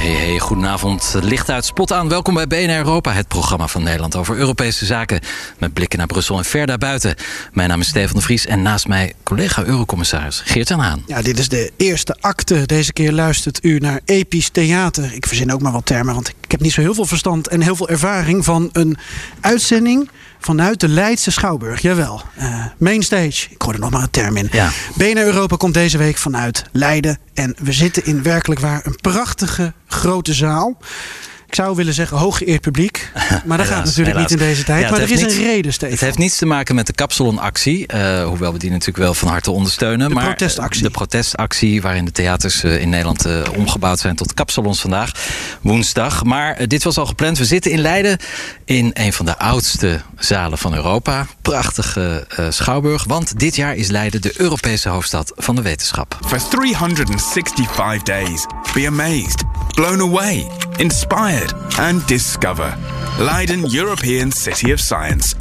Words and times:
Hey, 0.00 0.10
hey, 0.10 0.38
goedenavond. 0.38 1.14
Licht 1.20 1.50
uit, 1.50 1.64
spot 1.64 1.92
aan. 1.92 2.08
Welkom 2.08 2.34
bij 2.34 2.46
BNR 2.46 2.76
Europa, 2.76 3.12
het 3.12 3.28
programma 3.28 3.66
van 3.66 3.82
Nederland 3.82 4.16
over 4.16 4.36
Europese 4.36 4.86
zaken. 4.86 5.20
Met 5.58 5.72
blikken 5.72 5.98
naar 5.98 6.06
Brussel 6.06 6.38
en 6.38 6.44
ver 6.44 6.66
daarbuiten. 6.66 7.14
Mijn 7.52 7.68
naam 7.68 7.80
is 7.80 7.88
Stefan 7.88 8.16
de 8.16 8.22
Vries 8.22 8.46
en 8.46 8.62
naast 8.62 8.86
mij 8.86 9.14
collega 9.22 9.64
Eurocommissaris 9.64 10.42
Geert-Jan 10.44 10.80
Haan. 10.80 11.02
Ja, 11.06 11.22
dit 11.22 11.38
is 11.38 11.48
de 11.48 11.72
eerste 11.76 12.16
acte. 12.20 12.66
Deze 12.66 12.92
keer 12.92 13.12
luistert 13.12 13.64
u 13.64 13.78
naar 13.78 14.00
episch 14.04 14.48
theater. 14.48 15.14
Ik 15.14 15.26
verzin 15.26 15.52
ook 15.52 15.62
maar 15.62 15.72
wat 15.72 15.86
termen, 15.86 16.14
want 16.14 16.28
ik 16.28 16.50
heb 16.50 16.60
niet 16.60 16.72
zo 16.72 16.80
heel 16.80 16.94
veel 16.94 17.06
verstand 17.06 17.48
en 17.48 17.60
heel 17.60 17.76
veel 17.76 17.88
ervaring 17.88 18.44
van 18.44 18.68
een 18.72 18.96
uitzending 19.40 20.10
vanuit 20.40 20.80
de 20.80 20.88
Leidse 20.88 21.30
Schouwburg. 21.30 21.82
Jawel, 21.82 22.22
uh, 22.38 22.64
mainstage. 22.78 23.46
Ik 23.50 23.62
hoor 23.62 23.72
er 23.72 23.80
nog 23.80 23.90
maar 23.90 24.02
een 24.02 24.10
term 24.10 24.36
in. 24.36 24.48
Ja. 24.52 24.70
BNR 24.94 25.24
Europa 25.24 25.56
komt 25.56 25.74
deze 25.74 25.98
week 25.98 26.16
vanuit 26.16 26.64
Leiden. 26.72 27.18
En 27.34 27.56
we 27.58 27.72
zitten 27.72 28.04
in 28.04 28.22
werkelijk 28.22 28.60
waar 28.60 28.80
een 28.84 28.96
prachtige 29.00 29.72
grote 29.86 30.34
zaal. 30.34 30.78
Ik 31.50 31.56
zou 31.56 31.76
willen 31.76 31.94
zeggen 31.94 32.16
hooggeëerd 32.16 32.60
publiek. 32.60 33.10
Maar 33.44 33.58
dat 33.58 33.66
gaat 33.66 33.84
natuurlijk 33.84 34.18
niet 34.18 34.30
in 34.30 34.38
deze 34.38 34.64
tijd. 34.64 34.82
Ja, 34.82 34.90
maar 34.90 35.00
er 35.00 35.10
is 35.10 35.20
niets, 35.20 35.34
een 35.34 35.42
reden, 35.42 35.72
Stefan. 35.72 35.92
Het 35.92 36.00
heeft 36.00 36.18
niets 36.18 36.36
te 36.36 36.46
maken 36.46 36.74
met 36.74 36.86
de 36.86 36.92
kapsalonactie. 36.92 37.92
Uh, 37.94 38.24
hoewel 38.24 38.52
we 38.52 38.58
die 38.58 38.70
natuurlijk 38.70 38.98
wel 38.98 39.14
van 39.14 39.28
harte 39.28 39.50
ondersteunen. 39.50 40.08
De 40.08 40.14
maar 40.14 40.24
protestactie. 40.24 40.82
De 40.82 40.90
protestactie 40.90 41.82
waarin 41.82 42.04
de 42.04 42.12
theaters 42.12 42.64
uh, 42.64 42.80
in 42.80 42.88
Nederland 42.88 43.26
uh, 43.26 43.42
omgebouwd 43.56 43.98
zijn 43.98 44.16
tot 44.16 44.34
kapsalons 44.34 44.80
vandaag. 44.80 45.12
Woensdag. 45.60 46.24
Maar 46.24 46.68
dit 46.68 46.82
was 46.82 46.98
al 46.98 47.06
gepland. 47.06 47.38
We 47.38 47.44
zitten 47.44 47.70
in 47.70 47.80
Leiden 47.80 48.18
in 48.64 48.90
een 48.92 49.12
van 49.12 49.26
de 49.26 49.38
oudste 49.38 50.00
zalen 50.18 50.58
van 50.58 50.74
Europa. 50.74 51.26
Prachtige 51.42 52.26
schouwburg. 52.48 53.04
Want 53.04 53.38
dit 53.38 53.56
jaar 53.56 53.74
is 53.74 53.88
Leiden 53.88 54.20
de 54.20 54.32
Europese 54.36 54.88
hoofdstad 54.88 55.32
van 55.36 55.54
de 55.54 55.62
wetenschap. 55.62 56.18
For 56.26 56.48
365 56.48 58.02
days. 58.02 58.46
Be 58.74 58.86
amazed. 58.86 59.42
Blown 59.74 60.00
away. 60.00 60.46
Inspired. 60.80 61.52
and 61.78 62.06
discover. 62.06 62.76
Leiden 63.18 63.66
European 63.66 64.32
City 64.32 64.72
of 64.72 64.80
Science. 64.80 65.34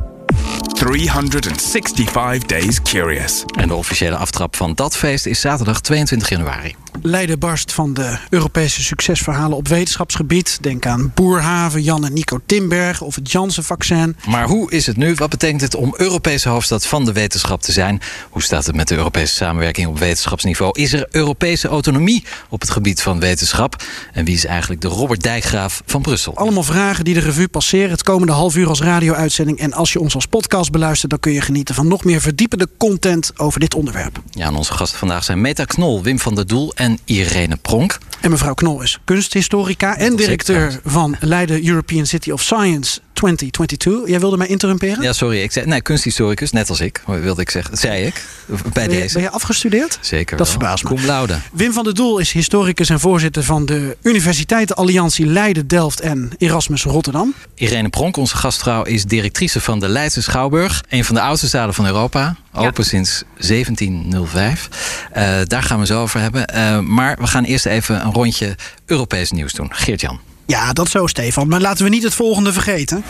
365 0.74 2.46
Days 2.46 2.82
Curious. 2.82 3.44
En 3.60 3.68
de 3.68 3.74
officiële 3.74 4.16
aftrap 4.16 4.56
van 4.56 4.74
dat 4.74 4.98
feest 4.98 5.26
is 5.26 5.40
zaterdag 5.40 5.82
22 5.82 6.30
januari. 6.30 6.76
Leiden 7.02 7.40
barst 7.40 7.74
van 7.74 7.94
de 7.94 8.18
Europese 8.30 8.84
succesverhalen 8.84 9.58
op 9.58 9.68
wetenschapsgebied. 9.68 10.58
Denk 10.62 10.86
aan 10.86 11.12
Boerhaven, 11.16 11.82
Jan 11.82 12.06
en 12.06 12.14
Nico 12.14 12.40
Timberg 12.46 13.02
of 13.02 13.16
het 13.16 13.32
Janssen-vaccin. 13.32 14.16
Maar 14.28 14.48
hoe 14.48 14.72
is 14.72 14.86
het 14.86 14.98
nu? 14.98 15.14
Wat 15.14 15.30
betekent 15.30 15.62
het 15.62 15.76
om 15.76 15.94
Europese 15.98 16.50
hoofdstad 16.50 16.86
van 16.86 17.06
de 17.06 17.14
wetenschap 17.14 17.62
te 17.62 17.72
zijn? 17.72 18.02
Hoe 18.30 18.42
staat 18.42 18.66
het 18.66 18.76
met 18.76 18.88
de 18.88 18.96
Europese 18.96 19.34
samenwerking 19.34 19.88
op 19.88 20.00
wetenschapsniveau? 20.00 20.80
Is 20.80 20.94
er 20.94 21.08
Europese 21.12 21.68
autonomie 21.68 22.26
op 22.50 22.62
het 22.62 22.70
gebied 22.70 23.02
van 23.02 23.20
wetenschap? 23.20 23.84
En 24.14 24.26
wie 24.26 24.36
is 24.36 24.46
eigenlijk 24.46 24.82
de 24.82 24.88
Robert 24.88 25.24
Dijkgraaf 25.24 25.82
van 25.86 26.02
Brussel? 26.02 26.36
Allemaal 26.36 26.64
vragen 26.64 27.06
die 27.06 27.14
de 27.14 27.20
revue 27.20 27.48
passeren 27.48 27.92
het 27.92 28.04
komende 28.04 28.34
half 28.34 28.56
uur 28.56 28.68
als 28.68 28.82
radio-uitzending. 28.82 29.60
En 29.60 29.74
als 29.74 29.94
je 29.94 30.00
ons 30.00 30.16
als 30.16 30.26
podcast 30.26 30.72
beluistert, 30.72 31.12
dan 31.12 31.20
kun 31.20 31.32
je 31.32 31.42
genieten 31.42 31.76
van 31.76 31.88
nog 31.88 32.04
meer 32.04 32.22
verdiepende 32.22 32.70
content 32.78 33.32
over 33.36 33.60
dit 33.60 33.76
onderwerp. 33.76 34.22
Ja, 34.32 34.48
en 34.48 34.56
onze 34.56 34.74
gasten 34.74 35.00
vandaag 35.00 35.24
zijn 35.24 35.42
Meta 35.42 35.66
Knol, 35.66 36.04
Wim 36.04 36.20
van 36.20 36.36
der 36.36 36.48
Doel 36.48 36.74
en 36.76 36.89
Irene 37.06 37.56
Pronk. 37.56 37.98
En 38.22 38.30
mevrouw 38.30 38.54
Knol 38.54 38.82
is 38.82 39.00
kunsthistorica 39.04 39.98
en 39.98 40.16
directeur 40.16 40.80
van 40.84 41.16
Leiden 41.20 41.68
European 41.68 42.06
City 42.06 42.32
of 42.32 42.42
Science 42.42 43.00
2022. 43.20 44.10
Jij 44.10 44.20
wilde 44.20 44.38
mij 44.38 44.48
interrumperen? 44.48 45.02
Ja, 45.04 45.14
sorry. 45.14 45.42
Ik 45.42 45.52
zei, 45.52 45.66
nee, 45.66 45.82
kunsthistoricus, 45.82 46.52
net 46.52 46.70
als 46.70 46.80
ik, 46.80 47.02
wilde 47.06 47.42
ik 47.42 47.50
zeggen. 47.50 47.72
Dat 47.72 47.80
zei 47.80 48.06
ik 48.06 48.24
bij 48.46 48.72
ben 48.74 48.84
je, 48.84 48.90
deze. 49.02 49.14
Ben 49.14 49.24
je 49.24 49.30
afgestudeerd? 49.30 49.98
Zeker 50.02 50.38
Dat 50.38 50.48
wel. 50.48 50.56
verbaast 50.56 50.84
me. 50.84 50.90
Cum 50.90 51.06
laude. 51.06 51.40
Wim 51.52 51.74
van 51.74 51.84
der 51.84 51.94
Doel 51.94 52.18
is 52.18 52.32
historicus 52.32 52.90
en 52.90 53.00
voorzitter 53.00 53.44
van 53.44 53.66
de 53.66 53.98
Universiteitenalliantie 54.02 55.26
Leiden, 55.26 55.68
Delft 55.68 56.00
en 56.00 56.32
Erasmus 56.38 56.84
Rotterdam. 56.84 57.34
Irene 57.56 57.90
Pronk, 57.90 58.18
onze 58.18 58.36
gastvrouw, 58.36 58.84
is 58.84 59.06
directrice 59.06 59.62
van 59.62 59.80
de 59.80 59.88
Leidse 59.88 60.22
Schouwburg. 60.22 60.84
Een 60.90 61.06
van 61.06 61.16
de 61.16 61.22
oudste 61.22 61.48
zalen 61.48 61.74
van 61.74 61.86
Europa. 61.86 62.36
Open 62.54 62.84
ja. 62.84 62.90
sinds 62.90 63.24
1705. 63.38 64.70
Uh, 65.18 65.40
daar 65.44 65.64
gaan 65.64 65.80
we 65.80 65.86
zo 65.86 66.02
over 66.02 66.20
hebben. 66.20 66.54
Uh, 66.56 66.80
maar 66.80 67.18
we 67.20 67.28
gaan 67.28 67.44
eerst 67.44 67.66
even 67.66 68.06
een 68.06 68.14
rondje 68.14 68.56
Europees 68.86 69.32
nieuws 69.32 69.54
doen. 69.54 69.74
Geert-Jan. 69.74 70.20
Ja, 70.50 70.74
dat 70.74 70.90
zo, 70.90 71.08
Stefan. 71.08 71.48
Maar 71.48 71.62
laten 71.62 71.84
we 71.84 71.90
niet 71.90 72.04
het 72.04 72.14
volgende 72.14 72.54
vergeten. 72.54 73.04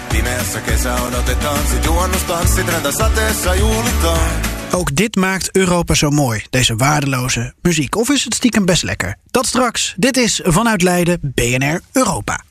Ook 4.71 4.95
dit 4.95 5.15
maakt 5.15 5.55
Europa 5.55 5.93
zo 5.93 6.09
mooi, 6.09 6.43
deze 6.49 6.75
waardeloze 6.75 7.53
muziek. 7.61 7.95
Of 7.95 8.09
is 8.09 8.23
het 8.23 8.33
stiekem 8.33 8.65
best 8.65 8.83
lekker? 8.83 9.15
Dat 9.31 9.45
straks. 9.45 9.93
Dit 9.97 10.17
is 10.17 10.41
vanuit 10.43 10.81
Leiden 10.81 11.19
BNR 11.21 11.81
Europa. 11.91 12.43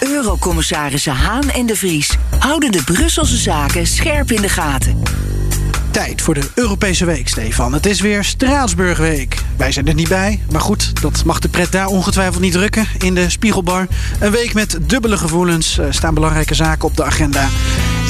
Eurocommissarissen 0.00 1.14
Haan 1.14 1.50
en 1.50 1.66
de 1.66 1.76
Vries 1.76 2.16
houden 2.38 2.72
de 2.72 2.84
Brusselse 2.84 3.36
zaken 3.36 3.86
scherp 3.86 4.30
in 4.30 4.42
de 4.42 4.48
gaten. 4.48 5.02
Tijd 5.92 6.22
voor 6.22 6.34
de 6.34 6.50
Europese 6.54 7.04
Week, 7.04 7.28
Stefan. 7.28 7.72
Het 7.72 7.86
is 7.86 8.00
weer 8.00 8.24
Straatsburgweek. 8.24 9.36
Wij 9.56 9.72
zijn 9.72 9.86
er 9.88 9.94
niet 9.94 10.08
bij, 10.08 10.40
maar 10.50 10.60
goed, 10.60 11.00
dat 11.00 11.24
mag 11.24 11.38
de 11.38 11.48
pret 11.48 11.72
daar 11.72 11.86
ongetwijfeld 11.86 12.40
niet 12.42 12.52
drukken 12.52 12.86
in 12.98 13.14
de 13.14 13.30
Spiegelbar. 13.30 13.86
Een 14.20 14.30
week 14.30 14.54
met 14.54 14.78
dubbele 14.82 15.16
gevoelens, 15.16 15.78
er 15.78 15.94
staan 15.94 16.14
belangrijke 16.14 16.54
zaken 16.54 16.88
op 16.88 16.96
de 16.96 17.04
agenda. 17.04 17.48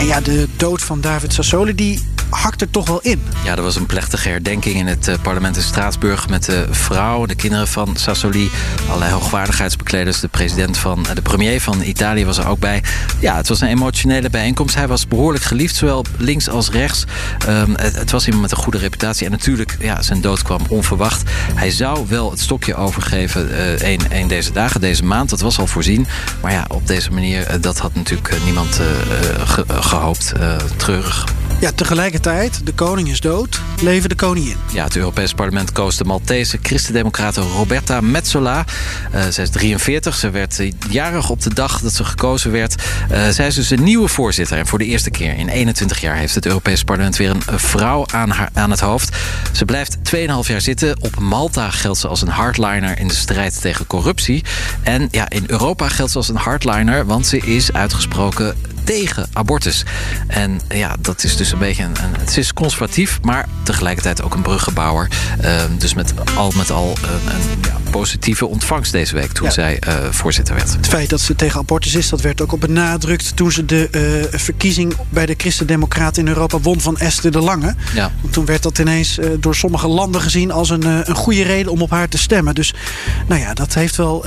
En 0.03 0.09
ja, 0.09 0.21
de 0.21 0.49
dood 0.57 0.83
van 0.83 1.01
David 1.01 1.33
Sassoli, 1.33 1.75
die 1.75 2.01
hakt 2.31 2.61
er 2.61 2.71
toch 2.71 2.89
wel 2.89 3.01
in. 3.01 3.23
Ja, 3.45 3.57
er 3.57 3.63
was 3.63 3.77
een 3.77 3.87
plechtige 3.87 4.29
herdenking 4.29 4.75
in 4.77 4.87
het 4.87 5.17
parlement 5.23 5.57
in 5.57 5.63
Straatsburg 5.63 6.29
met 6.29 6.45
de 6.45 6.67
vrouw, 6.71 7.27
de 7.27 7.35
kinderen 7.35 7.69
van 7.69 7.97
Sassoli, 7.97 8.51
allerlei 8.87 9.13
hoogwaardigheidsbekleders, 9.13 10.21
de 10.21 10.29
president 10.29 10.79
van, 10.79 11.07
de 11.15 11.23
premier 11.23 11.61
van 11.61 11.83
Italië 11.83 12.25
was 12.25 12.39
er 12.39 12.47
ook 12.47 12.59
bij. 12.59 12.83
Ja, 13.19 13.37
het 13.37 13.49
was 13.49 13.61
een 13.61 13.69
emotionele 13.69 14.31
bijeenkomst. 14.31 14.75
Hij 14.75 14.89
was 14.89 15.09
behoorlijk 15.09 15.45
geliefd, 15.45 15.77
zowel 15.77 16.05
links 16.17 16.49
als 16.49 16.71
rechts. 16.71 17.05
Um, 17.49 17.75
het, 17.77 18.11
was 18.11 18.25
iemand 18.25 18.43
met 18.43 18.51
een 18.51 18.63
goede 18.63 18.79
reputatie. 18.79 19.27
En 19.27 19.33
natuurlijk, 19.33 19.77
ja, 19.81 20.03
zijn 20.03 20.21
dood 20.21 20.43
kwam 20.43 20.61
onverwacht. 20.69 21.31
Hij 21.55 21.71
zou 21.71 22.07
wel 22.09 22.31
het 22.31 22.41
stokje 22.41 22.75
overgeven 22.75 23.51
uh, 23.51 23.79
een, 23.79 24.01
een 24.11 24.29
deze 24.29 24.53
dagen, 24.53 24.81
deze 24.81 25.05
maand. 25.05 25.31
Dat 25.31 25.41
was 25.41 25.59
al 25.59 25.67
voorzien. 25.67 26.07
Maar 26.41 26.53
ja, 26.53 26.65
op 26.69 26.87
deze 26.87 27.11
manier, 27.11 27.51
uh, 27.51 27.57
dat 27.61 27.79
had 27.79 27.95
natuurlijk 27.95 28.33
uh, 28.33 28.45
niemand 28.45 28.81
ge 29.45 29.65
gehoopt. 29.93 30.33
treurig. 30.77 31.27
Ja, 31.63 31.73
tegelijkertijd, 31.73 32.67
de 32.67 32.73
koning 32.73 33.09
is 33.09 33.21
dood, 33.21 33.61
leven 33.81 34.09
de 34.09 34.15
koningin. 34.15 34.57
Ja, 34.73 34.85
het 34.85 34.97
Europees 34.97 35.33
Parlement 35.33 35.73
koos 35.73 35.97
de 35.97 36.05
Maltese 36.05 36.59
christendemocrate 36.63 37.41
Roberta 37.41 38.01
Metsola. 38.01 38.65
Uh, 39.15 39.23
zij 39.31 39.45
is 39.45 39.51
43, 39.51 40.15
ze 40.15 40.31
werd 40.31 40.63
jarig 40.89 41.31
op 41.31 41.43
de 41.43 41.55
dag 41.55 41.81
dat 41.81 41.93
ze 41.93 42.05
gekozen 42.05 42.51
werd. 42.51 42.75
Uh, 43.13 43.29
zij 43.29 43.47
is 43.47 43.55
dus 43.55 43.71
een 43.71 43.83
nieuwe 43.83 44.09
voorzitter. 44.09 44.59
En 44.59 44.67
voor 44.67 44.79
de 44.79 44.85
eerste 44.85 45.11
keer 45.11 45.37
in 45.37 45.49
21 45.49 46.01
jaar 46.01 46.17
heeft 46.17 46.35
het 46.35 46.47
Europees 46.47 46.85
Parlement 46.85 47.17
weer 47.17 47.31
een 47.31 47.43
vrouw 47.59 48.07
aan, 48.13 48.31
haar, 48.31 48.49
aan 48.53 48.71
het 48.71 48.81
hoofd. 48.81 49.17
Ze 49.53 49.65
blijft 49.65 49.97
2,5 49.97 50.23
jaar 50.43 50.61
zitten. 50.61 51.03
Op 51.03 51.19
Malta 51.19 51.71
geldt 51.71 51.99
ze 51.99 52.09
als 52.09 52.23
een 52.23 52.29
hardliner 52.29 52.99
in 52.99 53.09
de 53.09 53.15
strijd 53.15 53.61
tegen 53.61 53.87
corruptie. 53.87 54.45
En 54.83 55.09
ja, 55.11 55.31
in 55.31 55.45
Europa 55.47 55.89
geldt 55.89 56.13
ze 56.13 56.19
als 56.19 56.29
een 56.29 56.37
hardliner, 56.37 57.07
want 57.07 57.27
ze 57.27 57.39
is 57.39 57.73
uitgesproken 57.73 58.57
tegen 58.85 59.29
abortus. 59.33 59.85
En 60.27 60.61
ja, 60.69 60.97
dat 61.01 61.25
is 61.25 61.37
dus 61.37 61.53
een 61.53 61.59
beetje 61.59 61.83
een, 61.83 61.97
een 62.05 62.15
het 62.19 62.37
is 62.37 62.53
conservatief, 62.53 63.19
maar 63.23 63.49
tegelijkertijd 63.63 64.23
ook 64.23 64.35
een 64.35 64.43
bruggenbouwer. 64.43 65.09
Uh, 65.45 65.63
dus 65.79 65.95
met 65.95 66.15
al 66.35 66.53
met 66.57 66.71
al 66.71 66.97
een, 67.03 67.35
een 67.35 67.61
ja, 67.63 67.82
positieve 67.93 68.47
ontvangst 68.47 68.93
deze 68.93 69.15
week 69.15 69.33
toen 69.33 69.47
ja. 69.47 69.53
zij 69.53 69.79
uh, 69.89 69.95
voorzitter 70.11 70.55
werd. 70.55 70.73
Het 70.73 70.87
feit 70.87 71.11
dat 71.11 71.21
ze 71.21 71.37
tegen 71.37 71.61
abortus 71.61 71.95
is, 71.95 72.09
dat 72.09 72.21
werd 72.21 72.41
ook 72.41 72.51
al 72.51 72.59
benadrukt 72.59 73.37
toen 73.37 73.53
ze 73.53 73.65
de 73.65 73.89
uh, 74.31 74.39
verkiezing 74.39 74.95
bij 75.09 75.27
de 75.27 75.35
Christen-Democraten 75.37 76.23
in 76.23 76.29
Europa 76.29 76.61
won 76.61 76.81
van 76.81 76.99
Esther 76.99 77.31
de 77.31 77.41
Lange. 77.41 77.75
Ja. 77.95 78.11
Toen 78.31 78.45
werd 78.45 78.63
dat 78.63 78.79
ineens 78.79 79.19
door 79.41 79.55
sommige 79.55 79.89
landen 79.89 80.21
gezien 80.21 80.51
als 80.51 80.71
een, 80.71 80.85
een 81.09 81.15
goede 81.15 81.43
reden 81.43 81.73
om 81.73 81.83
op 81.83 81.91
haar 81.91 82.09
te 82.09 82.19
stemmen. 82.19 82.55
Dus 82.55 82.75
nou 83.27 83.41
ja, 83.41 83.55
dat 83.55 83.75
heeft 83.75 83.97
wel 83.97 84.25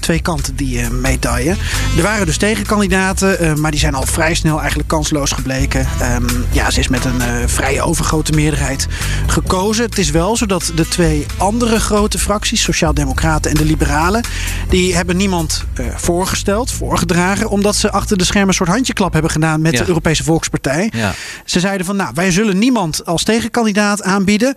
twee 0.00 0.20
kanten, 0.20 0.56
die 0.56 0.90
medaille. 0.90 1.56
Er 1.96 2.02
waren 2.02 2.26
dus 2.26 2.36
tegenkandidaten, 2.36 3.60
maar 3.60 3.70
die 3.70 3.80
zijn 3.80 3.94
al 3.94 4.06
vrij 4.06 4.34
snel 4.34 4.58
eigenlijk 4.58 4.88
kansloos 4.88 5.32
gebleken. 5.32 5.88
Um, 6.02 6.26
ja, 6.50 6.70
ze 6.70 6.80
is 6.80 6.88
met 6.88 7.04
een 7.04 7.48
vrij 7.48 7.80
overgrote 7.80 8.32
meerderheid 8.32 8.86
gekozen. 9.26 9.84
Het 9.84 9.98
is 9.98 10.10
wel 10.10 10.36
zo 10.36 10.46
dat 10.46 10.72
de 10.74 10.88
twee 10.88 11.26
andere 11.36 11.80
grote 11.80 12.18
fracties, 12.18 12.62
Sociaaldemocraten 12.62 13.04
Democraten 13.06 13.50
en 13.50 13.56
de 13.56 13.64
Liberalen. 13.64 14.24
Die 14.68 14.94
hebben 14.94 15.16
niemand 15.16 15.64
uh, 15.80 15.86
voorgesteld, 15.96 16.72
voorgedragen, 16.72 17.48
omdat 17.50 17.76
ze 17.76 17.90
achter 17.90 18.18
de 18.18 18.24
schermen 18.24 18.48
een 18.48 18.54
soort 18.54 18.68
handjeklap 18.68 19.12
hebben 19.12 19.30
gedaan 19.30 19.60
met 19.60 19.72
Ja. 19.72 19.78
de 19.78 19.88
Europese 19.88 20.24
Volkspartij. 20.24 20.90
Ja. 20.94 21.14
Ze 21.44 21.60
zeiden 21.60 21.86
van, 21.86 21.96
nou, 21.96 22.10
wij 22.14 22.30
zullen 22.30 22.58
niemand 22.58 23.04
als 23.06 23.22
tegenkandidaat 23.22 24.02
aanbieden. 24.02 24.54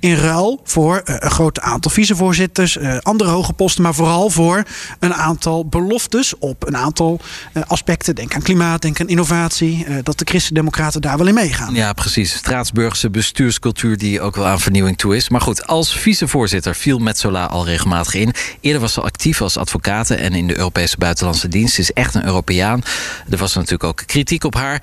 In 0.00 0.14
ruil 0.14 0.60
voor 0.64 1.02
eh, 1.04 1.14
een 1.18 1.30
groot 1.30 1.60
aantal 1.60 1.90
vicevoorzitters, 1.90 2.76
eh, 2.76 2.96
andere 2.98 3.30
hoge 3.30 3.52
posten, 3.52 3.82
maar 3.82 3.94
vooral 3.94 4.30
voor 4.30 4.64
een 4.98 5.14
aantal 5.14 5.66
beloftes 5.66 6.38
op 6.38 6.66
een 6.66 6.76
aantal 6.76 7.20
eh, 7.52 7.62
aspecten. 7.66 8.14
Denk 8.14 8.34
aan 8.34 8.42
klimaat, 8.42 8.82
denk 8.82 9.00
aan 9.00 9.08
innovatie. 9.08 9.86
dat 10.02 10.18
de 10.18 10.24
Christen-Democraten 10.24 11.00
daar 11.00 11.18
wel 11.18 11.26
in 11.26 11.34
meegaan. 11.34 11.74
Ja, 11.74 11.92
precies. 11.92 12.34
Straatsburgse 12.34 13.10
bestuurscultuur 13.10 13.98
die 13.98 14.20
ook 14.20 14.36
wel 14.36 14.46
aan 14.46 14.60
vernieuwing 14.60 14.98
toe 14.98 15.16
is. 15.16 15.28
Maar 15.28 15.40
goed, 15.40 15.66
als 15.66 15.98
vicevoorzitter 15.98 16.74
viel 16.74 16.98
Metzola 16.98 17.44
al 17.44 17.64
regelmatig 17.64 18.14
in. 18.14 18.32
Eerder 18.60 18.80
was 18.80 18.92
ze 18.92 19.00
actief 19.00 19.42
als 19.42 19.56
advocate 19.56 20.14
en 20.14 20.32
in 20.32 20.46
de 20.46 20.56
Europese 20.56 20.96
buitenlandse 20.98 21.48
dienst. 21.48 21.74
Ze 21.74 21.80
is 21.80 21.92
echt 21.92 22.14
een 22.14 22.24
Europeaan. 22.24 22.82
Er 23.30 23.38
was 23.38 23.54
natuurlijk 23.54 23.84
ook 23.84 24.02
kritiek 24.06 24.44
op 24.44 24.54
haar. 24.54 24.82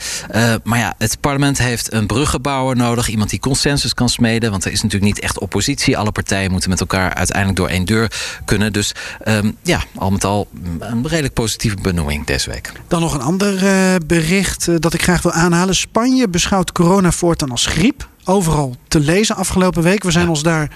Maar 0.64 0.80
ja, 0.80 0.96
het 0.98 1.20
parlement 1.20 1.58
heeft 1.58 1.94
een 1.94 2.08
bruggenbouwer 2.08 2.76
nodig. 2.76 3.08
Iemand 3.08 3.30
die 3.30 3.40
consensus 3.40 3.94
kan 3.94 4.10
smeden. 4.10 4.52
Want 4.52 4.66
er 4.66 4.72
is 4.72 4.82
natuurlijk 4.82 5.07
niet 5.08 5.20
echt 5.20 5.40
oppositie. 5.40 5.98
Alle 5.98 6.12
partijen 6.12 6.52
moeten 6.52 6.70
met 6.70 6.80
elkaar 6.80 7.14
uiteindelijk 7.14 7.58
door 7.58 7.68
één 7.68 7.86
deur 7.86 8.12
kunnen. 8.46 8.74
Dus 8.74 8.92
ehm, 9.24 9.52
ja, 9.64 9.84
al 9.96 10.12
met 10.12 10.24
al 10.24 10.48
een 10.80 11.08
redelijk 11.08 11.34
positieve 11.34 11.78
benoeming 11.82 12.26
deze 12.26 12.50
week. 12.50 12.72
Dan 12.88 13.02
nog 13.02 13.14
een 13.14 13.22
ander 13.22 13.68
eh, 13.68 13.96
bericht 14.06 14.68
eh, 14.68 14.76
dat 14.80 14.94
ik 14.94 15.02
graag 15.02 15.22
wil 15.22 15.32
aanhalen. 15.32 15.76
Spanje 15.76 16.30
beschouwt 16.30 16.72
corona 16.72 17.12
voortaan 17.12 17.52
als 17.52 17.66
griep. 17.66 18.08
Overal 18.24 18.76
te 18.88 19.00
lezen 19.00 19.36
afgelopen 19.36 19.84
week. 19.84 20.04
We 20.04 20.12
zijn 20.12 20.30
ons 20.30 20.44
daar 20.44 20.70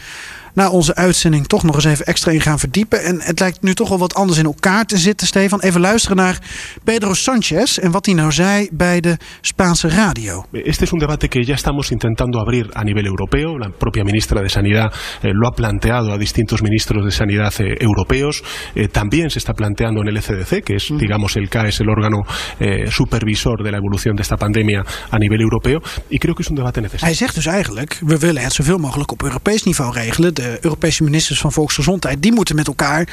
na 0.54 0.70
onze 0.70 0.96
uitzending 0.96 1.48
toch 1.48 1.64
nog 1.64 1.76
eens 1.76 1.86
even 1.86 2.06
extra 2.06 2.32
in 2.32 2.42
gaan 2.42 2.60
verdiepen. 2.60 3.04
En 3.04 3.22
het 3.22 3.40
lijkt 3.40 3.62
nu 3.62 3.74
toch 3.74 3.90
wel 3.90 3.98
wat 3.98 4.16
anders 4.16 4.40
in 4.40 4.46
elkaar 4.46 4.86
te 4.86 4.98
zitten, 4.98 5.28
Stefan. 5.28 5.60
Even 5.60 5.82
luisteren 5.82 6.18
naar 6.18 6.40
Pedro 6.84 7.14
Sanchez 7.14 7.78
en 7.78 7.92
wat 7.92 8.06
hij 8.06 8.16
nou 8.16 8.32
zei 8.32 8.70
bij 8.72 9.00
de 9.00 9.18
Spaanse 9.42 9.88
radio. 9.88 10.46
Este 10.52 10.84
es 10.84 10.92
un 10.92 11.00
debate 11.00 11.28
que 11.28 11.46
ya 11.46 11.54
estamos 11.54 11.92
intentando 11.92 12.40
abrir 12.40 12.70
a 12.74 12.84
nivel 12.84 13.06
europeo. 13.06 13.58
La 13.58 13.70
propia 13.78 14.04
ministra 14.04 14.42
de 14.42 14.50
Sanidad 14.50 14.94
eh, 15.22 15.32
lo 15.34 15.48
ha 15.48 15.52
planteado 15.52 16.12
a 16.12 16.18
distintos 16.18 16.62
ministros 16.62 17.04
de 17.04 17.12
Sanidad 17.12 17.60
eh, 17.60 17.76
europeos. 17.80 18.44
Eh, 18.76 18.88
también 18.88 19.30
se 19.30 19.40
está 19.40 19.54
planteando 19.54 20.02
en 20.02 20.08
el 20.08 20.18
ECDC, 20.18 20.64
que 20.64 20.76
es, 20.76 20.92
digamos, 20.98 21.36
el 21.36 21.50
CAE, 21.50 21.68
es 21.68 21.80
el 21.80 21.90
órgano 21.90 22.18
eh, 22.60 22.90
supervisor 22.90 23.64
de 23.64 23.72
la 23.72 23.78
evolución 23.78 24.16
de 24.16 24.22
esta 24.22 24.38
pandemia 24.38 24.84
a 25.10 25.18
nivel 25.18 25.42
europeo. 25.42 25.80
Y 26.10 26.20
creo 26.20 26.36
que 26.36 26.44
es 26.44 26.50
un 26.50 26.56
debate 26.56 26.82
necesario. 26.82 27.06
Hij 27.06 27.16
zegt 27.16 27.36
dus 27.36 27.46
eigenlijk, 27.46 28.00
we 28.06 28.18
willen 28.18 28.44
het 28.44 28.54
zoveel 28.54 28.78
mogelijk 28.78 29.12
op 29.12 29.24
Europees 29.24 29.64
niveau 29.64 29.94
regelen. 29.94 30.34
Europese 30.62 31.04
ministers 31.04 31.40
van 31.40 31.52
Volksgezondheid, 31.52 32.22
die 32.22 32.34
moeten 32.34 32.56
met 32.56 32.68
elkaar 32.68 33.08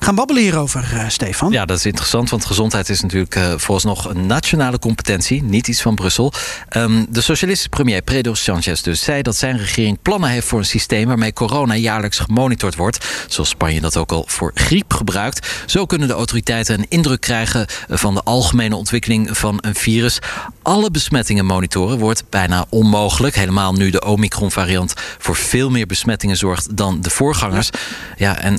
gaan 0.00 0.14
babbelen 0.14 0.42
hierover, 0.42 0.90
eh, 0.94 1.08
Stefan. 1.08 1.52
Ja, 1.52 1.64
dat 1.64 1.76
is 1.78 1.86
interessant, 1.86 2.30
want 2.30 2.44
gezondheid 2.44 2.88
is 2.88 3.00
natuurlijk 3.00 3.36
uh, 3.36 3.52
vooralsnog 3.56 4.08
een 4.08 4.26
nationale 4.26 4.78
competentie, 4.78 5.42
niet 5.42 5.68
iets 5.68 5.82
van 5.82 5.94
Brussel. 5.94 6.32
Um, 6.76 7.06
de 7.08 7.20
socialistische 7.20 7.68
premier 7.68 8.02
Pedro 8.02 8.34
Sanchez 8.34 8.80
dus 8.80 9.02
zei 9.02 9.22
dat 9.22 9.36
zijn 9.36 9.58
regering 9.58 9.98
plannen 10.02 10.30
heeft 10.30 10.46
voor 10.46 10.58
een 10.58 10.64
systeem 10.64 11.06
waarmee 11.06 11.32
corona 11.32 11.74
jaarlijks 11.74 12.18
gemonitord 12.18 12.76
wordt, 12.76 13.06
zoals 13.28 13.48
Spanje 13.48 13.80
dat 13.80 13.96
ook 13.96 14.12
al 14.12 14.24
voor 14.26 14.50
griep 14.54 14.92
gebruikt. 14.92 15.48
Zo 15.66 15.86
kunnen 15.86 16.08
de 16.08 16.14
autoriteiten 16.14 16.78
een 16.78 16.86
indruk 16.88 17.20
krijgen 17.20 17.66
van 17.88 18.14
de 18.14 18.22
algemene 18.22 18.76
ontwikkeling 18.76 19.38
van 19.38 19.58
een 19.60 19.74
virus. 19.74 20.18
Alle 20.62 20.90
besmettingen 20.90 21.46
monitoren 21.46 21.98
wordt 21.98 22.24
bijna 22.30 22.66
onmogelijk, 22.68 23.34
helemaal 23.34 23.72
nu 23.72 23.90
de 23.90 24.04
Omicron-variant 24.04 24.94
voor 25.18 25.36
veel 25.36 25.70
meer 25.70 25.86
besmettingen 25.86 26.36
zorgt 26.36 26.71
dan 26.74 27.00
de 27.00 27.10
voorgangers. 27.10 27.70
Ja, 28.16 28.38
en 28.38 28.56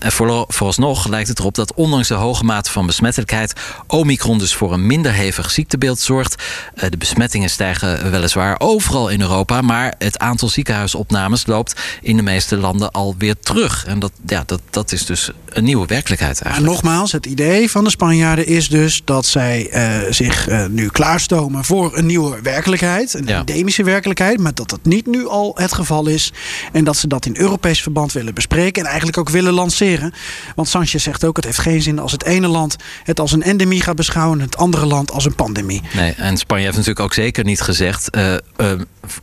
vooralsnog 0.48 1.07
lijkt 1.07 1.27
het 1.27 1.39
erop 1.39 1.56
dat 1.56 1.74
ondanks 1.74 2.07
de 2.07 2.13
hoge 2.13 2.44
mate 2.44 2.71
van 2.71 2.86
besmettelijkheid 2.86 3.54
Omicron 3.88 4.38
dus 4.38 4.56
voor 4.56 4.74
een 4.74 4.88
minder 4.88 5.13
hevig 5.13 5.51
ziektebeeld 5.51 6.00
zorgt. 6.00 6.44
De 6.89 6.98
besmettingen 6.98 7.50
stijgen 7.50 8.12
weliswaar 8.12 8.56
overal 8.60 9.10
in 9.10 9.21
Europa, 9.21 9.62
maar 9.62 9.94
het 9.98 10.19
aantal 10.19 10.50
ziekenhuisopnames 10.50 11.45
loopt 11.45 11.81
in 12.01 12.15
de 12.15 12.24
meeste 12.24 12.57
landen 12.57 12.92
alweer 12.92 13.36
terug. 13.39 13.86
En 13.86 14.00
dat, 14.00 14.12
ja, 14.25 14.44
dat, 14.45 14.62
dat 14.69 14.92
is 14.92 15.06
dus 15.06 15.31
een 15.50 15.63
nieuwe 15.63 15.86
werkelijkheid 15.86 16.42
eigenlijk. 16.42 16.74
Maar 16.74 16.83
nogmaals, 16.83 17.12
het 17.12 17.25
idee 17.25 17.71
van 17.71 17.83
de 17.83 17.89
Spanjaarden 17.89 18.48
is 18.48 18.69
dus 18.69 19.01
dat 19.06 19.25
zij 19.25 19.68
uh, 19.74 20.12
zich 20.12 20.50
uh, 20.50 20.65
nu 20.65 20.88
klaarstomen 20.88 21.65
voor 21.65 21.98
een 21.98 22.06
nieuwe 22.06 22.42
werkelijkheid, 22.42 23.13
een 23.13 23.25
ja. 23.25 23.38
endemische 23.38 23.83
werkelijkheid, 23.83 24.39
maar 24.39 24.54
dat 24.54 24.69
dat 24.69 24.80
niet 24.83 25.06
nu 25.06 25.27
al 25.27 25.51
het 25.56 25.74
geval 25.74 26.07
is 26.07 26.33
en 26.71 26.83
dat 26.83 26.98
ze 26.98 27.07
dat 27.07 27.25
in 27.25 27.38
Europees 27.38 27.81
verband 27.81 28.03
willen 28.12 28.34
bespreken 28.34 28.82
en 28.82 28.88
eigenlijk 28.88 29.18
ook 29.18 29.30
willen 29.30 29.54
lanceren. 29.54 30.14
Want 30.56 30.68
Sanchez 30.68 31.04
zegt 31.04 31.26
ook: 31.26 31.36
het 31.36 31.46
heeft 31.46 31.60
geen 31.60 31.82
zin 31.82 32.00
als 32.00 32.12
het 32.12 32.24
ene 32.24 32.48
land 32.48 32.76
het 33.04 33.20
als 33.20 33.32
een 33.32 33.44
endemie 33.44 33.82
gaat 33.82 33.96
beschouwen 33.96 34.40
en 34.40 34.46
het 34.46 34.58
andere 34.58 34.86
land 34.86 35.12
als 35.12 35.26
een 35.26 35.36
pandemie. 35.36 35.82
Nee, 35.94 36.14
en 36.14 36.38
Spanje 36.38 36.64
heeft 36.64 36.78
natuurlijk 36.78 37.06
ook 37.06 37.14
zeker 37.14 37.44
niet 37.44 37.62
gezegd: 37.62 38.18
uh, 38.18 38.36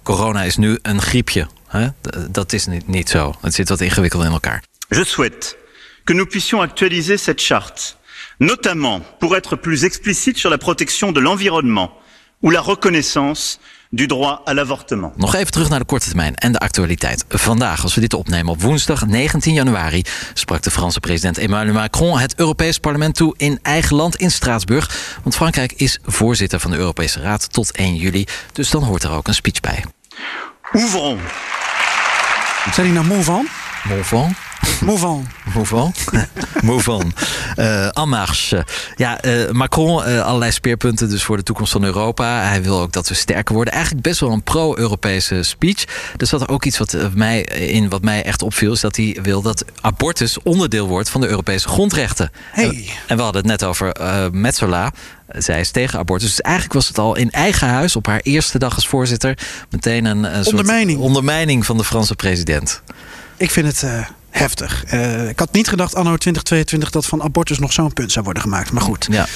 corona 0.03 0.43
is 0.43 0.57
nu 0.57 0.79
een 0.83 1.03
griepje. 1.03 1.47
Hè? 1.67 1.89
Dat 2.31 2.53
is 2.53 2.67
niet, 2.67 2.89
niet 2.89 3.09
zo. 3.09 3.35
Het 3.41 3.55
zit 3.55 3.69
wat 3.69 3.81
ingewikkeld 3.81 4.25
in 4.25 4.31
elkaar. 4.31 4.63
Je 4.89 5.05
souhaite 5.05 5.57
que 6.05 6.15
nous 6.15 6.29
puissions 6.29 6.63
actualiser 6.63 7.19
cette 7.19 7.41
charte, 7.41 7.97
notamment 8.39 9.03
pour 9.19 9.37
être 9.37 9.57
plus 9.57 9.85
explicite 9.85 10.39
sur 10.39 10.51
la 10.51 10.59
protection 10.59 11.13
de 11.13 11.21
l'environnement 11.21 11.91
ou 12.43 12.51
la 12.51 12.61
reconnaissance 12.61 13.59
du 13.91 14.07
droit 14.07 14.41
à 14.49 14.55
l'avortement. 14.55 15.17
Nog 15.17 15.35
even 15.35 15.53
terug 15.53 15.69
naar 15.69 15.79
de 15.79 15.85
korte 15.85 16.07
termijn 16.07 16.35
en 16.35 16.53
de 16.53 16.59
actualiteit. 16.59 17.25
Vandaag, 17.29 17.83
als 17.83 17.95
we 17.95 18.01
dit 18.01 18.15
opnemen 18.15 18.53
op 18.53 18.63
woensdag 18.63 19.07
19 19.07 19.53
januari, 19.53 20.03
sprak 20.35 20.63
de 20.63 20.71
Franse 20.71 21.01
president 21.01 21.39
Emmanuel 21.39 21.75
Macron 21.75 22.19
het 22.19 22.35
Europees 22.35 22.79
Parlement 22.79 23.15
toe 23.15 23.35
in 23.37 23.59
eigen 23.63 23.97
land 23.97 24.17
in 24.17 24.31
Straatsburg. 24.31 25.17
Want 25.23 25.35
Frankrijk 25.35 25.73
is 25.73 25.99
voorzitter 26.05 26.61
van 26.61 26.71
de 26.71 26.77
Europese 26.77 27.21
Raad 27.21 27.53
tot 27.53 27.73
1 27.73 27.97
juli. 27.97 28.27
Dus 28.53 28.71
dan 28.71 28.83
hoort 28.83 29.03
er 29.03 29.11
ook 29.11 29.29
een 29.29 29.35
speech 29.35 29.61
bij. 29.61 29.85
Ouvrons. 30.73 31.21
Zijn 32.73 32.87
die 32.87 32.95
nou 32.95 33.07
moe 33.07 33.23
van? 33.23 33.49
Moe 33.85 34.05
van? 34.05 34.35
Mouvant. 34.85 35.27
Mouvant. 35.55 36.05
Mouvant. 36.63 37.13
Uh, 37.57 37.99
en 38.03 38.09
marche. 38.09 38.67
Ja, 38.97 39.25
uh, 39.25 39.51
Macron, 39.51 40.09
uh, 40.09 40.25
allerlei 40.25 40.53
speerpunten 40.53 41.09
dus 41.09 41.23
voor 41.23 41.37
de 41.37 41.43
toekomst 41.43 41.73
van 41.73 41.85
Europa. 41.85 42.43
Hij 42.43 42.63
wil 42.63 42.81
ook 42.81 42.93
dat 42.93 43.09
we 43.09 43.15
sterker 43.15 43.55
worden. 43.55 43.73
Eigenlijk 43.73 44.03
best 44.05 44.21
wel 44.21 44.33
een 44.33 44.43
pro-Europese 44.43 45.43
speech. 45.43 45.85
Er 46.17 46.27
zat 46.27 46.41
er 46.41 46.49
ook 46.49 46.65
iets 46.65 46.79
wat, 46.79 46.97
mij, 47.15 47.41
in 47.43 47.89
wat 47.89 48.03
mij 48.03 48.23
echt 48.23 48.43
opviel... 48.43 48.73
is 48.73 48.81
dat 48.81 48.97
hij 48.97 49.19
wil 49.23 49.43
dat 49.43 49.65
abortus 49.81 50.43
onderdeel 50.43 50.87
wordt 50.87 51.11
van 51.11 51.21
de 51.21 51.29
Europese 51.29 51.69
grondrechten. 51.69 52.31
Hey. 52.51 52.65
En, 52.65 52.85
en 53.07 53.17
we 53.17 53.23
hadden 53.23 53.41
het 53.43 53.51
net 53.51 53.65
over 53.65 53.93
Metzola. 54.33 54.93
Zij 55.29 55.61
is 55.61 55.71
tegen 55.71 55.99
abortus. 55.99 56.29
Dus 56.29 56.41
eigenlijk 56.41 56.75
was 56.75 56.89
het 56.89 56.99
al 56.99 57.17
in 57.17 57.31
eigen 57.31 57.69
huis 57.69 57.97
op 57.97 58.07
haar 58.07 58.21
eerste 58.23 58.59
dag 58.59 58.75
als 58.75 58.89
voorzitter... 58.89 59.39
meteen 59.71 60.05
een, 60.05 60.25
een 60.25 60.47
ondermijning. 60.47 60.91
soort 60.91 61.07
ondermijning 61.07 61.67
van 61.67 61.77
de 61.77 61.85
Franse 61.85 62.15
president. 62.15 62.83
Ik 63.41 63.51
vind 63.51 63.67
het 63.67 63.85
heftig. 64.31 64.85
Uh, 64.93 65.29
ik 65.29 65.39
had 65.39 65.53
niet 65.53 65.69
gedacht 65.69 65.95
anno 65.95 66.17
2022 66.17 66.91
dat 66.91 67.07
van 67.07 67.23
abortus 67.23 67.59
nog 67.59 67.73
zo'n 67.73 67.93
punt 67.93 68.13
zou 68.13 68.25
worden 68.25 68.43
gemaakt. 68.43 68.73
Maar 68.73 68.83
goed. 68.83 69.07
Ja. 69.11 69.27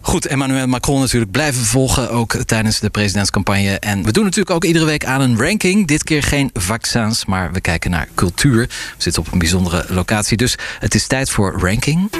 Goed, 0.00 0.26
Emmanuel 0.26 0.66
Macron 0.66 1.00
natuurlijk 1.00 1.30
blijven 1.30 1.64
volgen, 1.64 2.10
ook 2.10 2.36
tijdens 2.36 2.80
de 2.80 2.90
presidentscampagne. 2.90 3.78
En 3.78 4.04
we 4.04 4.12
doen 4.12 4.24
natuurlijk 4.24 4.54
ook 4.54 4.64
iedere 4.64 4.84
week 4.84 5.04
aan 5.04 5.20
een 5.20 5.38
ranking. 5.38 5.86
Dit 5.86 6.04
keer 6.04 6.22
geen 6.22 6.50
vaccins, 6.52 7.24
maar 7.24 7.52
we 7.52 7.60
kijken 7.60 7.90
naar 7.90 8.08
cultuur. 8.14 8.66
We 8.66 9.02
zitten 9.02 9.22
op 9.22 9.32
een 9.32 9.38
bijzondere 9.38 9.84
locatie, 9.88 10.36
dus 10.36 10.56
het 10.78 10.94
is 10.94 11.06
tijd 11.06 11.30
voor 11.30 11.60
ranking. 11.60 12.10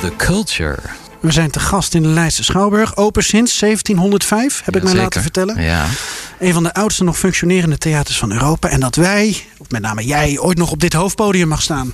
The 0.00 0.12
Culture. 0.16 0.78
We 1.20 1.32
zijn 1.32 1.50
te 1.50 1.60
gast 1.60 1.94
in 1.94 2.02
de 2.02 2.08
Leidse 2.08 2.44
Schouwburg. 2.44 2.96
Open 2.96 3.24
sinds 3.24 3.58
1705, 3.58 4.62
heb 4.64 4.76
ik 4.76 4.82
mij 4.82 4.94
laten 4.94 5.22
vertellen. 5.22 5.62
Ja. 5.62 5.86
Een 6.38 6.52
van 6.52 6.62
de 6.62 6.74
oudste 6.74 7.04
nog 7.04 7.18
functionerende 7.18 7.78
theaters 7.78 8.18
van 8.18 8.32
Europa. 8.32 8.68
En 8.68 8.80
dat 8.80 8.96
wij, 8.96 9.36
of 9.58 9.70
met 9.70 9.82
name 9.82 10.04
jij, 10.04 10.38
ooit 10.38 10.58
nog 10.58 10.70
op 10.70 10.80
dit 10.80 10.92
hoofdpodium 10.92 11.48
mag 11.48 11.62
staan. 11.62 11.92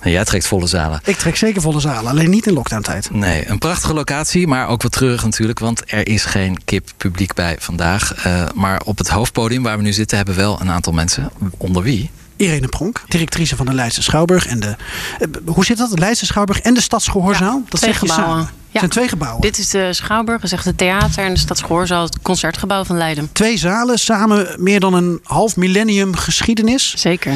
En 0.00 0.10
jij 0.10 0.24
trekt 0.24 0.46
volle 0.46 0.66
zalen. 0.66 1.00
Ik 1.04 1.16
trek 1.16 1.36
zeker 1.36 1.62
volle 1.62 1.80
zalen, 1.80 2.10
alleen 2.10 2.30
niet 2.30 2.46
in 2.46 2.52
lockdown-tijd. 2.52 3.10
Nee, 3.10 3.48
een 3.48 3.58
prachtige 3.58 3.94
locatie, 3.94 4.46
maar 4.46 4.68
ook 4.68 4.82
wat 4.82 4.92
treurig 4.92 5.24
natuurlijk. 5.24 5.58
Want 5.58 5.82
er 5.86 6.08
is 6.08 6.24
geen 6.24 6.64
kip 6.64 6.90
publiek 6.96 7.34
bij 7.34 7.56
vandaag. 7.58 8.14
Eh, 8.14 8.44
maar 8.54 8.80
op 8.84 8.98
het 8.98 9.08
hoofdpodium 9.08 9.62
waar 9.62 9.76
we 9.76 9.82
nu 9.82 9.92
zitten 9.92 10.16
hebben 10.16 10.36
wel 10.36 10.60
een 10.60 10.70
aantal 10.70 10.92
mensen. 10.92 11.30
Onder 11.56 11.82
wie? 11.82 12.10
Irene 12.36 12.68
Pronk, 12.68 13.02
directrice 13.08 13.56
van 13.56 13.66
de 13.66 13.74
Leidse 13.74 14.02
Schouwburg. 14.02 14.46
En 14.46 14.60
de, 14.60 14.76
eh, 15.18 15.26
hoe 15.46 15.64
zit 15.64 15.78
dat? 15.78 15.90
De 15.90 15.98
Leidse 15.98 16.26
Schouwburg 16.26 16.60
en 16.60 16.74
de 16.74 16.80
Stadsgehoorzaal? 16.80 17.62
dat 17.68 17.80
twee 17.80 17.92
gebouwen. 17.94 18.36
Ja. 18.38 18.42
Het 18.46 18.78
zijn 18.80 18.90
twee 18.90 19.08
gebouwen. 19.08 19.40
Dit 19.40 19.58
is 19.58 19.70
de 19.70 19.92
Schouwburg, 19.92 20.40
dat 20.40 20.50
is 20.50 20.56
echt 20.56 20.64
het 20.64 20.78
theater. 20.78 21.24
En 21.24 21.32
de 21.34 21.38
Stadsgehoorzaal, 21.40 22.02
het 22.04 22.18
concertgebouw 22.22 22.84
van 22.84 22.96
Leiden. 22.96 23.28
Twee 23.32 23.56
zalen, 23.56 23.98
samen 23.98 24.46
meer 24.58 24.80
dan 24.80 24.94
een 24.94 25.20
half 25.22 25.56
millennium 25.56 26.16
geschiedenis. 26.16 26.94
Zeker. 26.96 27.32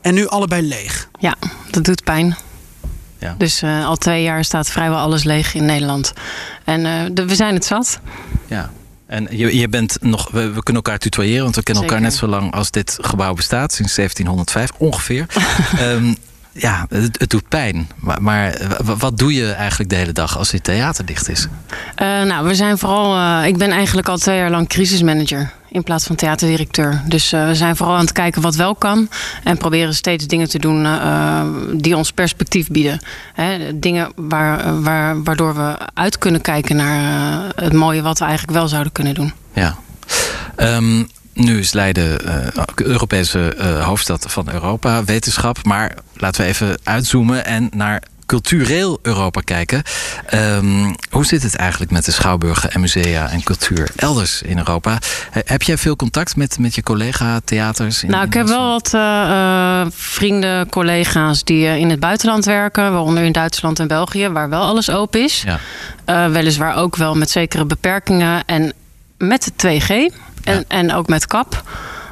En 0.00 0.14
nu 0.14 0.26
allebei 0.28 0.62
leeg. 0.68 1.08
Ja, 1.18 1.34
dat 1.70 1.84
doet 1.84 2.04
pijn. 2.04 2.36
Ja. 3.18 3.34
Dus 3.38 3.62
eh, 3.62 3.86
al 3.86 3.96
twee 3.96 4.22
jaar 4.22 4.44
staat 4.44 4.70
vrijwel 4.70 4.98
alles 4.98 5.24
leeg 5.24 5.54
in 5.54 5.64
Nederland. 5.64 6.12
En 6.64 6.86
eh, 6.86 6.92
de- 7.12 7.24
we 7.26 7.34
zijn 7.34 7.54
het 7.54 7.64
zat. 7.64 8.00
Ja. 8.46 8.70
En 9.10 9.26
je, 9.30 9.56
je 9.56 9.68
bent 9.68 9.96
nog, 10.00 10.30
we, 10.30 10.50
we 10.50 10.62
kunnen 10.62 10.82
elkaar 10.82 10.98
tutoyeren, 10.98 11.42
want 11.42 11.56
we 11.56 11.62
kennen 11.62 11.84
elkaar 11.84 12.00
net 12.00 12.14
zo 12.14 12.26
lang 12.26 12.52
als 12.54 12.70
dit 12.70 12.98
gebouw 13.00 13.34
bestaat, 13.34 13.72
sinds 13.72 13.94
1705 13.94 14.70
ongeveer. 14.78 15.26
Ehm, 15.78 16.14
ja, 16.52 16.86
het, 16.88 17.20
het 17.20 17.30
doet 17.30 17.48
pijn. 17.48 17.88
Maar, 17.96 18.22
maar 18.22 18.56
wat 18.98 19.18
doe 19.18 19.34
je 19.34 19.52
eigenlijk 19.52 19.90
de 19.90 19.96
hele 19.96 20.12
dag 20.12 20.38
als 20.38 20.50
dit 20.50 20.64
theater 20.64 21.04
dicht 21.04 21.28
is? 21.28 21.46
Eh, 21.94 22.06
nou, 22.22 22.46
we 22.46 22.54
zijn 22.54 22.78
vooral. 22.78 23.16
eh, 23.42 23.46
ik 23.48 23.56
ben 23.58 23.70
eigenlijk 23.70 24.08
al 24.08 24.16
twee 24.16 24.36
jaar 24.36 24.50
lang 24.50 24.68
crisismanager 24.68 25.52
in 25.70 25.82
plaats 25.82 26.06
van 26.06 26.16
theaterdirecteur. 26.16 27.02
Dus 27.06 27.32
eh, 27.32 27.46
we 27.46 27.54
zijn 27.54 27.76
vooral 27.76 27.94
aan 27.94 28.00
het 28.00 28.12
kijken 28.12 28.42
wat 28.42 28.54
wel 28.54 28.74
kan. 28.74 29.08
En 29.44 29.56
proberen 29.56 29.94
steeds 29.94 30.26
dingen 30.26 30.48
te 30.48 30.58
doen 30.58 30.84
eh, 30.84 31.42
die 31.72 31.96
ons 31.96 32.12
perspectief 32.12 32.68
bieden. 32.68 33.00
Hè, 33.34 33.78
dingen 33.78 34.12
waar, 34.16 34.82
waar, 34.82 35.22
waardoor 35.22 35.54
we 35.54 35.78
uit 35.94 36.18
kunnen 36.18 36.40
kijken 36.40 36.76
naar 36.76 37.52
eh, 37.54 37.64
het 37.64 37.72
mooie 37.72 38.02
wat 38.02 38.18
we 38.18 38.24
eigenlijk 38.24 38.58
wel 38.58 38.68
zouden 38.68 38.92
kunnen 38.92 39.14
doen. 39.14 39.32
Ja. 39.52 39.76
Ehm, 40.56 41.02
nu 41.32 41.58
is 41.58 41.72
Leiden 41.72 42.26
eh, 42.26 42.62
Europese 42.74 43.54
eh, 43.54 43.86
hoofdstad 43.86 44.24
van 44.28 44.50
Europa, 44.52 45.04
wetenschap. 45.04 45.64
Maar 45.64 45.94
laten 46.14 46.42
we 46.42 46.46
even 46.48 46.78
uitzoomen 46.82 47.44
en 47.44 47.68
naar 47.74 48.02
cultureel 48.30 48.98
Europa 49.02 49.40
kijken. 49.40 49.82
Ehm, 50.26 50.94
hoe 51.10 51.24
zit 51.26 51.42
het 51.42 51.56
eigenlijk 51.56 51.90
met 51.90 52.04
de 52.04 52.12
schouwburgen 52.12 52.70
en 52.72 52.80
musea 52.80 53.30
en 53.30 53.42
cultuur 53.42 53.90
elders 53.96 54.42
in 54.42 54.58
Europa? 54.58 54.98
He- 55.30 55.40
heb 55.44 55.62
jij 55.62 55.78
veel 55.78 55.96
contact 55.96 56.36
met, 56.36 56.58
met 56.58 56.74
je 56.74 56.82
collega-theaters? 56.82 58.02
in- 58.02 58.10
Nou, 58.10 58.26
ik 58.26 58.32
heb 58.34 58.46
wel 58.46 58.68
wat 58.70 58.94
eh, 58.94 59.00
eh, 59.80 59.86
vrienden, 59.94 60.68
collega's 60.68 61.44
die 61.44 61.66
eh, 61.66 61.76
in 61.76 61.90
het 61.90 62.00
buitenland 62.00 62.44
werken, 62.44 62.92
waaronder 62.92 63.22
in 63.24 63.32
Duitsland 63.32 63.78
en 63.78 63.88
België, 63.88 64.28
waar 64.28 64.48
wel 64.48 64.62
alles 64.62 64.90
open 64.90 65.20
is. 65.22 65.42
Ja. 65.46 65.58
Eh, 66.04 66.26
weliswaar 66.32 66.76
ook 66.76 66.96
wel 66.96 67.14
met 67.14 67.30
zekere 67.30 67.64
beperkingen 67.64 68.42
en 68.46 68.72
met 69.18 69.44
de 69.44 69.52
2G 69.56 70.14
en, 70.44 70.64
en 70.68 70.94
ook 70.94 71.06
met 71.08 71.26
kap. 71.26 71.62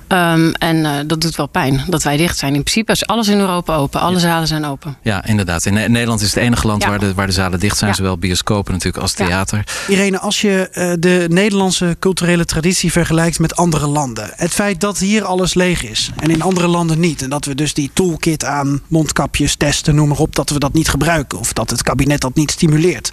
Ehm, 0.08 0.50
en 0.50 0.84
eh, 0.84 0.92
dat 1.06 1.20
doet 1.20 1.36
wel 1.36 1.46
pijn 1.46 1.84
dat 1.88 2.02
wij 2.02 2.16
dicht 2.16 2.38
zijn. 2.38 2.54
In 2.54 2.62
principe 2.62 2.92
is 2.92 3.06
alles 3.06 3.28
in 3.28 3.38
Europa 3.38 3.74
open. 3.74 4.00
Alle 4.00 4.18
zalen 4.18 4.46
zijn 4.48 4.64
open. 4.64 4.96
Ja, 5.02 5.24
inderdaad. 5.24 5.66
In 5.66 5.72
Ne- 5.74 5.88
Nederland 5.88 6.20
is 6.20 6.26
het 6.34 6.36
enige 6.42 6.66
land 6.66 6.82
Ja. 6.82 6.88
waar, 6.88 6.98
de, 6.98 7.14
waar 7.14 7.26
de 7.26 7.32
zalen 7.32 7.60
dicht 7.60 7.76
zijn. 7.78 7.90
Ja. 7.90 7.96
Zowel 7.96 8.18
bioscopen 8.18 8.72
natuurlijk 8.72 9.02
als 9.02 9.14
Ja. 9.16 9.26
theater. 9.26 9.64
Irene, 9.88 10.18
als 10.18 10.40
je 10.40 10.68
eh, 10.72 10.92
de 10.98 11.26
Nederlandse 11.28 11.96
culturele 11.98 12.44
traditie 12.44 12.92
vergelijkt 12.92 13.38
met 13.38 13.56
andere 13.56 13.86
landen. 13.86 14.30
Het 14.34 14.52
feit 14.52 14.80
dat 14.80 14.98
hier 14.98 15.24
alles 15.24 15.54
leeg 15.54 15.82
is 15.84 16.10
en 16.16 16.30
in 16.30 16.42
andere 16.42 16.66
landen 16.68 17.00
niet. 17.00 17.22
En 17.22 17.30
dat 17.30 17.44
we 17.44 17.54
dus 17.54 17.74
die 17.74 17.90
toolkit 17.92 18.44
aan 18.44 18.80
mondkapjes, 18.86 19.54
testen, 19.54 19.94
noem 19.94 20.08
maar 20.08 20.18
op, 20.18 20.34
dat 20.36 20.50
we 20.50 20.58
dat 20.58 20.72
niet 20.72 20.88
gebruiken. 20.88 21.38
Of 21.38 21.52
dat 21.52 21.70
het 21.70 21.82
kabinet 21.82 22.20
dat 22.20 22.34
niet 22.34 22.50
stimuleert. 22.50 23.12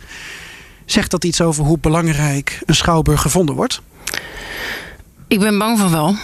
Zegt 0.86 1.12
dat 1.12 1.24
iets 1.24 1.42
over 1.42 1.64
hoe 1.64 1.78
belangrijk 1.80 2.60
een 2.66 2.76
schouwburg 2.76 3.22
gevonden 3.22 3.56
wordt? 3.56 3.82
Ik 5.28 5.40
ben 5.40 5.58
bang 5.58 5.80
van 5.80 5.92
wel. 5.92 6.16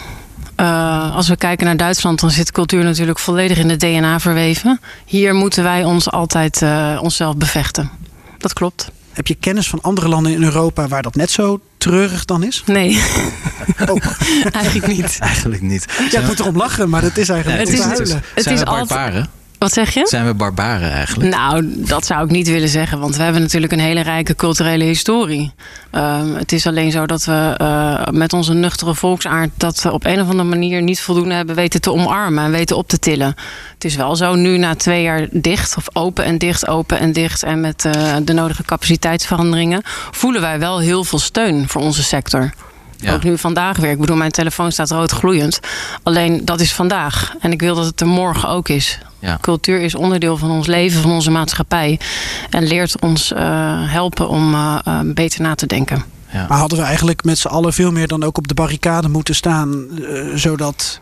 Eh, 0.61 1.15
als 1.15 1.27
we 1.27 1.35
kijken 1.35 1.65
naar 1.65 1.77
Duitsland, 1.77 2.19
dan 2.19 2.31
zit 2.31 2.51
cultuur 2.51 2.83
natuurlijk 2.83 3.19
volledig 3.19 3.57
in 3.57 3.69
het 3.69 3.79
DNA 3.79 4.19
verweven. 4.19 4.79
Hier 5.05 5.33
moeten 5.35 5.63
wij 5.63 5.83
ons 5.83 6.11
altijd 6.11 6.61
eh, 6.61 6.99
onszelf 7.01 7.35
bevechten. 7.35 7.89
Dat 8.37 8.53
klopt. 8.53 8.91
Heb 9.11 9.27
je 9.27 9.35
kennis 9.35 9.67
van 9.69 9.81
andere 9.81 10.07
landen 10.07 10.31
in 10.31 10.43
Europa 10.43 10.87
waar 10.87 11.01
dat 11.01 11.15
net 11.15 11.31
zo 11.31 11.59
treurig 11.77 12.25
dan 12.25 12.43
is? 12.43 12.63
Nee, 12.65 13.01
Oh. 13.89 13.97
eigenlijk 14.61 14.87
niet. 14.87 15.17
Eigenlijk 15.19 15.61
niet. 15.61 15.85
Ja, 16.11 16.19
ik 16.19 16.25
moet 16.27 16.39
erom 16.39 16.57
lachen, 16.57 16.89
maar 16.89 17.01
dat 17.01 17.17
is 17.17 17.29
eigenlijk 17.29 17.59
Het 17.67 17.73
is- 17.77 17.83
huilen. 17.83 18.23
het 18.35 18.45
is 18.45 18.59
we 18.59 18.65
altijd- 18.65 18.87
barbaren? 18.87 19.29
Wat 19.61 19.73
zeg 19.73 19.93
je? 19.93 20.07
Zijn 20.07 20.25
we 20.25 20.33
barbaren 20.33 20.91
eigenlijk? 20.91 21.35
Nou, 21.35 21.73
dat 21.75 22.05
zou 22.05 22.25
ik 22.25 22.31
niet 22.31 22.47
willen 22.47 22.69
zeggen, 22.69 22.99
want 22.99 23.15
we 23.15 23.23
hebben 23.23 23.41
natuurlijk 23.41 23.71
een 23.71 23.79
hele 23.79 24.01
rijke 24.01 24.35
culturele 24.35 24.83
historie. 24.83 25.51
Ehm, 25.91 26.33
het 26.33 26.51
is 26.51 26.67
alleen 26.67 26.91
zo 26.91 27.05
dat 27.05 27.25
we 27.25 27.53
eh, 27.57 28.03
met 28.11 28.33
onze 28.33 28.53
nuchtere 28.53 28.95
volksaard 28.95 29.49
dat 29.57 29.81
we 29.81 29.91
op 29.91 30.05
een 30.05 30.21
of 30.21 30.29
andere 30.29 30.49
manier 30.49 30.81
niet 30.81 31.01
voldoende 31.01 31.33
hebben 31.33 31.55
weten 31.55 31.81
te 31.81 31.91
omarmen 31.91 32.43
en 32.43 32.51
weten 32.51 32.77
op 32.77 32.87
te 32.87 32.99
tillen. 32.99 33.35
Het 33.73 33.85
is 33.85 33.95
wel 33.95 34.15
zo 34.15 34.35
nu 34.35 34.57
na 34.57 34.75
twee 34.75 35.03
jaar 35.03 35.27
dicht, 35.31 35.77
of 35.77 35.85
open 35.93 36.23
en 36.23 36.37
dicht, 36.37 36.67
open 36.67 36.99
en 36.99 37.11
dicht 37.11 37.43
en 37.43 37.59
met 37.59 37.85
eh, 37.85 38.15
de 38.23 38.33
nodige 38.33 38.63
capaciteitsveranderingen, 38.63 39.81
voelen 40.11 40.41
wij 40.41 40.59
wel 40.59 40.79
heel 40.79 41.03
veel 41.03 41.19
steun 41.19 41.69
voor 41.69 41.81
onze 41.81 42.03
sector. 42.03 42.53
Ja. 43.01 43.13
Ook 43.13 43.23
nu 43.23 43.37
vandaag 43.37 43.77
weer. 43.77 43.91
Ik 43.91 43.99
bedoel, 43.99 44.15
mijn 44.15 44.31
telefoon 44.31 44.71
staat 44.71 44.91
rood 44.91 45.11
gloeiend. 45.11 45.59
Alleen 46.03 46.45
dat 46.45 46.59
is 46.59 46.73
vandaag. 46.73 47.33
En 47.39 47.51
ik 47.51 47.61
wil 47.61 47.75
dat 47.75 47.85
het 47.85 48.01
er 48.01 48.07
morgen 48.07 48.49
ook 48.49 48.69
is. 48.69 48.99
Ja. 49.19 49.37
Cultuur 49.41 49.81
is 49.81 49.95
onderdeel 49.95 50.37
van 50.37 50.51
ons 50.51 50.67
leven, 50.67 51.01
van 51.01 51.11
onze 51.11 51.31
maatschappij. 51.31 51.99
En 52.49 52.67
leert 52.67 53.01
ons 53.01 53.33
eh, 53.33 53.41
helpen 53.91 54.29
om 54.29 54.53
eh, 54.53 54.79
eh, 54.83 54.99
beter 55.05 55.41
na 55.41 55.55
te 55.55 55.65
denken. 55.65 56.03
Ja. 56.33 56.45
Maar 56.49 56.57
hadden 56.57 56.77
we 56.77 56.83
eigenlijk 56.83 57.23
met 57.23 57.37
z'n 57.37 57.47
allen 57.47 57.73
veel 57.73 57.91
meer 57.91 58.07
dan 58.07 58.23
ook 58.23 58.37
op 58.37 58.47
de 58.47 58.53
barricade 58.53 59.09
moeten 59.09 59.35
staan, 59.35 59.87
zodat 60.35 60.99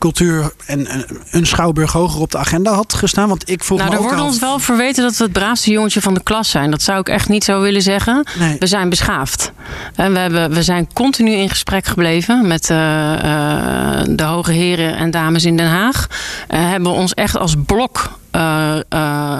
cultuur 0.00 0.52
en 0.66 0.86
een 1.30 1.46
schouwburg 1.46 1.92
hoger 1.92 2.20
op 2.20 2.30
de 2.30 2.38
agenda 2.38 2.72
had 2.72 2.94
gestaan? 2.94 3.28
Want 3.28 3.50
ik 3.50 3.64
vroeg 3.64 3.78
nou, 3.78 3.90
me 3.90 3.96
er 3.96 4.02
ook 4.02 4.08
wordt 4.08 4.24
ons 4.24 4.38
wel 4.38 4.58
verweten 4.58 5.02
dat 5.02 5.16
we 5.16 5.24
het 5.24 5.32
braafste 5.32 5.70
jongetje 5.70 6.00
van 6.00 6.14
de 6.14 6.22
klas 6.22 6.50
zijn. 6.50 6.70
Dat 6.70 6.82
zou 6.82 7.00
ik 7.00 7.08
echt 7.08 7.28
niet 7.28 7.44
zo 7.44 7.60
willen 7.60 7.82
zeggen. 7.82 8.26
Nee. 8.38 8.56
We 8.58 8.66
zijn 8.66 8.88
beschaafd. 8.88 9.52
En 9.94 10.12
we, 10.12 10.18
hebben, 10.18 10.52
we 10.52 10.62
zijn 10.62 10.92
continu 10.92 11.32
in 11.32 11.48
gesprek 11.48 11.86
gebleven 11.86 12.46
met 12.46 12.70
eh, 12.70 13.12
eh, 13.12 14.04
de 14.08 14.22
hoge 14.22 14.52
heren 14.52 14.96
en 14.96 15.10
dames 15.10 15.44
in 15.44 15.56
Den 15.56 15.68
Haag. 15.68 16.06
Eh, 16.48 16.60
hebben 16.60 16.90
we 16.90 16.96
ons 16.96 17.14
echt 17.14 17.36
als 17.36 17.54
blok 17.66 18.18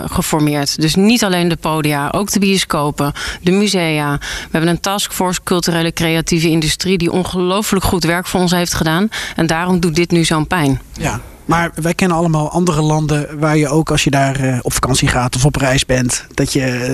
geformeerd. 0.06 0.80
Dus 0.80 0.94
niet 0.94 1.24
alleen 1.24 1.48
de 1.48 1.56
podia, 1.56 2.08
ook 2.12 2.30
de 2.32 2.38
bioscopen, 2.38 3.12
de 3.42 3.50
musea. 3.50 4.18
We 4.18 4.48
hebben 4.50 4.70
een 4.70 4.80
taskforce 4.80 5.40
culturele 5.44 5.92
creatieve 5.92 6.48
industrie 6.48 6.98
die 6.98 7.12
ongelooflijk 7.12 7.84
goed 7.84 8.04
werk 8.04 8.26
voor 8.26 8.40
ons 8.40 8.50
heeft 8.50 8.74
gedaan. 8.74 9.08
En 9.36 9.46
daarom 9.46 9.80
doet 9.80 9.94
dit 9.94 10.10
nu 10.10 10.24
zo'n 10.24 10.46
pijn. 10.50 10.80
Ja, 10.92 11.20
maar 11.44 11.70
wij 11.74 11.94
kennen 11.94 12.16
allemaal 12.16 12.50
andere 12.50 12.82
landen 12.82 13.38
waar 13.38 13.56
je 13.56 13.68
ook 13.68 13.90
als 13.90 14.04
je 14.04 14.10
daar 14.10 14.40
eh, 14.40 14.58
op 14.62 14.72
vakantie 14.72 15.08
gaat 15.08 15.36
of 15.36 15.44
op 15.44 15.56
reis 15.56 15.86
bent, 15.86 16.26
dat 16.34 16.52
je 16.52 16.60
eh, 16.60 16.88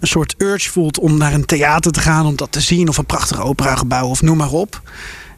een 0.00 0.08
soort 0.08 0.34
urge 0.38 0.70
voelt 0.70 0.98
om 0.98 1.16
naar 1.18 1.32
een 1.32 1.44
theater 1.44 1.92
te 1.92 2.00
gaan, 2.00 2.26
om 2.26 2.36
dat 2.36 2.52
te 2.52 2.60
zien 2.60 2.88
of 2.88 2.96
een 2.98 3.06
prachtig 3.06 3.40
operagebouw 3.42 4.08
of 4.08 4.22
noem 4.22 4.36
maar 4.36 4.52
op. 4.52 4.82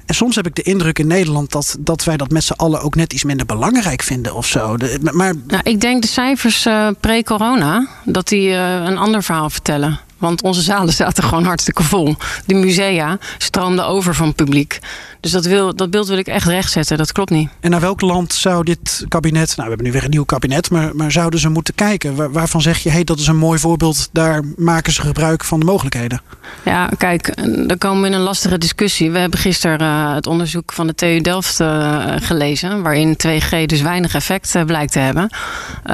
En 0.06 0.14
soms 0.14 0.36
heb 0.36 0.46
ik 0.46 0.54
de 0.54 0.62
indruk 0.62 0.98
in 0.98 1.06
Nederland 1.06 1.52
dat, 1.52 1.76
dat 1.80 2.04
wij 2.04 2.16
dat 2.16 2.30
met 2.30 2.44
z'n 2.44 2.52
allen 2.52 2.80
ook 2.82 2.94
net 2.94 3.12
iets 3.12 3.24
minder 3.24 3.46
belangrijk 3.46 4.02
vinden 4.02 4.34
of 4.34 4.46
zo. 4.46 4.76
De- 4.76 4.98
maar 5.12 5.34
Nou, 5.46 5.60
ik 5.64 5.80
denk 5.80 6.02
de 6.02 6.08
cijfers 6.08 6.66
eh, 6.66 6.88
pre-corona, 7.00 7.86
dat 8.04 8.28
die 8.28 8.50
een 8.52 8.98
ander 8.98 9.22
verhaal 9.22 9.50
vertellen. 9.50 10.00
Want 10.18 10.42
onze 10.42 10.60
zalen 10.62 10.92
zaten 10.92 11.24
gewoon 11.24 11.44
hartstikke 11.44 11.82
vol. 11.82 12.16
De 12.46 12.54
musea 12.54 13.18
stroomden 13.38 13.86
over 13.86 14.14
van 14.14 14.34
publiek. 14.34 14.78
Dus 15.20 15.30
dat, 15.30 15.44
wil, 15.44 15.76
dat 15.76 15.90
beeld 15.90 16.08
wil 16.08 16.18
ik 16.18 16.26
echt 16.26 16.46
rechtzetten. 16.46 16.96
Dat 16.96 17.12
klopt 17.12 17.30
niet. 17.30 17.50
En 17.60 17.70
naar 17.70 17.80
welk 17.80 18.00
land 18.00 18.32
zou 18.32 18.64
dit 18.64 19.04
kabinet, 19.08 19.48
nou 19.48 19.62
we 19.62 19.68
hebben 19.68 19.86
nu 19.86 19.92
weer 19.92 20.04
een 20.04 20.10
nieuw 20.10 20.24
kabinet, 20.24 20.70
maar, 20.70 20.96
maar 20.96 21.12
zouden 21.12 21.40
ze 21.40 21.48
moeten 21.48 21.74
kijken? 21.74 22.14
Waar- 22.14 22.32
waarvan 22.32 22.62
zeg 22.62 22.78
je, 22.78 22.88
hé, 22.88 22.94
hey, 22.94 23.04
dat 23.04 23.18
is 23.18 23.26
een 23.26 23.36
mooi 23.36 23.58
voorbeeld, 23.58 24.08
daar 24.12 24.42
maken 24.56 24.92
ze 24.92 25.00
gebruik 25.00 25.44
van 25.44 25.58
de 25.58 25.64
mogelijkheden. 25.64 26.20
Ja, 26.64 26.90
kijk, 26.98 27.36
dan 27.68 27.78
komen 27.78 28.00
we 28.00 28.06
in 28.06 28.12
een 28.12 28.20
lastige 28.20 28.58
discussie. 28.58 29.10
We 29.10 29.18
hebben 29.18 29.38
gisteren 29.38 29.80
eh, 29.80 30.14
het 30.14 30.26
onderzoek 30.26 30.72
van 30.72 30.86
de 30.86 30.94
TU 30.94 31.20
Delft 31.20 31.60
eh, 31.60 32.04
gelezen, 32.16 32.82
waarin 32.82 33.16
2G 33.26 33.66
dus 33.66 33.82
weinig 33.82 34.14
effect 34.14 34.54
eh, 34.54 34.64
blijkt 34.64 34.92
te 34.92 34.98
hebben. 34.98 35.30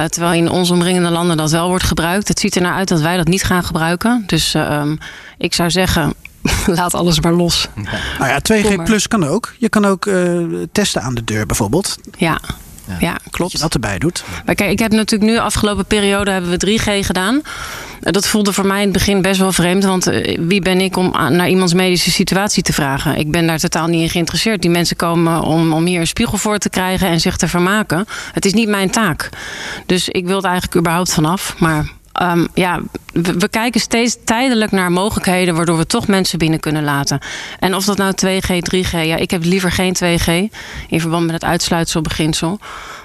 Terwijl 0.09 0.33
in 0.33 0.49
onze 0.49 0.73
omringende 0.73 1.09
landen 1.09 1.37
dat 1.37 1.51
wel 1.51 1.67
wordt 1.67 1.83
gebruikt. 1.83 2.27
Het 2.27 2.39
ziet 2.39 2.55
er 2.55 2.61
naar 2.61 2.75
uit 2.75 2.87
dat 2.87 3.01
wij 3.01 3.17
dat 3.17 3.27
niet 3.27 3.43
gaan 3.43 3.63
gebruiken. 3.63 4.12
Dus 4.25 4.53
eh, 4.53 4.75
ehm, 4.75 4.95
ik 5.37 5.53
zou 5.53 5.71
zeggen, 5.71 6.13
laat 6.65 6.93
alles 6.93 7.19
maar 7.21 7.33
los. 7.33 7.67
Nou 8.19 8.29
ja, 8.31 8.39
Kom 8.39 8.57
2G 8.63 8.75
maar. 8.75 8.85
plus 8.85 9.07
kan 9.07 9.25
ook. 9.25 9.53
Je 9.57 9.69
kan 9.69 9.85
ook 9.85 10.05
eh, 10.05 10.37
testen 10.71 11.01
aan 11.01 11.15
de 11.15 11.23
deur 11.23 11.45
bijvoorbeeld. 11.45 11.97
Ja. 12.17 12.39
Ja, 12.99 13.11
Dat 13.13 13.21
je 13.23 13.29
klopt. 13.29 13.59
dat 13.59 13.73
erbij 13.73 13.99
doet. 13.99 14.23
Maar 14.45 14.55
kijk, 14.55 14.71
ik 14.71 14.79
heb 14.79 14.91
natuurlijk 14.91 15.31
nu, 15.31 15.37
afgelopen 15.37 15.85
periode 15.85 16.31
hebben 16.31 16.49
we 16.59 16.77
3G 16.79 17.05
gedaan. 17.05 17.41
Eh, 18.01 18.11
Dat 18.13 18.27
voelde 18.27 18.53
voor 18.53 18.65
mij 18.65 18.77
in 18.77 18.83
het 18.83 18.93
begin 18.93 19.21
best 19.21 19.39
wel 19.39 19.51
vreemd. 19.51 19.83
Want 19.83 20.03
wie 20.39 20.61
ben 20.61 20.81
ik 20.81 20.97
om 20.97 21.11
naar 21.11 21.49
iemands 21.49 21.73
medische 21.73 22.11
situatie 22.11 22.63
te 22.63 22.73
vragen? 22.73 23.17
Ik 23.17 23.31
ben 23.31 23.47
daar 23.47 23.59
totaal 23.59 23.87
niet 23.87 24.01
in 24.01 24.09
geïnteresseerd. 24.09 24.61
Die 24.61 24.71
mensen 24.71 24.95
komen 24.95 25.41
om, 25.41 25.73
om 25.73 25.85
hier 25.85 25.99
een 25.99 26.07
spiegel 26.07 26.37
voor 26.37 26.57
te 26.57 26.69
krijgen 26.69 27.07
en 27.07 27.19
zich 27.19 27.37
te 27.37 27.47
vermaken. 27.47 28.05
Het 28.33 28.45
is 28.45 28.53
niet 28.53 28.67
mijn 28.69 28.89
taak. 28.89 29.29
Dus 29.85 30.09
ik 30.09 30.25
wil 30.25 30.35
het 30.35 30.45
eigenlijk 30.45 30.75
überhaupt 30.75 31.13
vanaf. 31.13 31.55
Maar 31.59 31.85
ehm, 32.13 32.45
ja, 32.53 32.79
we, 33.13 33.37
we 33.37 33.47
kijken 33.47 33.81
steeds 33.81 34.17
tijdelijk 34.25 34.71
naar 34.71 34.91
mogelijkheden... 34.91 35.55
waardoor 35.55 35.77
we 35.77 35.85
toch 35.85 36.07
mensen 36.07 36.39
binnen 36.39 36.59
kunnen 36.59 36.83
laten. 36.83 37.19
En 37.59 37.75
of 37.75 37.85
dat 37.85 37.97
nou 37.97 38.13
2G, 38.25 38.75
3G... 38.75 38.91
Ja, 38.91 39.15
ik 39.15 39.31
heb 39.31 39.43
liever 39.43 39.71
geen 39.71 39.95
2G 40.03 40.55
in 40.87 41.01
verband 41.01 41.25
met 41.25 41.33
het 41.33 41.43
uitsluitselbeginsel. 41.43 42.59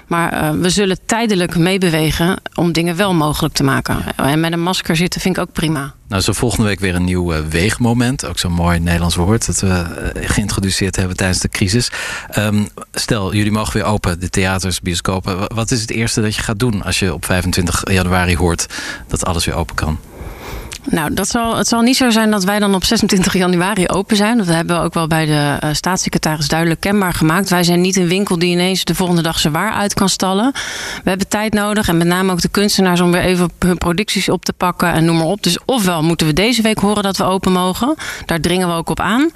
Maar 0.09 0.33
eh, 0.33 0.49
we 0.51 0.69
zullen 0.69 0.97
tijdelijk 1.05 1.57
meebewegen 1.57 2.41
om 2.53 2.71
dingen 2.71 2.95
wel 2.95 3.13
mogelijk 3.13 3.53
te 3.53 3.63
maken. 3.63 3.97
En 4.15 4.39
met 4.39 4.51
een 4.53 4.61
masker 4.61 4.95
zitten 4.95 5.21
vind 5.21 5.37
ik 5.37 5.41
ook 5.41 5.51
prima. 5.53 5.93
Nou, 6.07 6.21
zo 6.21 6.31
volgende 6.33 6.65
week 6.67 6.79
weer 6.79 6.95
een 6.95 7.03
nieuw 7.03 7.33
eh, 7.33 7.39
weegmoment. 7.49 8.25
Ook 8.25 8.39
zo'n 8.39 8.51
mooi 8.51 8.79
Nederlands 8.79 9.15
woord 9.15 9.45
dat 9.45 9.59
we 9.59 9.67
eh, 9.69 10.29
geïntroduceerd 10.29 10.95
hebben 10.95 11.17
tijdens 11.17 11.39
de 11.39 11.49
crisis. 11.49 11.91
Ehm, 12.29 12.65
stel, 12.93 13.33
jullie 13.33 13.51
mogen 13.51 13.73
weer 13.73 13.83
open, 13.83 14.19
de 14.19 14.29
theaters, 14.29 14.81
bioscopen. 14.81 15.39
Wa- 15.39 15.49
Wat 15.55 15.71
is 15.71 15.81
het 15.81 15.91
eerste 15.91 16.21
dat 16.21 16.35
je 16.35 16.41
gaat 16.41 16.59
doen 16.59 16.83
als 16.83 16.99
je 16.99 17.13
op 17.13 17.25
25 17.25 17.81
januari 17.91 18.35
hoort 18.35 18.65
dat 19.07 19.25
alles 19.25 19.45
weer 19.45 19.55
open 19.55 19.75
kan? 19.75 19.99
Nou, 20.91 21.13
dat 21.13 21.27
zal, 21.27 21.57
het 21.57 21.67
zal 21.67 21.81
niet 21.81 21.97
zo 21.97 22.09
zijn 22.09 22.31
dat 22.31 22.43
wij 22.43 22.59
dan 22.59 22.75
op 22.75 22.83
26 22.83 23.33
januari 23.33 23.87
open 23.87 24.15
zijn. 24.15 24.37
Dat 24.37 24.47
hebben 24.47 24.77
we 24.77 24.83
ook 24.83 24.93
wel 24.93 25.07
bij 25.07 25.25
de 25.25 25.57
uh, 25.63 25.69
staatssecretaris 25.71 26.47
duidelijk 26.47 26.79
kenbaar 26.79 27.13
gemaakt. 27.13 27.49
Wij 27.49 27.63
zijn 27.63 27.81
niet 27.81 27.95
een 27.95 28.07
winkel 28.07 28.39
die 28.39 28.51
ineens 28.51 28.83
de 28.83 28.95
volgende 28.95 29.21
dag 29.21 29.39
zijn 29.39 29.53
waar 29.53 29.71
uit 29.71 29.93
kan 29.93 30.09
stallen. 30.09 30.51
We 31.03 31.09
hebben 31.09 31.27
tijd 31.27 31.53
nodig 31.53 31.87
en 31.87 31.97
met 31.97 32.07
name 32.07 32.31
ook 32.31 32.41
de 32.41 32.49
kunstenaars 32.49 33.01
om 33.01 33.11
weer 33.11 33.21
even 33.21 33.51
hun 33.59 33.77
producties 33.77 34.29
op 34.29 34.45
te 34.45 34.53
pakken 34.53 34.93
en 34.93 35.05
noem 35.05 35.17
maar 35.17 35.25
op. 35.25 35.43
Dus 35.43 35.57
ofwel 35.65 36.03
moeten 36.03 36.27
we 36.27 36.33
deze 36.33 36.61
week 36.61 36.79
horen 36.79 37.03
dat 37.03 37.17
we 37.17 37.23
open 37.23 37.51
mogen. 37.51 37.95
Daar 38.25 38.39
dringen 38.39 38.67
we 38.67 38.73
ook 38.73 38.89
op 38.89 38.99
aan. 38.99 39.29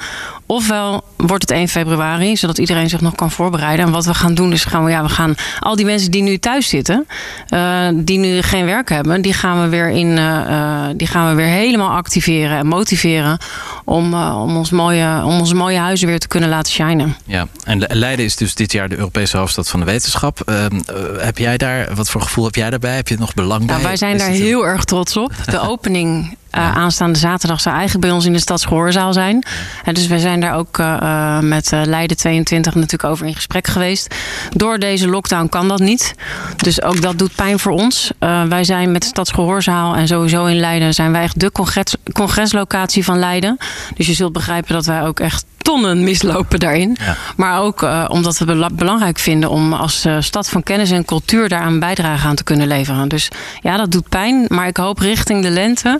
Ofwel 0.45 1.03
wordt 1.17 1.41
het 1.41 1.51
1 1.51 1.67
februari, 1.67 2.37
zodat 2.37 2.57
iedereen 2.57 2.89
zich 2.89 3.01
nog 3.01 3.15
kan 3.15 3.31
voorbereiden. 3.31 3.85
En 3.85 3.91
wat 3.91 4.05
we 4.05 4.13
gaan 4.13 4.33
doen 4.33 4.51
is 4.51 4.65
gaan 4.65 4.83
we, 4.83 4.91
ja, 4.91 5.03
we 5.03 5.09
gaan 5.09 5.35
al 5.59 5.75
die 5.75 5.85
mensen 5.85 6.11
die 6.11 6.21
nu 6.21 6.37
thuis 6.37 6.67
zitten, 6.67 7.07
uh, 7.53 7.87
die 7.93 8.19
nu 8.19 8.41
geen 8.41 8.65
werk 8.65 8.89
hebben, 8.89 9.21
die 9.21 9.33
gaan 9.33 9.61
we 9.61 9.67
weer 9.67 9.89
in, 9.89 10.07
uh, 10.07 10.85
die 10.95 11.07
gaan 11.07 11.29
we 11.29 11.35
weer 11.35 11.42
helemaal 11.45 11.89
activeren 11.89 12.57
en 12.57 12.67
motiveren 12.67 13.37
om, 13.85 14.13
uh, 14.13 14.41
om, 14.41 14.57
ons 14.57 14.69
mooie, 14.69 15.23
om 15.23 15.39
onze 15.39 15.55
mooie 15.55 15.77
huizen 15.77 16.07
weer 16.07 16.19
te 16.19 16.27
kunnen 16.27 16.49
laten 16.49 16.73
shinen. 16.73 17.15
Ja, 17.25 17.47
en 17.63 17.85
Leiden 17.87 18.25
is 18.25 18.35
dus 18.35 18.55
dit 18.55 18.71
jaar 18.71 18.89
de 18.89 18.95
Europese 18.95 19.37
hoofdstad 19.37 19.69
van 19.69 19.79
de 19.79 19.85
wetenschap. 19.85 20.41
Ehm, 20.41 20.81
heb 21.17 21.37
jij 21.37 21.57
daar, 21.57 21.95
wat 21.95 22.09
voor 22.09 22.21
gevoel 22.21 22.45
heb 22.45 22.55
jij 22.55 22.69
daarbij? 22.69 22.95
Heb 22.95 23.07
je 23.07 23.17
nog 23.17 23.33
belang 23.33 23.65
nou, 23.65 23.79
bij? 23.79 23.87
Wij 23.87 23.97
zijn 23.97 24.17
daar 24.17 24.29
heel 24.29 24.67
erg 24.67 24.83
trots 24.83 25.17
op. 25.17 25.33
De 25.45 25.59
opening 25.71 26.37
uh, 26.57 26.75
aanstaande 26.75 27.19
zaterdag 27.19 27.61
zou 27.61 27.75
eigenlijk 27.75 28.05
bij 28.05 28.15
ons 28.15 28.25
in 28.25 28.33
de 28.33 28.39
stadsgehoorzaal 28.39 29.13
zijn. 29.13 29.43
En 29.83 29.93
dus 29.93 30.07
wij 30.07 30.17
zijn 30.17 30.39
daar 30.39 30.55
ook 30.55 30.77
uh, 30.77 31.39
met 31.39 31.71
Leiden 31.71 32.17
22 32.17 32.75
natuurlijk 32.75 33.03
over 33.03 33.25
in 33.25 33.35
gesprek 33.35 33.67
geweest. 33.67 34.15
Door 34.49 34.79
deze 34.79 35.07
lockdown 35.07 35.49
kan 35.49 35.67
dat 35.67 35.79
niet. 35.79 36.15
Dus 36.57 36.81
ook 36.81 37.01
dat 37.01 37.17
doet 37.17 37.35
pijn 37.35 37.59
voor 37.59 37.71
ons. 37.71 38.11
wij 38.49 38.63
zijn 38.63 38.91
met 38.91 39.01
de 39.01 39.07
stadsgehoorzaal 39.07 39.95
en 39.95 40.07
sowieso 40.07 40.45
in 40.45 40.59
Leiden 40.59 40.93
zijn 40.93 41.11
wij 41.11 41.21
echt 41.21 41.39
de 41.39 41.51
congres, 41.51 41.95
congreslocatie 42.13 43.03
van 43.03 43.19
Leiden. 43.19 43.57
Dus 43.95 44.07
je 44.07 44.13
zult 44.13 44.33
begrijpen 44.33 44.73
dat 44.73 44.85
wij 44.85 45.01
ook 45.01 45.19
echt 45.19 45.45
tonnen 45.63 46.03
mislopen 46.03 46.59
daarin. 46.59 46.97
Ja. 46.99 47.17
Maar 47.35 47.61
ook 47.61 47.83
uh, 47.83 48.05
omdat 48.07 48.37
we 48.37 48.53
het 48.53 48.75
belangrijk 48.75 49.19
vinden 49.19 49.49
om 49.49 49.73
als 49.73 50.05
uh, 50.05 50.17
stad 50.19 50.49
van 50.49 50.63
kennis 50.63 50.91
en 50.91 51.05
cultuur 51.05 51.49
daar 51.49 51.65
een 51.65 51.79
bijdrage 51.79 52.27
aan 52.27 52.35
te 52.35 52.43
kunnen 52.43 52.67
leveren. 52.67 53.07
Dus 53.07 53.29
ja, 53.61 53.77
dat 53.77 53.91
doet 53.91 54.09
pijn. 54.09 54.45
Maar 54.47 54.67
ik 54.67 54.77
hoop 54.77 54.99
richting 54.99 55.43
de 55.43 55.49
lente 55.49 55.99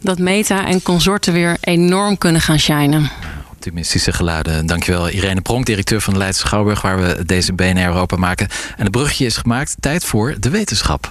dat 0.00 0.18
Meta 0.18 0.66
en 0.66 0.82
consorten 0.82 1.32
weer 1.32 1.56
enorm 1.60 2.18
kunnen 2.18 2.40
gaan 2.40 2.58
shinen 2.58 3.10
optimistische 3.66 4.12
geluiden. 4.12 4.66
Dankjewel 4.66 5.08
Irene 5.08 5.40
Pronk, 5.40 5.66
directeur 5.66 6.00
van 6.00 6.12
de 6.12 6.18
Leidse 6.18 6.40
Schouwburg... 6.40 6.80
waar 6.80 7.00
we 7.00 7.24
deze 7.24 7.52
BNR 7.52 7.86
Europa 7.86 8.16
maken. 8.16 8.48
En 8.76 8.82
het 8.82 8.90
brugje 8.90 9.26
is 9.26 9.36
gemaakt. 9.36 9.76
Tijd 9.80 10.04
voor 10.04 10.34
de 10.40 10.50
wetenschap. 10.50 11.10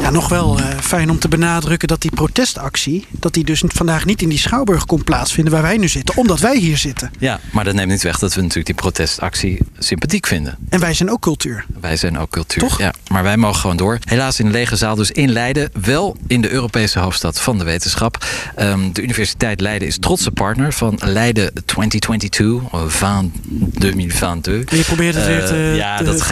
Ja, 0.00 0.10
nog 0.10 0.28
wel 0.28 0.60
uh, 0.60 0.66
fijn 0.80 1.10
om 1.10 1.18
te 1.18 1.28
benadrukken 1.28 1.88
dat 1.88 2.00
die 2.00 2.10
protestactie... 2.10 3.06
dat 3.10 3.34
die 3.34 3.44
dus 3.44 3.62
vandaag 3.66 4.04
niet 4.04 4.22
in 4.22 4.28
die 4.28 4.38
Schouwburg 4.38 4.86
kon 4.86 5.04
plaatsvinden 5.04 5.52
waar 5.52 5.62
wij 5.62 5.76
nu 5.76 5.88
zitten. 5.88 6.16
Omdat 6.16 6.40
wij 6.40 6.56
hier 6.56 6.76
zitten. 6.76 7.10
Ja, 7.18 7.40
maar 7.52 7.64
dat 7.64 7.74
neemt 7.74 7.90
niet 7.90 8.02
weg 8.02 8.18
dat 8.18 8.34
we 8.34 8.40
natuurlijk 8.40 8.66
die 8.66 8.74
protestactie 8.74 9.58
sympathiek 9.78 10.26
vinden. 10.26 10.58
En 10.68 10.80
wij 10.80 10.94
zijn 10.94 11.10
ook 11.10 11.20
cultuur. 11.20 11.64
Wij 11.80 11.96
zijn 11.96 12.18
ook 12.18 12.30
cultuur, 12.30 12.62
Toch? 12.62 12.78
ja. 12.78 12.94
Maar 13.08 13.22
wij 13.22 13.36
mogen 13.36 13.60
gewoon 13.60 13.76
door. 13.76 13.98
Helaas 14.04 14.38
in 14.38 14.46
de 14.46 14.52
lege 14.52 14.76
zaal 14.76 14.94
dus 14.94 15.10
in 15.10 15.32
Leiden. 15.32 15.70
Wel 15.80 16.16
in 16.26 16.40
de 16.40 16.50
Europese 16.50 16.98
hoofdstad 16.98 17.40
van 17.40 17.58
de 17.58 17.64
wetenschap. 17.64 18.24
Um, 18.60 18.92
de 18.92 19.02
Universiteit 19.02 19.60
Leiden 19.60 19.88
is 19.88 19.98
trotse 19.98 20.30
partner 20.30 20.72
van 20.72 20.98
Leiden 21.04 21.52
2022. 21.64 22.70
Van 22.86 23.32
2022. 23.78 24.78
Je 24.78 24.84
probeert 24.84 25.14
het 25.14 25.26
weer 25.26 25.46
te, 25.46 25.54
uh, 25.54 25.76
ja, 25.76 25.96
te 25.96 26.04
dat 26.04 26.30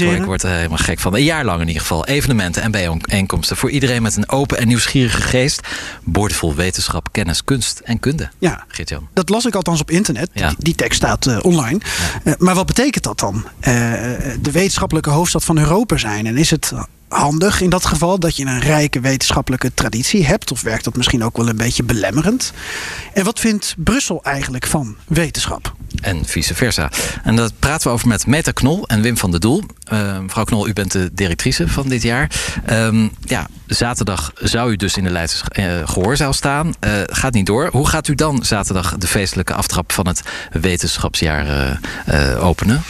ik 0.00 0.24
word 0.24 0.42
er 0.42 0.50
helemaal 0.50 0.78
gek 0.78 0.98
van. 0.98 1.14
Een 1.14 1.24
jaar 1.24 1.44
lang 1.44 1.60
in 1.60 1.66
ieder 1.66 1.82
geval. 1.82 2.06
Evenementen 2.06 2.62
en 2.62 2.70
bijeenkomsten 2.70 2.99
bijeenkomsten. 3.06 3.56
Voor 3.56 3.70
iedereen 3.70 4.02
met 4.02 4.16
een 4.16 4.28
open 4.28 4.58
en 4.58 4.68
nieuwsgierige 4.68 5.20
geest. 5.20 5.60
Boordevol 6.04 6.54
wetenschap, 6.54 7.08
kennis, 7.12 7.44
kunst 7.44 7.80
en 7.84 8.00
kunde. 8.00 8.30
Ja, 8.38 8.64
Geert-Jan. 8.68 9.08
dat 9.12 9.28
las 9.28 9.46
ik 9.46 9.54
althans 9.54 9.80
op 9.80 9.90
internet. 9.90 10.30
Ja. 10.32 10.48
Die, 10.48 10.56
die, 10.58 10.74
tekst 10.74 10.96
staat 10.96 11.26
uh, 11.26 11.38
online. 11.42 11.80
Ja. 12.24 12.30
Uh, 12.30 12.34
maar 12.38 12.54
wat 12.54 12.66
betekent 12.66 13.04
dat 13.04 13.18
dan? 13.18 13.34
Uh, 13.34 13.64
de 14.40 14.50
wetenschappelijke 14.52 15.10
hoofdstad 15.10 15.44
van 15.44 15.58
Europa 15.58 15.96
zijn. 15.96 16.26
En 16.26 16.36
is 16.36 16.50
het 16.50 16.72
handig 17.10 17.60
in 17.60 17.70
dat 17.70 17.84
geval 17.84 18.18
dat 18.18 18.36
je 18.36 18.44
een 18.44 18.60
rijke 18.60 19.00
wetenschappelijke 19.00 19.74
traditie 19.74 20.26
hebt? 20.26 20.52
Of 20.52 20.62
werkt 20.62 20.84
dat 20.84 20.96
misschien 20.96 21.24
ook 21.24 21.36
wel 21.36 21.48
een 21.48 21.56
beetje 21.56 21.82
belemmerend? 21.82 22.52
En 23.12 23.24
wat 23.24 23.40
vindt 23.40 23.74
Brussel 23.78 24.24
eigenlijk 24.24 24.66
van 24.66 24.96
wetenschap? 25.06 25.74
En 26.00 26.24
vice 26.24 26.54
versa. 26.54 26.90
En 27.24 27.36
dat 27.36 27.52
praten 27.58 27.86
we 27.86 27.92
over 27.92 28.08
met 28.08 28.26
Meta 28.26 28.50
Knol 28.50 28.88
en 28.88 29.02
Wim 29.02 29.16
van 29.16 29.30
der 29.30 29.40
Doel. 29.40 29.62
Uh, 29.92 30.18
mevrouw 30.18 30.44
Knol, 30.44 30.68
u 30.68 30.72
bent 30.72 30.92
de 30.92 31.10
directrice 31.12 31.68
van 31.68 31.88
dit 31.88 32.02
jaar. 32.02 32.30
Um, 32.70 33.10
ja, 33.24 33.46
zaterdag 33.74 34.32
zou 34.34 34.70
u 34.70 34.76
dus 34.76 34.96
in 34.96 35.04
de 35.04 35.10
Leidse 35.10 35.44
uh, 35.58 35.88
gehoorzaal 35.88 36.32
staan. 36.32 36.66
Uh, 36.66 36.92
gaat 37.06 37.32
niet 37.32 37.46
door. 37.46 37.68
Hoe 37.72 37.88
gaat 37.88 38.08
u 38.08 38.14
dan 38.14 38.44
zaterdag 38.44 38.96
de 38.98 39.06
feestelijke 39.06 39.54
aftrap 39.54 39.92
van 39.92 40.06
het 40.06 40.22
wetenschapsjaar 40.52 41.78
openen? 42.40 42.82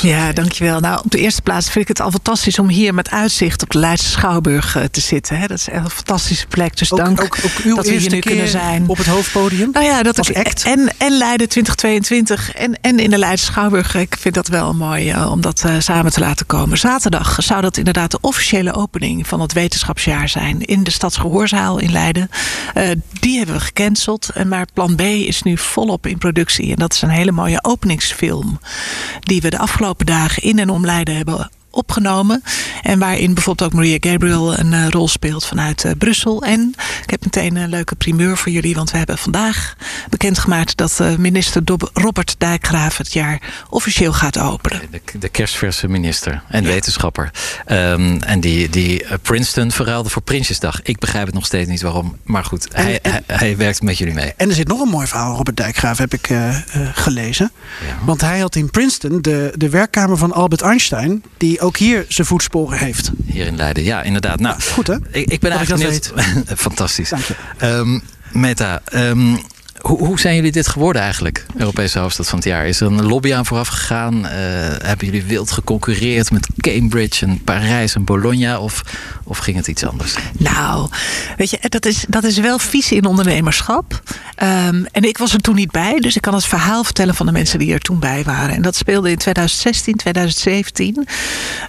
Ja, 0.00 0.32
dankjewel. 0.32 0.80
Nou, 0.80 1.00
op 1.04 1.10
de 1.10 1.18
eerste 1.18 1.42
plaats 1.42 1.70
vind 1.70 1.88
ik 1.88 1.88
het 1.88 2.00
al 2.00 2.10
fantastisch 2.10 2.58
om 2.58 2.68
hier 2.68 2.94
met 2.94 3.10
uitzicht 3.10 3.62
op 3.62 3.70
de 3.70 3.78
Leidse 3.78 4.10
Schouwburg 4.10 4.78
te 4.90 5.00
zitten. 5.00 5.38
Hè. 5.38 5.46
Dat 5.46 5.58
is 5.58 5.68
echt 5.68 5.84
een 5.84 5.90
fantastische 5.90 6.46
plek. 6.46 6.76
Dus 6.76 6.92
ook, 6.92 6.98
dank 6.98 7.20
ook, 7.20 7.38
ook 7.44 7.64
uw 7.64 7.74
dat 7.74 7.86
we 7.86 7.92
hier 7.92 8.10
nu 8.10 8.18
kunnen 8.18 8.48
zijn. 8.48 8.84
Op 8.88 8.96
het 8.96 9.06
hoofdpodium? 9.06 9.70
Nou 9.72 9.84
ja, 9.84 10.02
dat 10.02 10.28
ik, 10.28 10.36
act? 10.36 10.64
En, 10.64 10.92
en 10.98 11.18
Leiden 11.18 11.48
2022 11.48 12.52
en, 12.54 12.78
en 12.80 12.98
in 12.98 13.10
de 13.10 13.18
Leidse 13.18 13.44
Schouwburg. 13.44 13.94
Ik 13.94 14.16
vind 14.20 14.34
dat 14.34 14.48
wel 14.48 14.74
mooi 14.74 15.14
om 15.24 15.40
dat 15.40 15.64
samen 15.78 16.12
te 16.12 16.20
laten 16.20 16.46
komen. 16.46 16.78
Zaterdag 16.78 17.36
zou 17.38 17.60
dat 17.60 17.76
inderdaad 17.76 18.10
de 18.10 18.18
officiële 18.20 18.74
opening 18.74 19.26
van 19.26 19.40
het 19.40 19.52
wetenschapsjaar 19.52 20.21
zijn 20.28 20.60
in 20.60 20.82
de 20.82 20.90
Stadsgehoorzaal 20.90 21.78
in 21.78 21.92
Leiden. 21.92 22.28
Uh, 22.74 22.90
die 23.20 23.36
hebben 23.36 23.54
we 23.54 23.60
gecanceld. 23.60 24.30
Maar 24.46 24.66
plan 24.72 24.96
B 24.96 25.00
is 25.00 25.42
nu 25.42 25.58
volop 25.58 26.06
in 26.06 26.18
productie. 26.18 26.70
En 26.70 26.76
dat 26.76 26.92
is 26.92 27.02
een 27.02 27.08
hele 27.08 27.32
mooie 27.32 27.64
openingsfilm. 27.64 28.60
Die 29.20 29.40
we 29.40 29.50
de 29.50 29.58
afgelopen 29.58 30.06
dagen 30.06 30.42
in 30.42 30.58
en 30.58 30.70
om 30.70 30.84
Leiden 30.84 31.16
hebben 31.16 31.50
opgenomen. 31.72 32.42
En 32.82 32.98
waarin 32.98 33.34
bijvoorbeeld 33.34 33.70
ook 33.70 33.76
Maria 33.76 33.96
Gabriel 34.00 34.58
een 34.58 34.72
uh, 34.72 34.88
rol 34.88 35.08
speelt 35.08 35.46
vanuit 35.46 35.84
uh, 35.84 35.92
Brussel. 35.98 36.42
En 36.42 36.74
ik 37.02 37.10
heb 37.10 37.24
meteen 37.24 37.56
een 37.56 37.68
leuke 37.68 37.94
primeur 37.94 38.36
voor 38.36 38.52
jullie. 38.52 38.74
Want 38.74 38.90
we 38.90 38.96
hebben 38.96 39.18
vandaag 39.18 39.76
bekendgemaakt 40.10 40.76
dat 40.76 40.98
uh, 41.00 41.16
minister 41.16 41.64
Dob 41.64 41.90
Robert 41.92 42.34
Dijkgraaf 42.38 42.96
het 42.96 43.12
jaar 43.12 43.40
officieel 43.70 44.12
gaat 44.12 44.38
openen. 44.38 44.80
De, 44.90 45.18
de 45.18 45.28
kerstverse 45.28 45.88
minister 45.88 46.42
en 46.48 46.62
ja. 46.62 46.68
wetenschapper. 46.68 47.30
Um, 47.66 48.22
en 48.22 48.40
die, 48.40 48.68
die 48.68 49.04
Princeton 49.22 49.70
verruilde 49.70 50.08
voor 50.08 50.22
Prinsjesdag. 50.22 50.82
Ik 50.82 50.98
begrijp 50.98 51.26
het 51.26 51.34
nog 51.34 51.46
steeds 51.46 51.68
niet 51.68 51.82
waarom. 51.82 52.16
Maar 52.22 52.44
goed, 52.44 52.68
en, 52.68 52.82
hij, 52.82 53.00
en, 53.00 53.10
hij, 53.10 53.22
hij, 53.26 53.56
werkt 53.56 53.82
met 53.82 53.98
jullie 53.98 54.14
mee. 54.14 54.32
En 54.36 54.48
er 54.48 54.54
zit 54.54 54.68
nog 54.68 54.80
een 54.80 54.88
mooi 54.88 55.06
verhaal, 55.06 55.36
Robert 55.36 55.56
Dijkgraaf, 55.56 55.98
heb 55.98 56.12
ik 56.12 56.30
gelezen. 56.94 57.52
Ja. 57.86 58.04
Want 58.04 58.20
hij 58.20 58.38
had 58.38 58.56
in 58.56 58.70
Princeton 58.70 59.22
de, 59.22 59.52
de 59.56 59.68
werkkamer 59.68 60.16
van 60.16 60.32
Albert 60.32 60.60
Einstein... 60.60 61.24
die 61.36 61.61
ook 61.62 61.76
hier 61.76 62.04
zijn 62.08 62.26
voetsporen 62.26 62.78
heeft. 62.78 63.10
Hier 63.26 63.46
in 63.46 63.56
Leiden, 63.56 63.84
ja, 63.84 64.02
inderdaad. 64.02 64.40
Nou, 64.40 64.60
goed 64.60 64.86
hè? 64.86 64.94
Ik, 65.10 65.30
ik 65.30 65.40
ben 65.40 65.50
dat 65.50 65.58
eigenlijk 65.58 65.90
niet. 65.90 66.12
Fantastisch. 66.60 67.08
Dank 67.08 67.22
je. 67.22 67.66
Um, 67.66 68.02
Meta, 68.32 68.82
um, 68.94 69.38
hoe, 69.82 69.98
hoe, 69.98 70.20
zijn 70.20 70.34
jullie 70.34 70.52
dit 70.52 70.68
geworden 70.68 71.02
eigenlijk, 71.02 71.46
Europese 71.56 71.98
hoofdstad 71.98 72.28
van 72.28 72.38
het 72.38 72.46
jaar? 72.46 72.66
Is 72.66 72.80
er 72.80 72.86
een 72.86 73.06
lobby 73.06 73.34
aan 73.34 73.46
vooraf 73.46 73.68
gegaan? 73.68 74.14
Uh, 74.14 74.30
hebben 74.82 75.06
jullie 75.06 75.24
wild 75.24 75.50
geconcurreerd 75.50 76.30
met 76.30 76.48
Cambridge 76.56 77.26
en 77.26 77.42
Parijs 77.44 77.94
en 77.94 78.04
Bologna? 78.04 78.60
Of, 78.60 78.82
of 79.24 79.38
ging 79.38 79.56
het 79.56 79.66
iets 79.66 79.84
anders? 79.84 80.14
Nou, 80.38 80.88
weet 81.36 81.50
je, 81.50 81.58
dat 81.68 81.86
is, 81.86 82.04
dat 82.08 82.24
is 82.24 82.38
wel 82.38 82.58
visie 82.58 82.96
in 82.96 83.04
ondernemerschap. 83.04 84.02
Um, 84.42 84.86
en 84.92 85.02
ik 85.02 85.18
was 85.18 85.32
er 85.32 85.40
toen 85.40 85.54
niet 85.54 85.70
bij, 85.70 86.00
dus 86.00 86.16
ik 86.16 86.22
kan 86.22 86.34
het 86.34 86.44
verhaal 86.44 86.84
vertellen 86.84 87.14
van 87.14 87.26
de 87.26 87.32
mensen 87.32 87.58
die 87.58 87.72
er 87.72 87.80
toen 87.80 87.98
bij 87.98 88.22
waren. 88.24 88.54
En 88.54 88.62
dat 88.62 88.76
speelde 88.76 89.10
in 89.10 89.16
2016, 89.16 89.96
2017. 89.96 91.06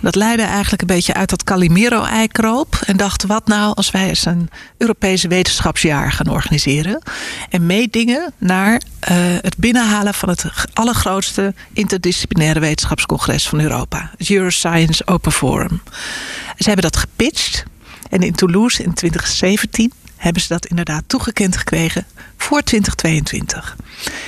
Dat 0.02 0.16
leidde 0.16 0.44
eigenlijk 0.44 0.82
een 0.82 0.88
beetje 0.88 1.14
uit 1.14 1.30
dat 1.30 1.44
Calimero-ei 1.44 2.28
kroop. 2.28 2.82
En 2.86 2.98
dacht, 2.98 3.26
wat 3.26 3.48
nou 3.48 3.76
als 3.76 3.92
wij 3.92 4.08
eens 4.08 4.26
een 4.26 4.50
Europese 4.78 5.28
wetenschapsjaar 5.28 6.12
gaan 6.12 6.30
organiseren? 6.30 7.02
En 7.50 7.66
meedingen 7.66 8.03
naar 8.38 8.74
uh, 8.74 8.80
het 9.42 9.58
binnenhalen 9.58 10.14
van 10.14 10.30
het 10.30 10.46
allergrootste 10.74 11.54
interdisciplinaire 11.74 12.60
wetenschapscongres 12.60 13.48
van 13.48 13.60
Europa. 13.60 14.12
Het 14.18 14.30
Euroscience 14.30 15.08
Open 15.08 15.32
Forum. 15.32 15.82
Ze 16.58 16.66
hebben 16.66 16.92
dat 16.92 16.98
gepitcht. 16.98 17.64
En 18.10 18.22
in 18.22 18.34
Toulouse 18.34 18.84
in 18.84 18.94
2017 18.94 19.92
hebben 20.24 20.42
ze 20.42 20.48
dat 20.48 20.66
inderdaad 20.66 21.04
toegekend 21.08 21.58
gekregen 21.58 22.06
voor 22.38 22.62
2022. 22.62 23.76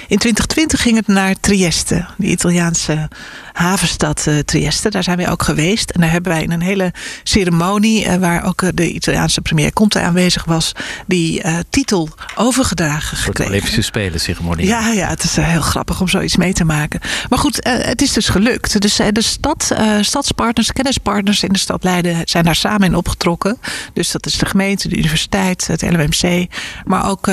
In 0.08 0.17
2020 0.17 0.81
ging 0.81 0.95
het 0.95 1.08
naar 1.08 1.36
Trieste, 1.39 2.05
de 2.17 2.27
Italiaanse 2.27 3.10
havenstad 3.53 4.25
uh, 4.27 4.39
Trieste. 4.39 4.89
Daar 4.89 5.03
zijn 5.03 5.17
wij 5.17 5.29
ook 5.29 5.43
geweest. 5.43 5.89
En 5.89 6.01
daar 6.01 6.12
hebben 6.12 6.31
wij 6.31 6.43
in 6.43 6.51
een 6.51 6.62
hele 6.62 6.93
ceremonie, 7.23 8.05
uh, 8.05 8.15
waar 8.15 8.45
ook 8.45 8.62
uh, 8.62 8.69
de 8.73 8.91
Italiaanse 8.91 9.41
premier 9.41 9.73
Conte 9.73 9.99
aanwezig 9.99 10.45
was, 10.45 10.71
die 11.08 11.41
titel 11.69 12.10
overgedragen 12.36 13.17
gekregen. 13.17 13.51
Olympische 13.51 13.81
Spelen 13.81 14.19
ceremonie. 14.19 14.67
Ja, 14.67 14.91
ja, 14.91 15.08
het 15.08 15.23
is 15.23 15.36
heel 15.36 15.62
grappig 15.62 16.01
om 16.01 16.08
zoiets 16.08 16.36
mee 16.36 16.53
te 16.53 16.63
maken. 16.63 16.99
Maar 17.29 17.39
goed, 17.39 17.60
het 17.63 18.01
is 18.01 18.13
dus 18.13 18.29
gelukt. 18.29 18.81
Dus 18.81 18.95
de 18.95 19.21
stad, 19.21 19.75
stadspartners, 20.01 20.71
kennispartners 20.71 21.43
in 21.43 21.53
de 21.53 21.60
stad 21.60 21.84
Leiden 21.84 22.21
zijn 22.23 22.45
daar 22.45 22.55
samen 22.55 22.88
in 22.88 22.95
opgetrokken. 22.95 23.58
Dus 23.93 24.12
dat 24.12 24.25
is 24.25 24.38
de 24.38 24.45
gemeente, 24.45 24.88
de 24.88 24.97
universiteit, 24.97 25.67
het 25.67 25.81
LMC, 25.91 26.48
maar 26.86 27.10
ook 27.10 27.28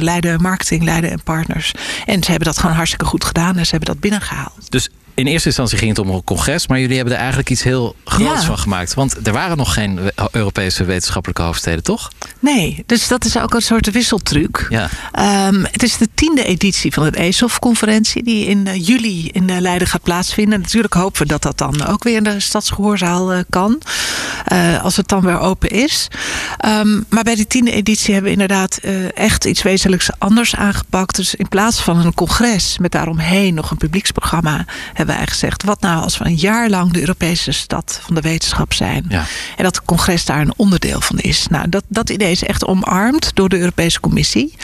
Leiden 0.00 0.42
Marketing, 0.42 0.82
Leiden 0.82 1.10
en 1.10 1.22
Partners. 1.22 1.72
En 2.06 2.22
ze 2.22 2.30
hebben 2.30 2.48
dat 2.48 2.58
gewoon 2.58 2.76
hartstikke 2.76 3.04
goed 3.04 3.24
gedaan 3.24 3.56
en 3.56 3.64
ze 3.64 3.70
hebben 3.70 3.88
dat 3.88 4.00
binnengehaald. 4.00 4.70
Dus 4.70 4.88
in 5.14 5.26
eerste 5.26 5.48
instantie 5.48 5.78
ging 5.78 5.90
het 5.90 6.06
om 6.06 6.10
een 6.14 6.24
congres, 6.24 6.66
maar 6.66 6.80
jullie 6.80 6.94
hebben 6.96 7.12
er 7.14 7.18
eigenlijk 7.20 7.50
iets 7.50 7.62
heel 7.62 7.96
groots 8.04 8.40
Ja. 8.40 8.46
van 8.46 8.58
gemaakt. 8.58 8.94
Want 8.94 9.26
er 9.26 9.32
waren 9.32 9.56
nog 9.56 9.74
geen 9.74 10.00
Europese 10.30 10.84
wetenschappelijke 10.84 11.42
hoofdsteden, 11.42 11.82
toch? 11.82 12.10
Nee, 12.38 12.82
dus 12.86 13.08
dat 13.08 13.24
is 13.24 13.38
ook 13.38 13.54
een 13.54 13.60
soort 13.62 13.90
wisseltruc. 13.90 14.66
Ja. 14.68 14.88
Ehm, 15.12 15.64
het 15.70 15.82
is 15.82 15.96
de 15.96 16.08
tiende 16.14 16.44
editie 16.44 16.92
van 16.92 17.10
de 17.10 17.16
ESOF-conferentie 17.18 18.22
die 18.22 18.46
in 18.46 18.66
eh, 18.66 18.86
juli 18.86 19.28
in 19.28 19.50
eh, 19.50 19.60
Leiden 19.60 19.88
gaat 19.88 20.02
plaatsvinden. 20.02 20.60
Natuurlijk 20.60 20.94
hopen 20.94 21.22
we 21.22 21.28
dat 21.28 21.42
dat 21.42 21.58
dan 21.58 21.86
ook 21.86 22.02
weer 22.02 22.16
in 22.16 22.24
de 22.24 22.40
Stadsgehoorzaal 22.40 23.32
eh, 23.32 23.38
kan. 23.50 23.80
Eh, 24.44 24.82
als 24.82 24.96
het 24.96 25.08
dan 25.08 25.20
weer 25.20 25.38
open 25.38 25.68
is. 25.70 26.08
Ehm, 26.58 27.00
maar 27.08 27.22
bij 27.22 27.34
die 27.34 27.46
tiende 27.46 27.70
editie 27.72 28.12
hebben 28.14 28.32
we 28.32 28.40
inderdaad 28.42 28.76
eh, 28.76 29.16
echt 29.18 29.44
iets 29.44 29.62
wezenlijks 29.62 30.10
anders 30.18 30.54
aangepakt. 30.56 31.16
Dus 31.16 31.34
in 31.34 31.48
plaats 31.48 31.80
van 31.80 31.98
een 32.06 32.14
congres 32.14 32.78
met 32.78 32.92
daaromheen 32.92 33.54
nog 33.54 33.70
een 33.70 33.76
publieksprogramma... 33.76 34.64
hebben 34.94 35.16
wij 35.16 35.26
gezegd, 35.26 35.62
wat 35.62 35.80
nou 35.80 36.02
als 36.02 36.18
we 36.18 36.24
een 36.24 36.36
jaar 36.36 36.68
lang 36.68 36.92
de 36.92 37.00
Europese 37.00 37.52
stad 37.52 38.00
van 38.02 38.14
de 38.14 38.20
wetenschap 38.20 38.72
zijn. 38.72 39.04
Ja. 39.08 39.24
En 39.56 39.64
dat 39.64 39.74
het 39.76 39.84
congres 39.84 40.24
daar 40.24 40.40
een 40.40 40.52
onderdeel 40.56 41.00
van 41.00 41.18
is. 41.18 41.46
Nou, 41.50 41.68
dat, 41.68 41.84
dat 41.88 42.10
idee 42.10 42.30
is 42.30 42.44
echt 42.44 42.64
omarmd 42.66 43.30
door 43.34 43.48
de 43.48 43.58
Europese 43.58 44.00
Commissie. 44.00 44.54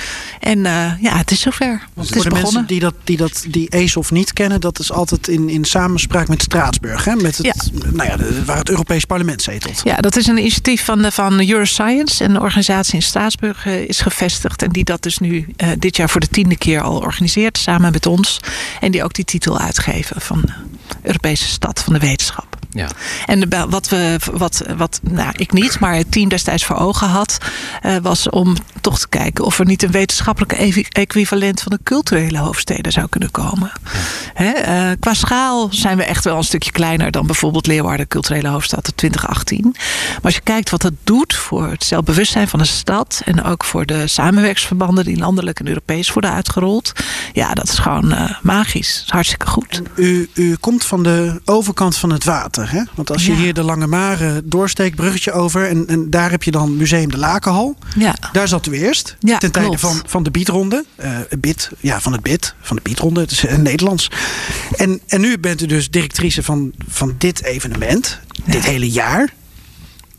En 0.41 0.67
eh, 0.67 0.93
ja, 1.01 1.17
het 1.17 1.31
is 1.31 1.41
zover. 1.41 1.87
het 1.95 2.05
is 2.05 2.11
Voor 2.11 2.23
de 2.23 2.29
begonnen. 2.29 2.43
mensen 2.43 2.67
die, 2.67 2.81
dat, 2.81 2.95
die, 3.05 3.17
dat, 3.17 3.45
die 3.49 3.69
ESOF 3.69 4.11
niet 4.11 4.33
kennen, 4.33 4.61
dat 4.61 4.79
is 4.79 4.93
altijd 4.93 5.29
in, 5.29 5.49
in 5.49 5.65
samenspraak 5.65 6.29
met 6.29 6.43
Straatsburg. 6.43 7.05
Hè? 7.05 7.15
Met 7.15 7.37
het, 7.37 7.47
Ja. 7.47 7.53
nou 7.93 8.09
ja, 8.09 8.45
waar 8.45 8.59
het 8.59 8.69
Europees 8.69 9.05
Parlement 9.05 9.43
Ja, 9.85 9.97
dat 9.97 10.17
is 10.17 10.27
een 10.27 10.39
initiatief 10.39 10.85
van, 10.85 11.03
de- 11.03 11.11
van 11.11 11.49
Euroscience. 11.49 12.25
Een 12.25 12.41
organisatie 12.41 12.95
in 12.95 13.03
Straatsburg 13.03 13.67
eh, 13.67 13.81
is 13.89 14.01
gevestigd. 14.01 14.63
En 14.63 14.71
die 14.71 14.85
dat 14.85 15.03
dus 15.03 15.19
nu 15.19 15.47
eh, 15.57 15.69
dit 15.79 15.97
jaar 15.97 16.11
voor 16.11 16.21
de 16.21 16.29
tiende 16.29 16.57
keer 16.57 16.81
al 16.81 16.97
organiseert. 16.99 17.59
Samen 17.59 17.93
met 17.93 18.07
ons. 18.07 18.41
En 18.81 18.91
die 18.91 19.05
ook 19.05 19.15
die 19.15 19.25
titel 19.25 19.59
uitgeven 19.59 20.21
van 20.21 20.43
eh, 20.47 20.55
Europese 21.03 21.49
Stad 21.49 21.81
van 21.85 21.93
de 21.93 21.99
Wetenschap. 21.99 22.50
Ja. 22.71 22.89
En 23.27 23.41
de- 23.41 23.67
wat, 23.69 23.89
we, 23.89 24.19
wat, 24.33 24.63
wat 24.77 25.01
nou, 25.03 25.33
ik 25.37 25.53
niet, 25.53 25.81
maar 25.81 25.95
het 25.95 26.13
team 26.13 26.29
destijds 26.29 26.65
voor 26.65 26.77
ogen 26.77 27.09
had, 27.09 27.39
eh, 27.83 27.97
was 28.03 28.29
om 28.29 28.57
toch 28.81 28.99
te 28.99 29.09
kijken 29.09 29.45
of 29.45 29.59
er 29.59 29.67
niet 29.67 29.83
een 29.83 29.91
wetenschappelijke 29.91 30.85
equivalent 30.91 31.61
van 31.63 31.73
de 31.73 31.79
culturele 31.85 32.39
hoofdsteden 32.39 32.93
zou 32.93 33.07
kunnen 33.09 33.31
komen. 33.31 33.73
Hè, 34.35 34.51
eh, 34.51 34.91
qua 35.01 35.15
schaal 35.15 35.69
zijn 35.71 35.97
we 35.97 36.05
echt 36.05 36.25
wel 36.25 36.37
een 36.37 36.45
stukje 36.45 36.71
kleiner 36.71 37.11
dan 37.11 37.27
bijvoorbeeld 37.27 37.67
Leeuwarden, 37.67 38.09
culturele 38.09 38.49
hoofdstad 38.49 38.87
in 38.87 38.95
2018. 38.95 39.69
Maar 39.73 40.21
als 40.23 40.35
je 40.35 40.41
kijkt 40.41 40.71
wat 40.71 40.83
dat 40.83 40.93
doet 41.05 41.35
voor 41.35 41.71
het 41.71 41.85
zelfbewustzijn 41.85 42.49
van 42.49 42.59
de 42.59 42.65
stad 42.65 43.23
en 43.25 43.43
ook 43.45 43.65
voor 43.65 43.87
de 43.87 44.07
samenwerksverbanden 44.07 45.05
die 45.05 45.17
landelijk 45.19 45.61
en 45.61 45.69
Europees 45.69 46.13
worden 46.13 46.33
uitgerold, 46.33 46.93
ja, 47.33 47.55
dat 47.55 47.69
is 47.69 47.79
gewoon 47.79 48.13
eh, 48.13 48.31
magisch. 48.43 48.95
Dat 48.95 49.05
is 49.05 49.11
hartstikke 49.11 49.47
goed. 49.47 49.83
U, 49.95 50.31
u 50.35 50.57
komt 50.57 50.85
van 50.85 51.03
de 51.03 51.41
overkant 51.45 51.97
van 51.97 52.11
het 52.13 52.25
water. 52.25 52.60
Hè? 52.69 52.83
Want 52.95 53.11
als 53.11 53.27
je 53.27 53.33
Ja. 53.33 53.39
hier 53.39 53.55
de 53.55 53.63
Lange 53.63 53.87
Mare 53.87 54.43
doorsteekt, 54.45 54.97
bruggetje 54.97 55.33
over. 55.33 55.69
En, 55.69 55.85
en 55.89 56.11
daar 56.11 56.31
heb 56.31 56.43
je 56.43 56.51
dan 56.51 56.77
Museum 56.77 57.11
de 57.11 57.19
Lakenhal. 57.19 57.77
Ja. 57.99 58.15
Daar 58.33 58.49
zat 58.49 58.67
u 58.67 58.73
eerst. 58.73 59.17
Ja, 59.21 59.39
ten 59.39 59.51
tijde 59.53 59.69
klopt. 59.69 59.81
van, 59.83 60.03
van 60.07 60.23
de 60.23 60.31
Beatronde. 60.31 60.85
Eh 60.97 61.09
bit, 61.39 61.71
ja, 61.81 62.01
van 62.01 62.13
het 62.13 62.23
Bit. 62.23 62.55
Van 62.61 62.77
de 62.77 62.83
Beatronde. 62.83 63.21
Het 63.21 63.31
is 63.31 63.47
eh, 63.47 63.57
Nederlands. 63.57 64.11
En, 64.77 65.01
en 65.07 65.21
nu 65.21 65.39
bent 65.39 65.63
u 65.63 65.67
dus 65.67 65.91
directrice 65.91 66.43
van, 66.43 66.73
van 66.89 67.15
dit 67.19 67.43
evenement. 67.45 68.19
Dit 68.45 68.65
hele 68.65 68.91
jaar. 68.91 69.33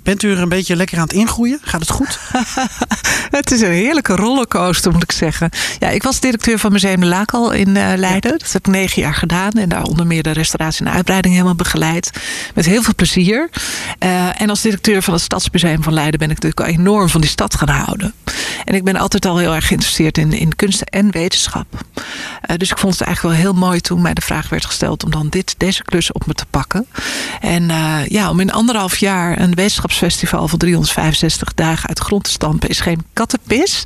Bent 0.04 0.24
u 0.24 0.32
er 0.32 0.40
een 0.40 0.50
beetje 0.50 0.76
lekker 0.76 0.98
aan 0.98 1.04
het 1.04 1.14
ingroeien? 1.14 1.60
Gaat 1.62 1.80
het 1.80 1.90
goed? 1.90 2.20
Het 3.32 3.52
is 3.52 3.62
een 3.62 3.72
heerlijke 3.72 4.16
rollercoaster, 4.16 4.92
moet 4.92 5.04
ik 5.04 5.12
zeggen. 5.12 5.50
Ja, 5.80 5.90
ik 5.90 6.04
was 6.04 6.20
directeur 6.20 6.60
van 6.60 6.72
Museum 6.72 7.00
de 7.00 7.06
Laakal 7.06 7.52
in 7.52 7.78
eh, 7.78 7.98
Leiden. 7.98 8.32
Dat 8.32 8.52
heb 8.52 8.68
ik 8.68 8.74
negen 8.74 9.02
jaar 9.02 9.14
gedaan. 9.14 9.52
En 9.52 9.70
daar 9.70 9.84
onder 9.84 10.08
meer 10.08 10.24
de 10.24 10.32
restauratie 10.32 10.86
en 10.86 10.92
uitbreiding 10.92 11.34
helemaal 11.34 11.56
begeleid. 11.56 12.12
Met 12.56 12.66
heel 12.66 12.82
veel 12.82 12.96
plezier. 12.96 13.50
Eh, 14.00 14.42
en 14.42 14.50
als 14.50 14.62
directeur 14.62 15.02
van 15.02 15.14
het 15.14 15.24
Stadsmuseum 15.24 15.84
van 15.84 15.94
Leiden 15.94 16.20
ben 16.20 16.30
ik 16.30 16.42
natuurlijk 16.42 16.70
al 16.70 16.80
enorm 16.80 17.10
van 17.10 17.22
die 17.22 17.30
stad 17.30 17.56
gaan 17.56 17.70
houden. 17.70 18.14
En 18.66 18.76
ik 18.76 18.84
ben 18.84 18.96
altijd 18.96 19.26
al 19.26 19.38
heel 19.38 19.56
erg 19.56 19.68
geïnteresseerd 19.68 20.18
in, 20.18 20.34
in 20.34 20.56
kunst 20.56 20.82
en 20.82 21.12
wetenschap. 21.12 21.68
Eh, 22.42 22.58
dus 22.58 22.72
ik 22.72 22.78
vond 22.78 22.94
het 22.94 23.08
eigenlijk 23.08 23.36
wel 23.36 23.46
heel 23.46 23.60
mooi 23.60 23.82
toen 23.82 24.02
mij 24.02 24.14
de 24.14 24.22
vraag 24.22 24.50
werd 24.50 24.66
gesteld 24.66 25.04
om 25.04 25.12
dan 25.12 25.30
dit, 25.30 25.56
deze 25.58 25.84
klus 25.84 26.12
op 26.12 26.26
me 26.26 26.34
te 26.34 26.46
pakken. 26.50 26.88
En 27.42 27.70
ja, 28.08 28.30
om 28.30 28.40
in 28.40 28.52
anderhalf 28.52 28.98
jaar 28.98 29.40
een 29.40 29.56
wetenschapsfestival 29.92 30.48
van 30.48 30.60
365 30.60 31.54
dagen 31.54 31.90
uit 31.90 32.00
grond 32.00 32.24
te 32.24 32.30
stampen 32.32 32.70
is 32.70 32.80
geen 32.80 33.06
kattenpis. 33.14 33.84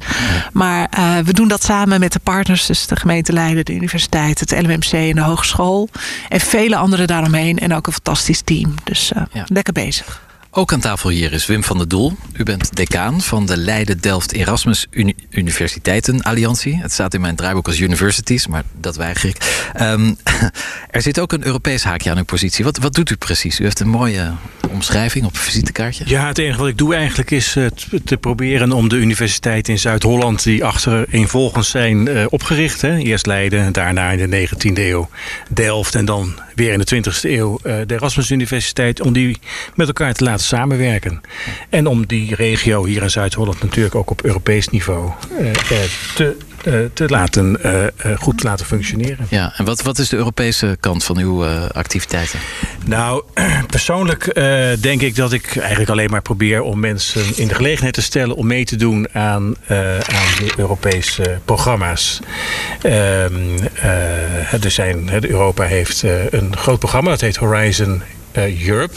Maar 0.53 0.87
eh, 0.89 1.17
we 1.17 1.33
doen 1.33 1.47
dat 1.47 1.63
samen 1.63 1.99
met 1.99 2.11
de 2.13 2.19
partners, 2.19 2.65
dus 2.65 2.87
de 2.87 2.95
gemeente 2.95 3.33
Leiden, 3.33 3.65
de 3.65 3.73
universiteit, 3.73 4.39
het 4.39 4.51
LMMC 4.51 4.91
en 4.91 5.15
de 5.15 5.21
hogeschool. 5.21 5.89
En 6.29 6.39
vele 6.39 6.75
anderen 6.75 7.07
daaromheen. 7.07 7.59
En 7.59 7.73
ook 7.73 7.87
een 7.87 7.93
fantastisch 7.93 8.41
team. 8.41 8.73
Dus 8.83 9.11
eh, 9.13 9.21
Ja. 9.31 9.43
lekker 9.47 9.73
bezig. 9.73 10.21
Ook 10.57 10.73
aan 10.73 10.79
tafel 10.79 11.09
hier 11.09 11.33
is 11.33 11.45
Wim 11.45 11.63
van 11.63 11.77
der 11.77 11.87
Doel. 11.87 12.17
U 12.33 12.43
bent 12.43 12.75
decaan 12.75 13.21
van 13.21 13.45
de 13.45 13.57
Leiden 13.57 14.01
Delft 14.01 14.33
Erasmus 14.33 14.87
Uni- 14.89 15.15
Universiteiten 15.29 16.21
Alliantie. 16.21 16.77
Het 16.81 16.91
staat 16.91 17.13
in 17.13 17.21
mijn 17.21 17.35
draaiboek 17.35 17.67
als 17.67 17.79
universities, 17.79 18.47
maar 18.47 18.63
dat 18.79 18.95
weiger 18.95 19.29
ik. 19.29 19.69
Ehm, 19.73 20.13
er 20.89 21.01
zit 21.01 21.19
ook 21.19 21.33
een 21.33 21.45
Europees 21.45 21.83
haakje 21.83 22.09
aan 22.09 22.17
uw 22.17 22.23
positie. 22.23 22.63
Wat, 22.63 22.77
wat 22.77 22.93
doet 22.93 23.09
u 23.09 23.15
precies? 23.15 23.59
U 23.59 23.63
heeft 23.63 23.79
een 23.79 23.89
mooie 23.89 24.31
omschrijving 24.69 25.25
op 25.25 25.33
een 25.33 25.39
visitekaartje. 25.39 26.03
Ja, 26.07 26.27
het 26.27 26.37
enige 26.37 26.59
wat 26.59 26.67
ik 26.67 26.77
doe 26.77 26.95
eigenlijk 26.95 27.31
is 27.31 27.55
eh, 27.55 27.65
te 28.05 28.17
proberen 28.17 28.71
om 28.71 28.89
de 28.89 28.95
universiteiten 28.95 29.73
in 29.73 29.79
Zuid-Holland, 29.79 30.43
die 30.43 30.63
achtereenvolgens 30.63 31.69
zijn 31.69 32.07
eh, 32.07 32.25
opgericht. 32.29 32.81
Hè. 32.81 32.97
Eerst 32.97 33.25
Leiden, 33.25 33.73
daarna 33.73 34.11
in 34.11 34.29
de 34.29 34.47
19e 34.47 34.73
eeuw 34.73 35.09
Delft 35.49 35.95
en 35.95 36.05
dan 36.05 36.39
weer 36.55 36.73
in 36.73 36.79
de 36.79 36.95
20e 36.95 37.21
eeuw 37.21 37.59
eh, 37.63 37.75
de 37.85 37.93
Erasmus 37.93 38.31
Universiteit, 38.31 39.01
om 39.01 39.13
die 39.13 39.37
met 39.75 39.87
elkaar 39.87 40.13
te 40.13 40.23
laten 40.23 40.45
samenwerken. 40.45 41.21
En 41.69 41.87
om 41.87 42.05
die 42.05 42.35
regio 42.35 42.85
hier 42.85 43.03
in 43.03 43.09
Zuid-Holland 43.09 43.61
natuurlijk 43.61 43.95
ook 43.95 44.09
op 44.09 44.23
Europees 44.23 44.69
niveau 44.69 45.11
eh, 45.37 45.49
eh, 45.49 45.55
te, 46.15 46.37
te 46.93 47.07
laten, 47.07 47.63
eh, 47.63 47.85
eh, 47.85 47.91
goed 48.17 48.37
te 48.37 48.43
laten 48.43 48.65
functioneren. 48.65 49.25
Ja, 49.29 49.53
en 49.57 49.65
wat, 49.65 49.81
wat 49.81 49.97
is 49.97 50.09
de 50.09 50.17
Europese 50.17 50.77
kant 50.79 51.03
van 51.03 51.17
uw 51.17 51.45
eh, 51.45 51.69
activiteiten? 51.71 52.39
Nou, 52.85 53.23
persoonlijk 53.67 54.27
eh, 54.27 54.67
denk 54.79 55.01
ik 55.01 55.15
dat 55.15 55.33
ik 55.33 55.55
eigenlijk 55.57 55.89
alleen 55.89 56.09
maar 56.09 56.21
probeer 56.21 56.61
om 56.61 56.79
mensen 56.79 57.21
in 57.35 57.47
de 57.47 57.55
gelegenheid 57.55 57.93
te 57.93 58.01
stellen 58.01 58.35
om 58.35 58.47
mee 58.47 58.65
te 58.65 58.75
doen 58.75 59.07
aan, 59.13 59.55
eh, 59.67 59.93
aan 59.99 60.35
de 60.39 60.51
Europese 60.57 61.39
programma's. 61.45 62.19
Ehm, 62.81 63.33
eh, 63.73 64.63
er 64.63 64.71
zijn, 64.71 65.23
Europa 65.23 65.63
heeft 65.63 66.03
eh, 66.03 66.31
een 66.31 66.57
groot 66.57 66.79
programma, 66.79 67.09
dat 67.09 67.21
heet 67.21 67.35
Horizon 67.35 68.01
eh, 68.01 68.24
Europe. 68.37 68.93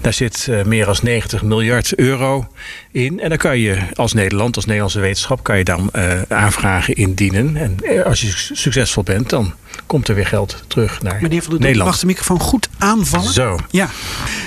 Daar 0.00 0.12
zit 0.12 0.46
eh, 0.50 0.64
meer 0.64 0.84
dan 0.84 0.96
90 1.02 1.42
miljard 1.42 1.94
euro 1.94 2.46
in. 2.92 3.20
En 3.20 3.28
dan 3.28 3.38
kan 3.38 3.58
je 3.58 3.78
als 3.94 4.12
Nederland, 4.12 4.56
als 4.56 4.64
Nederlandse 4.64 5.00
wetenschap, 5.00 5.42
kan 5.42 5.58
je 5.58 5.64
dan 5.64 5.88
eh, 5.92 6.20
aanvragen 6.28 6.94
indienen. 6.94 7.56
En 7.56 7.76
eh, 7.82 8.04
als 8.04 8.20
je 8.20 8.26
su- 8.30 8.54
succesvol 8.54 9.02
bent, 9.02 9.30
dan 9.30 9.54
komt 9.86 10.08
er 10.08 10.14
weer 10.14 10.26
geld 10.26 10.62
terug 10.66 11.02
naar 11.02 11.18
Meneer 11.22 11.42
Van 11.42 11.50
der 11.50 11.60
Nederland. 11.60 11.90
mag 11.90 12.00
de 12.00 12.06
microfoon 12.06 12.40
goed 12.40 12.68
aanvallen? 12.78 13.32
Zo. 13.32 13.58
Ja, 13.70 13.88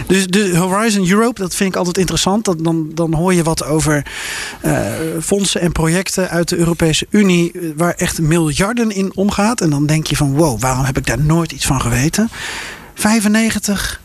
dus 0.08 0.28
de 0.28 0.58
Horizon 0.58 1.10
Europe, 1.10 1.41
dat 1.41 1.56
vind 1.56 1.70
ik 1.70 1.76
altijd 1.76 1.98
interessant. 1.98 2.46
Dat, 2.46 2.63
dan, 2.63 2.91
dan 2.94 3.13
hoor 3.13 3.34
je 3.34 3.44
wat 3.44 3.63
over 3.65 4.06
eh, 4.62 4.86
fondsen 5.22 5.62
en 5.62 5.72
projecten 5.72 6.30
uit 6.30 6.50
de 6.50 6.58
Europese 6.58 7.06
Unie... 7.10 7.52
eh, 7.52 7.62
waar 7.76 7.94
echt 7.94 8.22
miljarden 8.22 8.91
in 8.91 9.12
omgaat. 9.15 9.62
En 9.62 9.70
dan 9.70 9.86
denk 9.86 10.08
je 10.08 10.15
van, 10.15 10.34
wow, 10.36 10.62
waarom 10.62 10.86
heb 10.86 10.98
ik 10.98 11.06
daar 11.06 11.22
nooit 11.22 11.52
iets 11.52 11.65
van 11.65 11.82
geweten? 11.82 12.30
95 12.94 14.01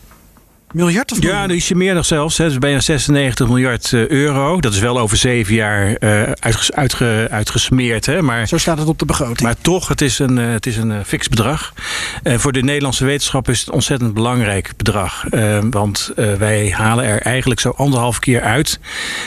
miljard 0.77 1.11
of 1.11 1.21
Ja, 1.21 1.49
ietsje 1.49 1.75
meer 1.75 1.93
nog 1.93 2.05
zelfs. 2.05 2.37
Hè. 2.37 2.47
Dus 2.47 2.57
bijna 2.57 2.79
96 2.79 3.47
miljard 3.47 3.91
uh, 3.91 4.07
euro. 4.07 4.59
Dat 4.59 4.73
is 4.73 4.79
wel 4.79 4.99
over 4.99 5.17
zeven 5.17 5.53
jaar 5.53 5.89
uh, 5.99 6.21
uitges 6.21 6.71
uitge 6.71 7.27
uitgesmeerd. 7.31 8.05
Hè. 8.05 8.21
Maar, 8.21 8.47
Zo 8.47 8.57
staat 8.57 8.77
het 8.77 8.87
op 8.87 8.99
de 8.99 9.05
begroting. 9.05 9.41
Maar 9.41 9.55
toch, 9.61 9.87
het 9.87 10.01
is 10.01 10.19
een, 10.19 10.37
uh, 10.37 10.51
het 10.51 10.65
is 10.65 10.77
een 10.77 11.05
fix 11.05 11.27
bedrag. 11.27 11.73
Voor 12.23 12.51
de 12.51 12.63
Nederlandse 12.63 13.05
wetenschap 13.05 13.49
is 13.49 13.59
het 13.59 13.67
een 13.67 13.73
ontzettend 13.73 14.13
belangrijk 14.13 14.71
bedrag. 14.77 15.25
want 15.69 16.11
wij 16.37 16.69
halen 16.69 17.05
er 17.05 17.21
eigenlijk 17.21 17.59
zo 17.59 17.69
anderhalf 17.69 18.19
keer 18.19 18.41
uit 18.41 18.79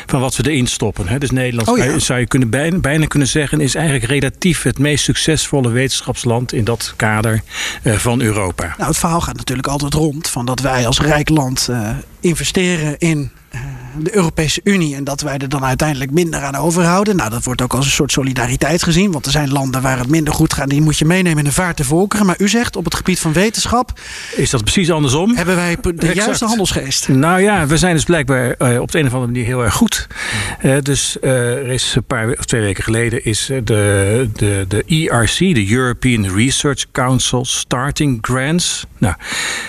van 0.07 0.21
wat 0.21 0.37
we 0.37 0.51
erin 0.51 0.67
stoppen. 0.67 1.09
Hè. 1.09 1.19
Dus 1.19 1.31
Nederland 1.31 1.69
oh, 1.69 1.79
ja. 1.79 1.99
zou 1.99 2.21
je 2.21 2.27
kunnen 2.27 2.51
bijna, 2.51 2.79
bijna 2.79 3.07
kunnen 3.07 3.29
zeggen... 3.29 3.61
is 3.61 3.75
eigenlijk 3.75 4.07
relatief 4.07 4.63
het 4.63 4.79
meest 4.79 5.05
succesvolle 5.05 5.71
wetenschapsland... 5.71 6.53
in 6.53 6.65
dat 6.65 6.95
kader 6.97 7.43
van 7.85 8.21
Europa. 8.21 8.75
Nou, 8.77 8.89
het 8.89 8.99
verhaal 8.99 9.21
gaat 9.21 9.37
natuurlijk 9.37 9.69
altijd 9.69 9.95
rond 9.95 10.29
van 10.29 10.47
dat 10.47 10.61
wij 10.61 10.87
als 10.87 11.01
rijk 11.01 11.29
land 11.29 11.39
uh, 11.68 11.96
investeren 12.20 12.98
in 12.98 13.31
uh, 13.55 13.61
de 13.98 14.16
Europese 14.16 14.61
Unie 14.64 14.94
en 14.94 15.05
dat 15.05 15.20
wij 15.20 15.38
er 15.38 15.48
dan 15.48 15.64
uiteindelijk 15.64 16.11
minder 16.11 16.42
aan 16.42 16.55
overhouden. 16.55 17.16
Nou, 17.16 17.31
dat 17.31 17.44
wordt 17.44 17.62
ook 17.62 17.74
als 17.74 17.85
een 17.85 17.90
soort 17.90 18.12
solidariteit 18.12 18.83
gezien, 18.83 19.12
want 19.12 19.26
er 19.26 19.33
zijn 19.33 19.53
landen 19.53 19.83
waar 19.83 19.98
het 19.98 20.09
minder 20.09 20.35
goed 20.35 20.53
gaat, 20.53 20.68
die 20.68 20.81
moet 20.81 20.98
je 20.98 21.05
meenemen 21.05 21.38
in 21.38 21.44
de 21.44 21.53
vaart 21.53 21.76
der 21.76 21.87
volkeren. 21.87 22.26
Maar 22.26 22.37
u 22.38 22.48
zegt 22.48 22.76
op 22.76 22.85
het 22.85 22.94
gebied 22.94 23.20
van 23.20 23.33
wetenschap. 23.33 23.92
Is 24.37 24.50
dat 24.50 24.62
precies 24.62 24.90
andersom? 24.90 25.37
Hebben 25.37 25.57
wij 25.57 25.76
de 25.81 25.92
exact. 25.92 26.14
juiste 26.14 26.44
handelsgeest? 26.44 27.09
Nou 27.09 27.40
ja, 27.40 27.66
we 27.66 27.79
zijn 27.79 27.94
dus 27.94 28.05
blijkbaar 28.05 28.55
uh, 28.59 28.81
op 28.81 28.90
de 28.92 28.98
een 28.98 29.07
of 29.07 29.12
andere 29.12 29.33
manier 29.33 29.46
heel 29.46 29.62
erg 29.62 29.74
goed. 29.74 30.07
Uh, 30.62 30.76
dus 30.83 31.16
uh, 31.22 31.31
er 31.57 31.68
is 31.68 31.94
een 31.96 32.05
paar 32.05 32.29
of 32.38 32.44
twee 32.44 32.61
weken 32.61 32.85
geleden 32.85 33.24
is 33.24 33.46
de, 33.46 34.29
de, 34.35 34.64
de 34.68 34.85
ERC, 34.87 35.38
de 35.38 35.72
European 35.72 36.37
Research 36.37 36.87
Council 36.92 37.44
Starting 37.44 38.18
Grants. 38.20 38.87
Nou, 38.98 39.14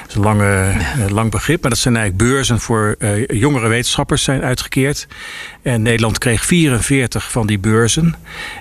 dat 0.01 0.10
is 0.10 0.15
een 0.15 0.21
lange, 0.21 0.73
lang 1.10 1.31
begrip, 1.31 1.62
maar 1.62 1.69
dat 1.69 1.79
zijn 1.79 1.95
eigenlijk 1.95 2.29
beurzen 2.29 2.60
voor 2.60 2.95
jongere 3.27 3.67
wetenschappers 3.67 4.11
zijn 4.17 4.41
uitgekeerd. 4.41 5.08
En 5.62 5.82
Nederland 5.82 6.17
kreeg 6.17 6.45
44 6.45 7.32
van 7.32 7.47
die 7.47 7.60
beurzen. 7.60 8.15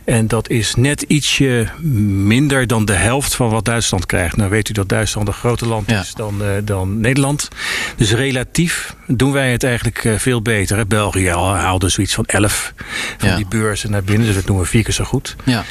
En 0.04 0.26
dat 0.26 0.48
is 0.48 0.74
net 0.74 1.02
ietsje 1.02 1.68
minder 1.80 2.66
dan 2.66 2.84
de 2.84 2.92
helft 2.92 3.34
van 3.34 3.50
wat 3.50 3.64
Duitsland 3.64 4.06
krijgt. 4.06 4.36
Nou 4.36 4.50
weet 4.50 4.68
u 4.68 4.72
dat 4.72 4.88
Duitsland 4.88 5.28
een 5.28 5.34
groter 5.34 5.66
land 5.66 5.90
is 5.90 6.12
dan, 6.14 6.42
uh, 6.42 6.48
dan 6.64 7.00
Nederland. 7.00 7.48
Dus 7.96 8.12
relatief 8.12 8.94
doen 9.06 9.32
wij 9.32 9.52
het 9.52 9.64
eigenlijk 9.64 10.04
uh, 10.04 10.18
veel 10.18 10.42
beter. 10.42 10.76
Hè? 10.76 10.86
België 10.86 11.30
haalde 11.30 11.88
zoiets 11.88 12.14
van 12.14 12.24
11 12.24 12.72
van 13.18 13.28
ja. 13.28 13.36
die 13.36 13.46
beurzen 13.46 13.90
naar 13.90 14.04
binnen. 14.04 14.26
Dus 14.26 14.34
dat 14.34 14.46
doen 14.46 14.58
we 14.58 14.64
vier 14.64 14.82
keer 14.82 14.94
zo 14.94 15.04
goed. 15.04 15.36
Ja. 15.44 15.64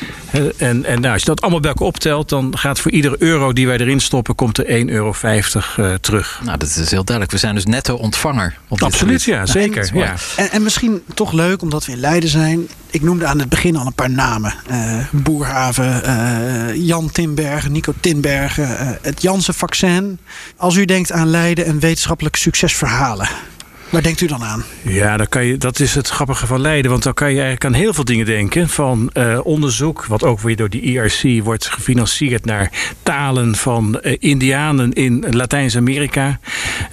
En, 0.58 0.86
en 0.86 1.02
nou, 1.02 1.14
als 1.14 1.22
je 1.22 1.28
dat 1.28 1.42
allemaal 1.42 1.60
bij 1.60 1.70
elkaar 1.70 1.88
optelt... 1.88 2.30
dan 2.30 2.58
gaat 2.58 2.80
voor 2.80 2.92
iedere 2.92 3.16
euro 3.20 3.54
die 3.54 3.68
wij 3.68 3.78
erin 3.78 4.00
stoppen... 4.00 4.36
komt 4.36 4.58
er 4.58 4.66
1,50 4.66 4.70
euro 4.86 5.14
uh, 5.24 5.94
terug. 5.94 6.42
Nou, 6.44 6.58
dat 6.58 6.70
is 6.70 6.92
heel 6.92 7.04
duidelijk. 7.04 7.32
We 7.32 7.38
zijn 7.38 7.56
dus 7.56 7.66
netto 7.66 7.96
ontvanger. 7.96 8.58
Op 8.68 8.82
Absoluut, 8.82 9.24
ja. 9.24 9.46
Zeker. 9.46 9.90
Ja. 9.94 10.16
En, 10.36 10.52
en 10.52 10.64
misschien 10.64 11.02
toch 11.20 11.32
leuk, 11.32 11.62
omdat 11.62 11.86
we 11.86 11.92
in 11.92 12.00
Leiden 12.00 12.30
zijn. 12.30 12.68
Ik 12.90 13.02
noemde 13.02 13.26
aan 13.26 13.40
het 13.40 13.50
begin 13.50 13.76
al 13.76 13.86
een 13.86 13.94
paar 13.94 14.10
namen. 14.10 14.54
Uh, 14.72 15.06
Boerhaven, 15.12 16.02
uh, 16.06 16.76
Jan 16.88 17.12
Tinbergen, 17.12 17.72
Nico 17.72 17.94
Tinbergen, 18.00 18.70
uh, 18.70 18.90
het 19.02 19.22
Janssen-vaccin. 19.22 20.20
Als 20.58 20.76
u 20.76 20.86
denkt 20.86 21.12
aan 21.12 21.28
Leiden 21.28 21.66
en 21.66 21.80
wetenschappelijke 21.80 22.40
succesverhalen... 22.40 23.30
Waar 23.90 24.02
denkt 24.02 24.22
u 24.22 24.28
dan 24.28 24.44
aan? 24.44 24.64
Ja, 24.82 25.18
dan 25.18 25.28
kan 25.28 25.46
je, 25.46 25.58
dat 25.58 25.80
is 25.80 25.96
het 25.96 26.08
grappige 26.08 26.48
van 26.48 26.62
Leiden. 26.62 26.92
Want 26.92 27.04
dan 27.04 27.14
kan 27.14 27.28
je 27.28 27.34
eigenlijk 27.34 27.66
aan 27.66 27.74
heel 27.74 27.94
veel 27.94 28.04
dingen 28.04 28.26
denken. 28.26 28.70
Van 28.70 29.10
uh, 29.14 29.40
onderzoek, 29.44 30.06
wat 30.06 30.24
ook 30.24 30.40
weer 30.40 30.56
door 30.56 30.70
de 30.70 30.82
IRC 30.82 31.44
wordt 31.44 31.66
gefinancierd 31.66 32.46
naar 32.46 32.72
talen 33.04 33.56
van 33.56 34.00
uh, 34.02 34.16
Indianen 34.20 34.94
in 34.94 35.26
Latijns-Amerika. 35.30 36.40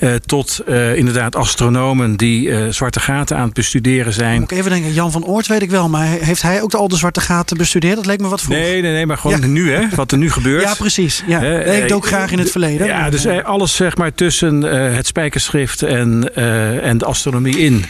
Uh, 0.00 0.14
tot 0.14 0.62
inderdaad 0.94 1.36
astronomen 1.36 2.16
die 2.16 2.72
zwarte 2.72 3.00
gaten 3.00 3.36
aan 3.36 3.44
het 3.44 3.54
bestuderen 3.54 4.12
zijn. 4.12 4.40
Moet 4.40 4.50
ik 4.50 4.58
even 4.58 4.70
denken, 4.70 4.92
Jan 4.92 5.12
van 5.12 5.24
Oort 5.24 5.46
weet 5.46 5.62
ik 5.62 5.70
wel. 5.70 5.88
Maar 5.88 6.06
heeft 6.06 6.42
hij 6.42 6.62
ook 6.62 6.74
al 6.74 6.88
de 6.88 6.96
zwarte 6.96 7.20
gaten 7.20 7.56
bestudeerd? 7.56 7.96
Dat 7.96 8.06
leek 8.06 8.20
me 8.20 8.28
wat 8.28 8.40
vroeg. 8.40 8.56
Nee, 8.56 8.82
nee, 8.82 8.92
nee 8.92 9.06
maar 9.06 9.18
gewoon 9.18 9.40
ja. 9.40 9.46
nu, 9.46 9.72
hè? 9.72 9.88
Wat 9.94 10.12
er 10.12 10.18
nu 10.18 10.30
gebeurt. 10.30 10.62
Ja, 10.62 10.74
precies. 10.74 11.22
Ja. 11.26 11.40
ik 11.62 11.88
dook 11.88 12.06
graag 12.06 12.30
in 12.30 12.38
het 12.38 12.50
verleden. 12.50 12.86
Ja, 12.86 13.10
dus 13.10 13.26
alles 13.26 13.76
zeg 13.76 13.96
maar 13.96 14.14
tussen 14.14 14.62
het 14.62 15.06
spijkerschrift 15.06 15.82
en 15.82 16.30
en 16.86 16.98
de 16.98 17.04
astronomie 17.04 17.58
in. 17.58 17.84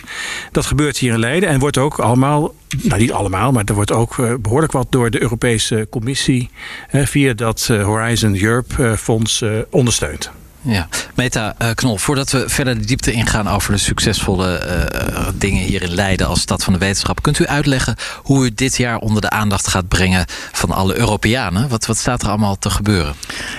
Dat 0.52 0.66
gebeurt 0.66 0.98
hier 0.98 1.12
in 1.12 1.18
Leiden 1.18 1.48
en 1.48 1.58
wordt 1.58 1.78
ook 1.78 1.98
allemaal, 1.98 2.54
nou 2.82 3.00
niet 3.00 3.12
allemaal, 3.12 3.52
maar 3.52 3.64
er 3.64 3.74
wordt 3.74 3.92
ook 3.92 4.40
behoorlijk 4.40 4.72
wat 4.72 4.86
door 4.90 5.10
de 5.10 5.22
Europese 5.22 5.86
Commissie 5.90 6.50
via 6.92 7.32
dat 7.32 7.66
Horizon 7.66 8.42
Europe 8.42 8.96
Fonds 8.96 9.44
ondersteund. 9.70 10.30
Ja, 10.66 10.88
Meta 11.14 11.54
uh, 11.62 11.68
Knol, 11.74 11.96
voordat 11.96 12.30
we 12.30 12.48
verder 12.48 12.78
de 12.78 12.86
diepte 12.86 13.12
ingaan 13.12 13.48
over 13.48 13.72
de 13.72 13.78
succesvolle 13.78 14.62
uh, 14.66 15.28
dingen 15.34 15.62
hier 15.62 15.82
in 15.82 15.94
Leiden 15.94 16.26
als 16.26 16.40
stad 16.40 16.64
van 16.64 16.72
de 16.72 16.78
wetenschap, 16.78 17.22
kunt 17.22 17.38
u 17.38 17.46
uitleggen 17.46 17.96
hoe 18.22 18.44
u 18.44 18.54
dit 18.54 18.76
jaar 18.76 18.98
onder 18.98 19.20
de 19.20 19.30
aandacht 19.30 19.68
gaat 19.68 19.88
brengen 19.88 20.24
van 20.52 20.70
alle 20.70 20.98
Europeanen? 20.98 21.68
Wat, 21.68 21.86
wat 21.86 21.96
staat 21.96 22.22
er 22.22 22.28
allemaal 22.28 22.58
te 22.58 22.70
gebeuren? 22.70 23.14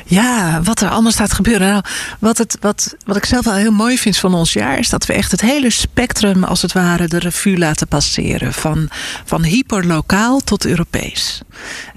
Ja, 0.05 0.61
wat 0.63 0.81
er 0.81 0.89
allemaal 0.89 1.11
staat 1.11 1.29
te 1.29 1.35
gebeuren. 1.35 1.67
Nou, 1.67 1.83
wat, 2.19 2.37
het, 2.37 2.57
wat, 2.61 2.95
wat 3.05 3.15
ik 3.15 3.25
zelf 3.25 3.45
wel 3.45 3.53
heel 3.53 3.71
mooi 3.71 3.97
vind 3.97 4.17
van 4.17 4.33
ons 4.33 4.53
jaar 4.53 4.79
is 4.79 4.89
dat 4.89 5.05
we 5.05 5.13
echt 5.13 5.31
het 5.31 5.41
hele 5.41 5.69
spectrum, 5.69 6.43
als 6.43 6.61
het 6.61 6.73
ware, 6.73 7.07
de 7.07 7.19
revue 7.19 7.57
laten 7.57 7.87
passeren. 7.87 8.53
Van, 8.53 8.89
van 9.25 9.43
hyperlokaal 9.43 10.39
tot 10.39 10.65
Europees. 10.65 11.41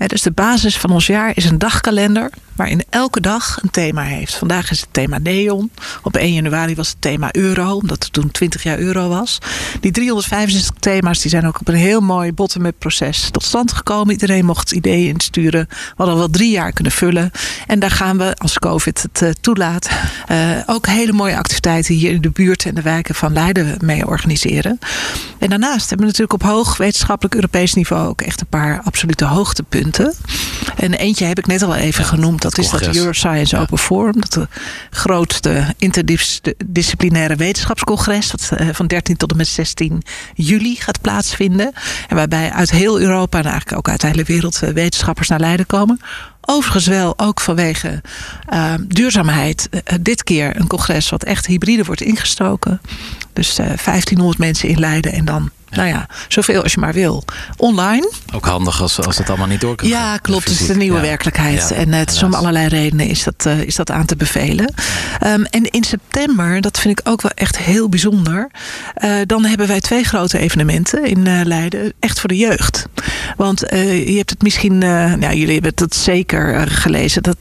dus 0.06 0.22
de 0.22 0.32
basis 0.32 0.76
van 0.76 0.90
ons 0.90 1.06
jaar 1.06 1.32
is 1.34 1.44
een 1.44 1.58
dagkalender 1.58 2.30
waarin 2.60 2.84
elke 2.90 3.20
dag 3.20 3.58
een 3.62 3.70
thema 3.70 4.02
heeft. 4.02 4.34
Vandaag 4.34 4.70
is 4.70 4.80
het 4.80 4.88
thema 4.92 5.18
neon. 5.18 5.70
Op 6.02 6.16
1 6.16 6.32
januari 6.32 6.74
was 6.74 6.88
het 6.88 7.00
thema 7.00 7.34
euro, 7.34 7.74
omdat 7.74 8.04
het 8.04 8.12
toen 8.12 8.30
20 8.30 8.62
jaar 8.62 8.78
euro 8.78 9.08
was. 9.08 9.38
Die 9.80 9.90
365 9.90 10.76
thema's 10.78 11.20
die 11.20 11.30
zijn 11.30 11.46
ook 11.46 11.60
op 11.60 11.68
een 11.68 11.74
heel 11.74 12.00
mooi 12.00 12.32
bottom-up 12.32 12.74
proces 12.78 13.28
tot 13.30 13.44
stand 13.44 13.72
gekomen. 13.72 14.12
Iedereen 14.12 14.44
mocht 14.44 14.72
ideeën 14.72 15.08
insturen. 15.08 15.66
We 15.68 15.94
hadden 15.96 16.16
wel 16.16 16.30
drie 16.30 16.50
jaar 16.50 16.72
kunnen 16.72 16.92
vullen. 16.92 17.30
En 17.66 17.78
daar 17.78 17.90
gaan 17.90 18.18
we, 18.18 18.34
als 18.36 18.58
COVID 18.58 19.02
het 19.02 19.20
uh, 19.22 19.30
toelaat, 19.40 19.90
uh, 20.30 20.36
ook 20.66 20.86
hele 20.86 21.12
mooie 21.12 21.36
activiteiten 21.36 21.94
hier 21.94 22.12
in 22.12 22.20
de 22.20 22.30
buurt 22.30 22.64
en 22.64 22.74
de 22.74 22.82
wijken 22.82 23.14
van 23.14 23.32
Leiden 23.32 23.76
mee 23.80 24.06
organiseren. 24.06 24.78
En 25.38 25.48
daarnaast 25.48 25.88
hebben 25.88 26.06
we 26.06 26.12
natuurlijk 26.12 26.32
op 26.32 26.42
hoog 26.42 26.76
wetenschappelijk 26.76 27.34
Europees 27.34 27.74
niveau 27.74 28.08
ook 28.08 28.20
echt 28.20 28.40
een 28.40 28.46
paar 28.46 28.80
absolute 28.84 29.24
hoogtepunten. 29.24 30.14
En 30.76 30.94
eentje 30.94 31.24
heb 31.24 31.38
ik 31.38 31.46
net 31.46 31.62
al 31.62 31.74
even 31.74 32.04
genoemd. 32.04 32.42
Dat 32.54 32.64
is 32.64 32.70
dat 32.70 32.96
Euroscience 32.96 33.56
ja. 33.56 33.62
Open 33.62 33.78
Forum. 33.78 34.20
Dat 34.20 34.46
grootste 34.90 35.74
interdisciplinaire 35.78 37.36
wetenschapscongres. 37.36 38.30
Dat 38.30 38.50
van 38.72 38.86
13 38.86 39.16
tot 39.16 39.30
en 39.30 39.36
met 39.36 39.48
16 39.48 40.02
juli 40.34 40.76
gaat 40.76 41.00
plaatsvinden. 41.00 41.72
En 42.08 42.16
waarbij 42.16 42.50
uit 42.50 42.70
heel 42.70 43.00
Europa 43.00 43.38
en 43.38 43.44
eigenlijk 43.44 43.76
ook 43.76 43.88
uit 43.88 44.00
de 44.00 44.06
hele 44.06 44.24
wereld 44.24 44.58
wetenschappers 44.58 45.28
naar 45.28 45.40
Leiden 45.40 45.66
komen. 45.66 46.00
Overigens 46.40 46.86
wel 46.86 47.18
ook 47.18 47.40
vanwege 47.40 48.02
uh, 48.52 48.74
duurzaamheid. 48.86 49.68
Uh, 49.72 49.80
dit 50.00 50.24
keer 50.24 50.56
een 50.56 50.66
congres 50.66 51.08
wat 51.08 51.24
echt 51.24 51.46
hybride 51.46 51.84
wordt 51.84 52.00
ingestoken. 52.00 52.80
Dus 53.32 53.58
uh, 53.58 53.66
1500 53.66 54.38
mensen 54.38 54.68
in 54.68 54.78
Leiden 54.78 55.12
en 55.12 55.24
dan. 55.24 55.50
Nou 55.70 55.88
ja, 55.88 56.06
zoveel 56.28 56.62
als 56.62 56.72
je 56.72 56.80
maar 56.80 56.92
wil. 56.92 57.24
Online. 57.56 58.12
Ook 58.34 58.46
handig 58.46 58.82
als, 58.82 59.00
als 59.00 59.18
het 59.18 59.28
allemaal 59.28 59.46
niet 59.46 59.60
door 59.60 59.74
kan 59.74 59.88
Ja, 59.88 60.16
klopt. 60.16 60.48
Het 60.48 60.60
is 60.60 60.66
de 60.66 60.76
nieuwe 60.76 60.96
ja. 60.96 61.02
werkelijkheid. 61.02 61.68
Ja, 61.68 61.74
en 61.76 61.92
het 61.92 62.10
is 62.10 62.22
om 62.22 62.34
allerlei 62.34 62.68
redenen 62.68 63.06
is 63.06 63.22
dat, 63.24 63.44
uh, 63.46 63.60
is 63.60 63.74
dat 63.74 63.90
aan 63.90 64.06
te 64.06 64.16
bevelen. 64.16 64.74
Um, 65.26 65.44
en 65.44 65.64
in 65.64 65.84
september, 65.84 66.60
dat 66.60 66.80
vind 66.80 66.98
ik 66.98 67.08
ook 67.08 67.22
wel 67.22 67.30
echt 67.34 67.58
heel 67.58 67.88
bijzonder. 67.88 68.50
Uh, 69.04 69.14
dan 69.26 69.44
hebben 69.44 69.66
wij 69.66 69.80
twee 69.80 70.04
grote 70.04 70.38
evenementen 70.38 71.04
in 71.04 71.26
uh, 71.26 71.40
Leiden. 71.44 71.92
Echt 72.00 72.20
voor 72.20 72.28
de 72.28 72.36
jeugd. 72.36 72.86
Want 73.36 73.60
je 73.70 74.14
hebt 74.16 74.30
het 74.30 74.42
misschien, 74.42 74.78
nou, 74.78 75.34
jullie 75.34 75.52
hebben 75.52 75.72
het 75.74 75.94
zeker 75.94 76.70
gelezen. 76.70 77.22
Dat 77.22 77.38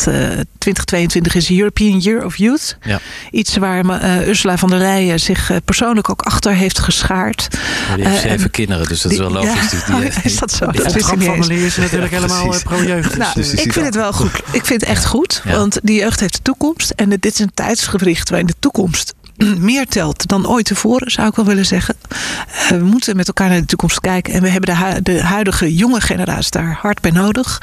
2022 0.57 1.35
is 1.35 1.51
European 1.51 1.99
Year 1.99 2.25
of 2.25 2.35
Youth. 2.35 2.77
Ja. 2.81 2.99
Iets 3.31 3.57
waar 3.57 3.85
Ursula 4.27 4.57
van 4.57 4.69
der 4.69 4.79
Leyen 4.79 5.19
zich 5.19 5.51
persoonlijk 5.65 6.09
ook 6.09 6.21
achter 6.21 6.53
heeft 6.53 6.79
geschaard 6.79 7.47
zeven 8.19 8.49
kinderen, 8.49 8.87
dus 8.87 9.01
dat 9.01 9.11
is 9.11 9.17
wel 9.17 9.31
logisch. 9.31 9.71
Ja, 9.71 9.99
die, 9.99 10.09
die, 10.09 10.21
is 10.31 10.37
dat 10.37 10.51
zo? 10.51 10.65
Die 10.71 10.83
dat 10.83 10.95
opdrachtfamilie 10.95 11.65
is 11.65 11.77
natuurlijk 11.77 12.11
ja, 12.11 12.21
helemaal 12.21 12.55
pro-jeugd. 12.63 13.17
Nou, 13.17 13.33
dus 13.33 13.53
ik 13.53 13.73
vind 13.73 13.85
het 13.85 13.95
wel 13.95 14.13
goed. 14.13 14.31
Ik 14.51 14.65
vind 14.65 14.81
het 14.81 14.89
echt 14.89 15.05
goed, 15.05 15.41
want 15.45 15.79
die 15.83 15.99
jeugd 15.99 16.19
heeft 16.19 16.33
de 16.33 16.41
toekomst. 16.41 16.89
En 16.89 17.09
dit 17.09 17.25
is 17.25 17.39
een 17.39 17.51
tijdsgewricht 17.53 18.29
waarin 18.29 18.47
de 18.47 18.55
toekomst 18.59 19.13
meer 19.71 19.85
telt 19.85 20.27
dan 20.27 20.47
ooit 20.47 20.65
tevoren, 20.65 21.11
zou 21.11 21.27
ik 21.27 21.35
wel 21.35 21.45
willen 21.45 21.65
zeggen. 21.65 21.95
Uh, 22.09 22.67
we 22.67 22.83
moeten 22.83 23.15
met 23.15 23.27
elkaar 23.27 23.49
naar 23.49 23.59
de 23.59 23.65
toekomst 23.65 23.99
kijken. 23.99 24.33
En 24.33 24.41
we 24.41 24.49
hebben 24.49 24.69
de, 24.69 24.85
hu 24.85 25.01
de 25.01 25.23
huidige 25.23 25.75
jonge 25.75 26.01
generatie 26.01 26.51
daar 26.51 26.77
hard 26.81 27.01
bij 27.01 27.11
nodig. 27.11 27.61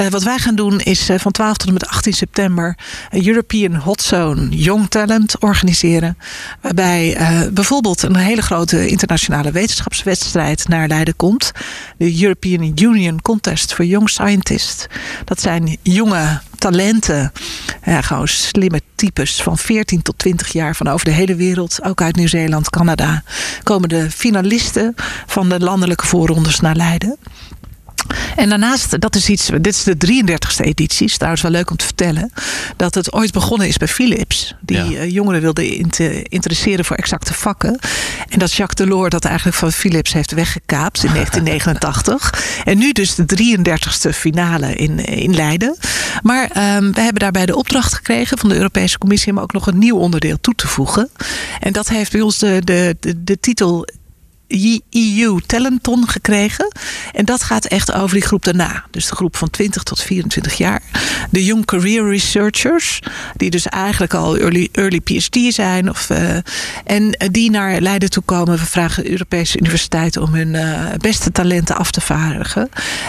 Uh, 0.00 0.06
wat 0.06 0.22
wij 0.22 0.38
gaan 0.38 0.54
doen 0.54 0.80
is 0.80 1.10
uh, 1.10 1.18
van 1.18 1.32
12 1.32 1.56
tot 1.56 1.66
en 1.66 1.72
met 1.72 1.86
18 1.88 2.12
september... 2.12 2.76
een 3.10 3.26
European 3.26 3.74
Hot 3.74 4.02
Zone 4.02 4.48
Young 4.48 4.88
Talent 4.88 5.40
organiseren. 5.40 6.18
Waarbij 6.60 7.18
bijvoorbeeld 7.52 8.02
een 8.02 8.16
hele 8.16 8.42
grote 8.42 8.86
internationale 8.86 9.50
wetenschapswedstrijd 9.50 10.68
naar 10.68 10.88
Leiden 10.88 11.16
komt. 11.16 11.52
De 11.96 12.22
European 12.22 12.72
Union 12.74 13.22
Contest 13.22 13.74
for 13.74 13.84
Young 13.84 14.10
Scientists. 14.10 14.86
Dat 15.24 15.40
zijn 15.40 15.76
jonge 15.82 16.40
talenten. 16.60 17.32
Ja, 17.84 18.00
gewoon 18.00 18.28
slimme 18.28 18.80
types 18.94 19.42
van 19.42 19.58
14 19.58 20.02
tot 20.02 20.18
20 20.18 20.52
jaar 20.52 20.76
van 20.76 20.88
over 20.88 21.04
de 21.04 21.12
hele 21.12 21.34
wereld. 21.34 21.78
Ook 21.82 22.02
uit 22.02 22.16
Nieuw-Zeeland, 22.16 22.70
Canada. 22.70 23.22
Komen 23.62 23.88
de 23.88 24.10
finalisten 24.10 24.94
van 25.26 25.48
de 25.48 25.60
landelijke 25.60 26.06
voorrondes 26.06 26.60
naar 26.60 26.76
Leiden. 26.76 27.18
En 28.36 28.48
daarnaast, 28.48 29.00
dat 29.00 29.14
is 29.14 29.28
iets, 29.28 29.50
dit 29.60 29.66
is 29.74 29.82
de 29.82 29.96
33ste 29.96 30.64
editie. 30.64 31.06
Is 31.06 31.14
trouwens 31.14 31.42
wel 31.42 31.50
leuk 31.50 31.70
om 31.70 31.76
te 31.76 31.84
vertellen. 31.84 32.32
Dat 32.76 32.94
het 32.94 33.12
ooit 33.12 33.32
begonnen 33.32 33.68
is 33.68 33.76
bij 33.76 33.88
Philips. 33.88 34.54
Die 34.60 34.98
eh, 34.98 35.10
jongeren 35.10 35.40
wilden 35.40 35.90
interesseren 36.22 36.84
voor 36.84 36.96
exacte 36.96 37.34
vakken. 37.34 37.78
En 38.28 38.38
dat 38.38 38.52
Jacques 38.52 38.88
Delors 38.88 39.10
dat 39.10 39.24
eigenlijk 39.24 39.56
van 39.56 39.72
Philips 39.72 40.12
heeft 40.12 40.32
weggekaapt 40.32 41.04
in 41.04 41.12
1989. 41.14 42.62
en 42.64 42.78
nu 42.78 42.92
dus 42.92 43.14
de 43.14 43.58
33ste 43.58 44.10
finale 44.14 44.74
in, 44.74 45.04
in 45.04 45.34
Leiden. 45.34 45.76
Maar 46.22 46.76
um, 46.76 46.92
we 46.92 47.00
hebben 47.00 47.20
daarbij 47.20 47.46
de 47.46 47.56
opdracht 47.56 47.94
gekregen 47.94 48.38
van 48.38 48.48
de 48.48 48.56
Europese 48.56 48.98
Commissie 48.98 49.32
om 49.32 49.38
ook 49.38 49.52
nog 49.52 49.66
een 49.66 49.78
nieuw 49.78 49.96
onderdeel 49.96 50.40
toe 50.40 50.54
te 50.54 50.68
voegen. 50.68 51.10
En 51.60 51.72
dat 51.72 51.88
heeft 51.88 52.12
bij 52.12 52.20
ons 52.20 52.38
de, 52.38 52.60
de, 52.64 52.96
de 53.18 53.40
titel 53.40 53.86
EU 54.90 55.40
Talenton 55.46 56.08
gekregen. 56.08 56.72
En 57.12 57.24
dat 57.24 57.42
gaat 57.42 57.64
echt 57.64 57.92
over 57.92 58.14
die 58.14 58.26
groep 58.26 58.44
daarna. 58.44 58.84
Dus 58.90 59.06
de 59.06 59.14
groep 59.14 59.36
van 59.36 59.50
20 59.50 59.82
tot 59.82 60.02
24 60.02 60.54
jaar. 60.54 60.82
De 61.30 61.44
Young 61.44 61.64
Career 61.64 62.08
Researchers. 62.08 63.02
Die 63.36 63.50
dus 63.50 63.66
eigenlijk 63.66 64.14
al 64.14 64.36
early, 64.36 64.68
early 64.72 65.00
PhD 65.00 65.54
zijn. 65.54 65.90
Of, 65.90 66.10
uh, 66.10 66.36
en 66.84 67.16
die 67.30 67.50
naar 67.50 67.80
Leiden 67.80 68.10
toe 68.10 68.22
komen. 68.22 68.58
We 68.58 68.66
vragen 68.66 69.02
de 69.02 69.10
Europese 69.10 69.58
universiteiten 69.58 70.22
om 70.22 70.34
hun 70.34 70.54
uh, 70.54 70.80
beste 70.96 71.32
talenten 71.32 71.76
af 71.76 71.90
te 71.90 72.00
vaardigen. 72.00 72.68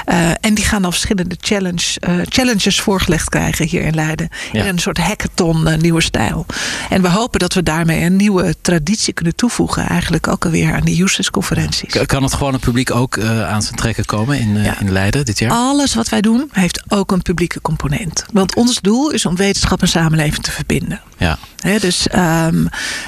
Uh, 0.10 0.30
en 0.40 0.54
die 0.54 0.66
gaan 0.66 0.82
dan 0.82 0.92
verschillende 0.92 1.36
challenge, 1.40 2.00
challenges 2.30 2.82
voorgelegd 2.82 3.30
krijgen 3.30 3.68
hier 3.68 3.82
in 3.82 3.96
Leiden. 3.96 4.30
Ja. 4.52 4.64
In 4.64 4.68
een 4.68 4.80
soort 4.80 4.98
hackathon 4.98 5.80
nieuwe 5.80 6.02
stijl. 6.02 6.46
En 6.90 7.02
we 7.02 7.10
hopen 7.10 7.40
dat 7.40 7.54
we 7.54 7.64
daarmee 7.64 8.06
een 8.06 8.16
nieuwe 8.16 8.56
traditie 8.62 9.14
kunnen 9.14 9.36
toevoegen. 9.36 9.88
Eigenlijk 9.88 10.28
ook 10.28 10.46
alweer 10.46 10.74
aan 10.74 10.84
die 10.84 10.96
users 11.38 11.56
conferenties. 11.56 12.06
Kan 12.06 12.24
het 12.24 12.34
gewone 12.34 12.60
publiek 12.60 12.92
ook 12.92 13.16
uh, 13.16 13.50
aan 13.50 13.62
zijn 13.62 13.76
trekken 13.76 14.06
komen 14.06 14.40
in, 14.40 14.56
uh, 14.56 14.82
in 14.82 14.92
Leiden 14.92 15.26
dit 15.26 15.40
jaar? 15.40 15.52
Alles 15.52 15.96
wat 15.96 16.10
wij 16.10 16.22
doen 16.22 16.50
heeft 16.52 16.84
ook 16.88 17.12
een 17.12 17.22
publieke 17.22 17.62
component. 17.62 18.26
Want 18.34 18.56
ons 18.56 18.80
doel 18.82 19.12
is 19.12 19.26
om 19.26 19.36
wetenschap 19.36 19.82
en 19.82 19.88
samenleving 19.88 20.44
te 20.44 20.52
verbinden. 20.52 21.02
Ja. 21.18 21.38
He, 21.60 21.80
dus 21.80 22.08
um, 22.16 22.68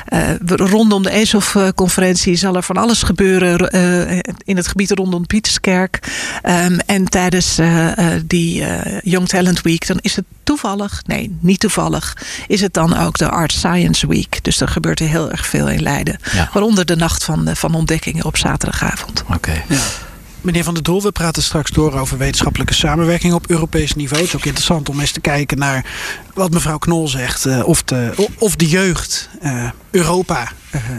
uh, 0.10 0.30
rondom 0.46 1.04
de 1.04 1.10
ESOF-conferentie 1.10 2.36
zal 2.36 2.56
er 2.56 2.64
van 2.64 2.78
alles 2.78 3.04
gebeuren 3.04 3.70
in 4.46 4.58
het 4.58 4.68
gebied 4.68 4.92
rondom 4.92 5.28
Pieterskerk. 5.28 6.00
Um, 6.44 6.80
en 6.80 7.06
tijdens 7.06 7.60
die 8.26 8.64
Young 9.04 9.28
Talent 9.28 9.62
Week, 9.62 9.88
dan 9.88 9.98
is 10.02 10.16
het 10.16 10.26
toevallig, 10.44 11.02
nee, 11.06 11.38
niet 11.40 11.60
toevallig, 11.60 12.18
is 12.48 12.62
het 12.62 12.74
dan 12.74 12.98
ook 12.98 13.18
de 13.18 13.30
Art 13.30 13.52
Science 13.52 14.08
Week. 14.08 14.44
Dus 14.44 14.62
er 14.62 14.68
gebeurt 14.68 15.00
er 15.00 15.08
heel 15.08 15.32
erg 15.32 15.46
veel 15.46 15.70
in 15.70 15.82
Leiden. 15.82 16.18
Ja. 16.34 16.50
Waaronder 16.54 16.86
de 16.86 16.96
nacht 16.96 17.24
van, 17.24 17.50
van 17.54 17.72
op 18.22 18.38
zaterdagavond. 18.38 19.22
Oké. 19.22 19.34
Okay. 19.34 19.64
Ja. 19.70 19.82
Meneer 20.42 20.64
Van 20.64 20.74
der 20.74 20.84
Doel, 20.84 21.02
we 21.02 21.12
praten 21.12 21.44
straks 21.44 21.72
door 21.72 22.00
over 22.00 22.18
wetenschappelijke 22.18 22.74
samenwerking 22.74 23.34
op 23.34 23.50
Europees 23.50 23.96
niveau. 23.96 24.22
Het 24.22 24.28
is 24.28 24.36
ook 24.36 24.46
interessant 24.46 24.90
om 24.90 25.00
eens 25.00 25.12
te 25.12 25.20
kijken 25.20 25.58
naar 25.58 25.86
wat 26.34 26.52
mevrouw 26.52 26.78
Knol 26.78 27.08
zegt. 27.08 27.46
Uh, 27.46 27.68
of, 27.68 27.84
de, 27.84 28.30
of 28.38 28.56
de 28.56 28.68
jeugd 28.68 29.30
uh, 29.44 29.70
Europa 29.92 30.52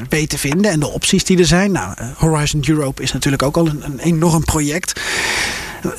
weet 0.08 0.28
te 0.28 0.38
vinden 0.38 0.70
en 0.70 0.80
de 0.80 0.88
opties 0.88 1.24
die 1.24 1.38
er 1.38 1.46
zijn. 1.46 1.72
Nou, 1.72 1.94
Horizon 2.16 2.64
Europe 2.66 3.02
is 3.02 3.12
natuurlijk 3.12 3.42
ook 3.42 3.56
al 3.56 3.66
een, 3.66 3.84
een 3.84 3.98
enorm 3.98 4.44
project. 4.44 5.00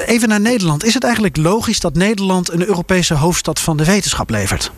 Even 0.06 0.30
naar 0.30 0.42
Nederland. 0.42 0.84
Is 0.84 0.94
het 0.94 1.04
eigenlijk 1.04 1.38
logisch 1.38 1.80
dat 1.80 1.96
Nederland 1.96 2.52
een 2.52 2.68
Europese 2.68 3.14
hoofdstad 3.14 3.60
van 3.60 3.78
de 3.78 3.86
wetenschap 3.86 4.30
levert? 4.30 4.72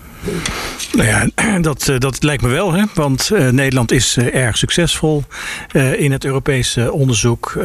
Nou 0.91 1.07
ja, 1.07 1.29
dat, 1.59 1.91
dat 1.97 2.23
lijkt 2.23 2.43
me 2.43 2.49
wel. 2.49 2.73
Hè? 2.73 2.83
Want 2.93 3.29
uh, 3.33 3.49
Nederland 3.49 3.91
is 3.91 4.17
uh, 4.17 4.35
erg 4.35 4.57
succesvol 4.57 5.23
in 5.97 6.11
het 6.11 6.25
Europese 6.25 6.91
onderzoek. 6.91 7.57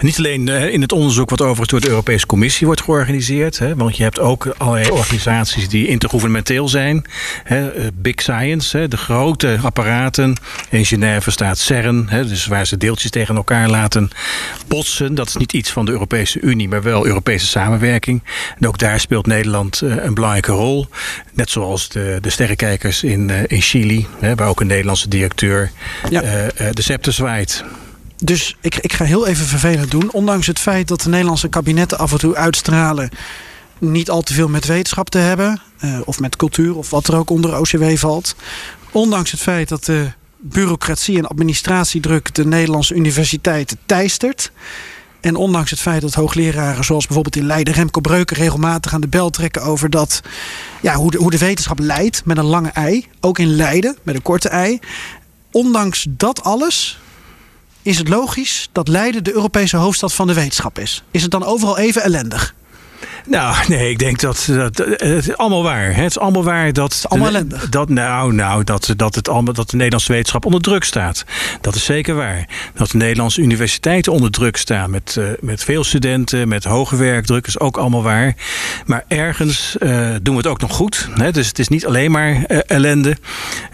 niet 0.00 0.18
alleen 0.18 0.48
in 0.48 0.80
het 0.80 0.92
onderzoek 0.92 1.30
wat 1.30 1.40
overigens 1.40 1.68
door 1.68 1.80
de 1.80 1.88
Europese 1.88 2.26
Commissie 2.26 2.66
wordt 2.66 2.82
georganiseerd. 2.82 3.58
Hè? 3.58 3.76
Want 3.76 3.96
je 3.96 4.02
hebt 4.02 4.20
ook 4.20 4.54
allerlei 4.56 4.90
organisaties 4.90 5.68
die 5.68 5.86
intergouvernementeel 5.86 6.68
zijn. 6.68 7.04
Hè? 7.44 7.70
Big 7.94 8.20
Science, 8.20 8.76
hè? 8.78 8.88
de 8.88 8.96
grote 8.96 9.58
apparaten. 9.62 10.36
In 10.68 10.84
Genève 10.84 11.30
staat 11.30 11.58
CERN, 11.58 12.06
hè? 12.08 12.26
dus 12.26 12.46
waar 12.46 12.66
ze 12.66 12.76
deeltjes 12.76 13.10
tegen 13.10 13.36
elkaar 13.36 13.68
laten 13.68 14.10
botsen. 14.66 15.14
Dat 15.14 15.28
is 15.28 15.36
niet 15.36 15.52
iets 15.52 15.70
van 15.70 15.84
de 15.84 15.92
Europese 15.92 16.40
Unie, 16.40 16.68
maar 16.68 16.82
wel 16.82 17.06
Europese 17.06 17.46
samenwerking. 17.46 18.22
En 18.58 18.68
ook 18.68 18.78
daar 18.78 19.00
speelt 19.00 19.26
Nederland 19.26 19.80
een 19.80 20.14
belangrijke 20.14 20.52
rol. 20.52 20.86
Net 21.32 21.50
zoals 21.50 21.69
de, 21.78 22.18
de 22.20 22.30
sterrenkijkers 22.30 23.02
in, 23.02 23.28
uh, 23.28 23.42
in 23.46 23.60
Chili, 23.60 24.06
hè, 24.18 24.34
waar 24.34 24.48
ook 24.48 24.60
een 24.60 24.66
Nederlandse 24.66 25.08
directeur 25.08 25.70
ja. 26.10 26.22
uh, 26.22 26.44
uh, 26.44 26.48
de 26.72 26.82
scepter 26.82 27.12
zwaait. 27.12 27.64
Dus 28.24 28.56
ik, 28.60 28.76
ik 28.76 28.92
ga 28.92 29.04
heel 29.04 29.26
even 29.26 29.46
vervelend 29.46 29.90
doen. 29.90 30.12
Ondanks 30.12 30.46
het 30.46 30.58
feit 30.58 30.88
dat 30.88 31.00
de 31.00 31.08
Nederlandse 31.08 31.48
kabinetten 31.48 31.98
af 31.98 32.12
en 32.12 32.18
toe 32.18 32.36
uitstralen 32.36 33.10
niet 33.78 34.10
al 34.10 34.22
te 34.22 34.34
veel 34.34 34.48
met 34.48 34.66
wetenschap 34.66 35.10
te 35.10 35.18
hebben, 35.18 35.60
of 36.04 36.20
met 36.20 36.36
cultuur 36.36 36.76
of 36.76 36.90
wat 36.90 37.08
er 37.08 37.16
ook 37.16 37.30
onder 37.30 37.58
OCW 37.58 37.96
valt. 37.96 38.34
Ondanks 38.92 39.30
het 39.30 39.40
feit 39.40 39.68
dat 39.68 39.84
de 39.84 40.10
bureaucratie 40.40 41.18
en 41.18 41.26
administratiedruk 41.26 42.34
de 42.34 42.46
Nederlandse 42.46 42.94
universiteiten 42.94 43.78
teistert. 43.86 44.52
En 45.20 45.36
ondanks 45.36 45.70
het 45.70 45.80
feit 45.80 46.00
dat 46.00 46.14
hoogleraren, 46.14 46.84
zoals 46.84 47.04
bijvoorbeeld 47.06 47.36
in 47.36 47.46
Leiden, 47.46 47.74
Remco 47.74 48.00
Breuken, 48.00 48.36
regelmatig 48.36 48.94
aan 48.94 49.00
de 49.00 49.08
bel 49.08 49.30
trekken 49.30 49.62
over 49.62 49.90
dat, 49.90 50.20
ja, 50.80 50.94
hoe, 50.94 51.10
de, 51.10 51.18
hoe 51.18 51.30
de 51.30 51.38
wetenschap 51.38 51.78
leidt 51.78 52.24
met 52.24 52.38
een 52.38 52.44
lange 52.44 52.70
ei. 52.70 53.06
Ook 53.20 53.38
in 53.38 53.54
Leiden 53.56 53.96
met 54.02 54.14
een 54.14 54.22
korte 54.22 54.48
ei. 54.48 54.78
Ondanks 55.50 56.06
dat 56.08 56.42
alles 56.42 56.98
is 57.82 57.98
het 57.98 58.08
logisch 58.08 58.68
dat 58.72 58.88
Leiden 58.88 59.24
de 59.24 59.34
Europese 59.34 59.76
hoofdstad 59.76 60.12
van 60.12 60.26
de 60.26 60.34
wetenschap 60.34 60.78
is. 60.78 61.02
Is 61.10 61.22
het 61.22 61.30
dan 61.30 61.44
overal 61.44 61.78
even 61.78 62.02
ellendig? 62.02 62.54
Nou, 63.26 63.56
nee, 63.68 63.90
ik 63.90 63.98
denk 63.98 64.20
dat, 64.20 64.48
dat 64.50 64.78
het 64.78 65.00
is 65.00 65.36
allemaal 65.36 65.62
waar. 65.62 65.94
Het 65.94 66.10
is 66.10 66.18
allemaal 66.18 66.44
waar 66.44 66.72
dat. 66.72 67.04
Allemaal 67.08 67.28
ellendig. 67.28 67.68
Dat, 67.68 67.88
nou, 67.88 68.32
nou, 68.32 68.64
dat, 68.64 68.94
dat, 68.96 69.14
het 69.14 69.28
allemaal, 69.28 69.54
dat 69.54 69.70
de 69.70 69.76
Nederlandse 69.76 70.12
wetenschap 70.12 70.44
onder 70.44 70.60
druk 70.60 70.84
staat. 70.84 71.24
Dat 71.60 71.74
is 71.74 71.84
zeker 71.84 72.14
waar. 72.14 72.48
Dat 72.74 72.90
de 72.90 72.96
Nederlandse 72.96 73.40
universiteiten 73.40 74.12
onder 74.12 74.30
druk 74.30 74.56
staan. 74.56 74.90
Met, 74.90 75.16
uh, 75.18 75.28
met 75.40 75.64
veel 75.64 75.84
studenten, 75.84 76.48
met 76.48 76.64
hoge 76.64 76.96
werkdruk. 76.96 77.46
is 77.46 77.60
ook 77.60 77.76
allemaal 77.76 78.02
waar. 78.02 78.34
Maar 78.86 79.04
ergens 79.08 79.76
uh, 79.78 80.10
doen 80.22 80.34
we 80.34 80.40
het 80.40 80.50
ook 80.50 80.60
nog 80.60 80.72
goed. 80.72 81.08
Hè? 81.14 81.32
Dus 81.32 81.48
het 81.48 81.58
is 81.58 81.68
niet 81.68 81.86
alleen 81.86 82.10
maar 82.10 82.44
uh, 82.48 82.58
ellende. 82.66 83.16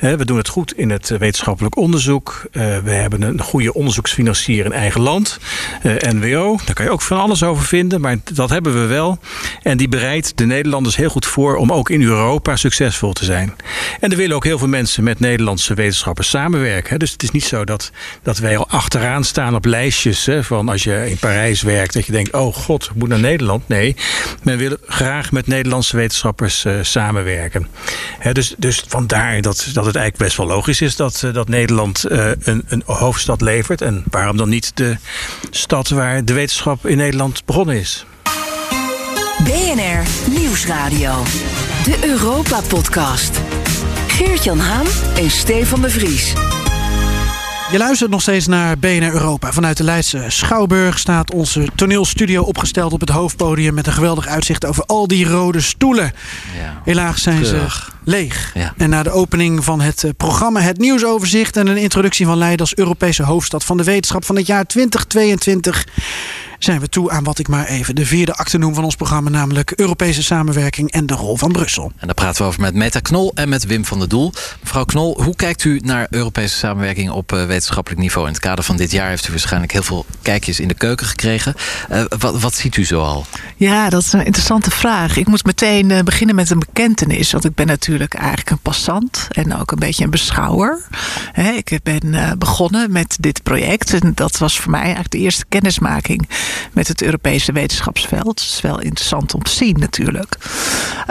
we 0.00 0.24
doen 0.24 0.36
het 0.36 0.48
goed 0.48 0.72
in 0.72 0.90
het 0.90 1.08
wetenschappelijk 1.08 1.76
onderzoek. 1.76 2.46
we 2.52 2.90
hebben 2.90 3.22
een 3.22 3.40
goede 3.40 3.74
onderzoeksfinancier 3.74 4.64
in 4.64 4.72
eigen 4.72 5.00
land. 5.00 5.38
NWO. 5.82 6.58
Daar 6.64 6.74
kan 6.74 6.84
je 6.84 6.90
ook 6.90 7.02
van 7.02 7.18
alles 7.18 7.42
over 7.42 7.64
vinden. 7.64 8.00
Maar 8.00 8.16
dat 8.32 8.50
hebben 8.50 8.74
we 8.74 8.86
wel. 8.86 9.18
En 9.62 9.76
die 9.76 9.88
bereidt 9.88 10.36
de 10.36 10.46
Nederlanders 10.46 10.96
heel 10.96 11.08
goed 11.08 11.26
voor 11.26 11.56
om 11.56 11.72
ook 11.72 11.90
in 11.90 12.02
Europa 12.02 12.56
succesvol 12.56 13.12
te 13.12 13.24
zijn. 13.24 13.54
En 14.00 14.10
er 14.10 14.16
willen 14.16 14.36
ook 14.36 14.44
heel 14.44 14.58
veel 14.58 14.68
mensen 14.68 15.04
met 15.04 15.20
Nederlandse 15.20 15.74
wetenschappers 15.74 16.28
samenwerken. 16.28 16.98
Dus 16.98 17.12
het 17.12 17.22
is 17.22 17.30
niet 17.30 17.44
zo 17.44 17.64
dat, 17.64 17.90
dat 18.22 18.38
wij 18.38 18.56
al 18.56 18.68
achteraan 18.68 19.24
staan 19.24 19.54
op 19.54 19.64
lijstjes 19.64 20.26
hè, 20.26 20.44
van 20.44 20.68
als 20.68 20.82
je 20.82 21.10
in 21.10 21.18
Parijs 21.18 21.62
werkt, 21.62 21.94
dat 21.94 22.06
je 22.06 22.12
denkt: 22.12 22.32
oh 22.32 22.54
god, 22.54 22.84
ik 22.84 22.94
moet 22.94 23.08
naar 23.08 23.18
Nederland. 23.18 23.68
Nee, 23.68 23.96
men 24.42 24.58
wil 24.58 24.76
graag 24.86 25.32
met 25.32 25.46
Nederlandse 25.46 25.96
wetenschappers 25.96 26.64
uh, 26.64 26.78
samenwerken. 26.82 27.66
Hè, 28.18 28.32
dus, 28.32 28.54
dus 28.58 28.84
vandaar 28.88 29.40
dat, 29.40 29.56
dat 29.72 29.86
het 29.86 29.96
eigenlijk 29.96 30.16
best 30.16 30.36
wel 30.36 30.46
logisch 30.46 30.80
is 30.80 30.96
dat, 30.96 31.22
uh, 31.24 31.34
dat 31.34 31.48
Nederland 31.48 32.04
uh, 32.08 32.30
een, 32.40 32.64
een 32.68 32.82
hoofdstad 32.86 33.40
levert. 33.40 33.80
En 33.80 34.04
waarom 34.10 34.36
dan 34.36 34.48
niet 34.48 34.70
de 34.74 34.96
stad 35.50 35.88
waar 35.88 36.24
de 36.24 36.32
wetenschap 36.32 36.86
in 36.86 36.96
Nederland 36.96 37.44
begonnen 37.44 37.76
is? 37.76 38.06
BNR 39.46 40.30
Nieuwsradio. 40.30 41.22
De 41.84 41.98
Europa 42.02 42.60
Podcast. 42.68 43.40
Geert-Jan 44.06 44.58
Haan 44.58 44.86
en 45.16 45.30
Stefan 45.30 45.80
de 45.80 45.90
Vries. 45.90 46.32
Je 47.70 47.78
luistert 47.78 48.10
nog 48.10 48.22
steeds 48.22 48.46
naar 48.46 48.78
BNR 48.78 49.12
Europa. 49.12 49.52
Vanuit 49.52 49.76
de 49.76 49.84
Leidse 49.84 50.24
Schouwburg 50.28 50.98
staat 50.98 51.32
onze 51.32 51.68
toneelstudio 51.74 52.42
opgesteld 52.42 52.92
op 52.92 53.00
het 53.00 53.08
hoofdpodium... 53.08 53.74
met 53.74 53.86
een 53.86 53.92
geweldig 53.92 54.26
uitzicht 54.26 54.64
over 54.64 54.84
al 54.84 55.06
die 55.08 55.28
rode 55.28 55.60
stoelen. 55.60 56.12
Ja. 56.58 56.80
Helaas 56.84 57.22
zijn 57.22 57.40
Keurig. 57.40 57.84
ze 57.84 58.10
leeg. 58.10 58.50
Ja. 58.54 58.74
En 58.76 58.90
na 58.90 59.02
de 59.02 59.10
opening 59.10 59.64
van 59.64 59.80
het 59.80 60.04
eh, 60.04 60.10
programma 60.16 60.60
Het 60.60 60.78
Nieuwsoverzicht... 60.78 61.56
en 61.56 61.66
een 61.66 61.76
introductie 61.76 62.26
van 62.26 62.38
Leiden 62.38 62.60
als 62.60 62.76
Europese 62.76 63.22
hoofdstad 63.22 63.64
van 63.64 63.76
de 63.76 63.84
wetenschap 63.84 64.24
van 64.24 64.36
het 64.36 64.46
jaar 64.46 64.66
2022... 64.66 65.86
zijn 66.58 66.80
we 66.80 66.88
toe 66.88 67.10
aan 67.10 67.24
wat 67.24 67.38
ik 67.38 67.48
maar 67.48 67.66
even 67.66 67.94
de 67.94 68.06
vierde 68.06 68.34
acte 68.34 68.58
noem 68.58 68.74
van 68.74 68.84
ons 68.84 68.96
programma, 68.96 69.30
namelijk 69.30 69.70
Europese 69.70 70.22
samenwerking 70.22 70.90
en 70.90 71.06
de 71.06 71.14
rol 71.14 71.36
van 71.36 71.52
Brussel. 71.52 71.92
En 71.96 72.06
daar 72.06 72.14
praten 72.14 72.42
we 72.42 72.48
over 72.48 72.60
met 72.60 72.74
Meta 72.74 73.00
Knol 73.00 73.32
en 73.34 73.48
met 73.48 73.66
Wim 73.66 73.84
van 73.84 73.98
der 73.98 74.08
Doel. 74.08 74.32
Mevrouw 74.62 74.84
Knol, 74.84 75.22
hoe 75.22 75.36
kijkt 75.36 75.64
u 75.64 75.80
naar 75.84 76.06
Europese 76.10 76.56
samenwerking 76.56 77.10
op 77.10 77.32
uh, 77.32 77.44
wetenschappelijk 77.44 78.00
niveau? 78.02 78.26
In 78.26 78.32
het 78.32 78.42
kader 78.42 78.64
van 78.64 78.76
dit 78.76 78.90
jaar 78.90 79.08
heeft 79.08 79.28
u 79.28 79.30
waarschijnlijk 79.30 79.72
heel 79.72 79.82
veel 79.82 80.06
kijkjes 80.22 80.60
in 80.60 80.68
de 80.68 80.74
keuken 80.74 81.06
gekregen. 81.06 81.54
Uh, 81.92 82.04
wat, 82.18 82.40
wat, 82.40 82.54
ziet 82.54 82.76
u 82.76 82.84
zo 82.84 83.00
al? 83.00 83.26
Ja, 83.56 83.88
dat 83.88 84.02
is 84.02 84.12
een 84.12 84.24
interessante 84.24 84.70
vraag. 84.70 85.16
Ik 85.16 85.26
moet 85.26 85.44
meteen 85.44 85.90
uh, 85.90 85.98
beginnen 86.00 86.34
met 86.34 86.50
een 86.50 86.58
bekentenis. 86.58 87.32
Want 87.32 87.44
ik 87.44 87.54
ben 87.54 87.66
natuurlijk 87.66 88.14
eigenlijk 88.14 88.50
een 88.50 88.58
passant 88.58 89.28
en 89.30 89.56
ook 89.56 89.70
een 89.70 89.78
beetje 89.78 90.04
een 90.04 90.10
beschouwer. 90.10 90.82
He, 91.32 91.50
ik 91.50 91.78
ben 91.82 92.38
begonnen 92.38 92.92
met 92.92 93.16
dit 93.20 93.42
project. 93.42 93.94
En 93.94 94.12
dat 94.14 94.38
was 94.38 94.60
voor 94.60 94.70
mij 94.70 94.80
eigenlijk 94.80 95.10
de 95.10 95.18
eerste 95.18 95.44
kennismaking 95.48 96.28
met 96.72 96.88
het 96.88 97.02
Europese 97.02 97.52
wetenschapsveld. 97.52 98.40
Het 98.40 98.50
is 98.52 98.60
wel 98.60 98.80
interessant 98.80 99.34
om 99.34 99.42
te 99.42 99.50
zien 99.50 99.76
natuurlijk. 99.78 100.36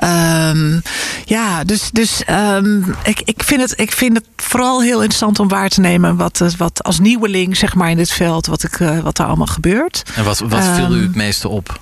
Um, 0.03 0.81
ja, 1.25 1.63
dus, 1.63 1.89
dus 1.91 2.23
um, 2.29 2.95
ik, 3.03 3.21
ik, 3.25 3.43
vind 3.43 3.61
het, 3.61 3.79
ik 3.79 3.91
vind 3.91 4.17
het 4.17 4.25
vooral 4.35 4.81
heel 4.81 4.99
interessant 4.99 5.39
om 5.39 5.47
waar 5.47 5.69
te 5.69 5.79
nemen 5.79 6.15
wat, 6.15 6.53
wat 6.57 6.83
als 6.83 6.99
nieuweling 6.99 7.57
zeg 7.57 7.75
maar 7.75 7.89
in 7.89 7.97
dit 7.97 8.11
veld, 8.11 8.45
wat, 8.45 8.63
ik, 8.63 8.79
uh, 8.79 8.99
wat 8.99 9.19
er 9.19 9.25
allemaal 9.25 9.45
gebeurt. 9.45 10.03
En 10.15 10.23
wat, 10.23 10.39
wat 10.39 10.63
viel 10.75 10.95
u 10.95 11.01
het 11.01 11.15
meeste 11.15 11.49
op? 11.49 11.79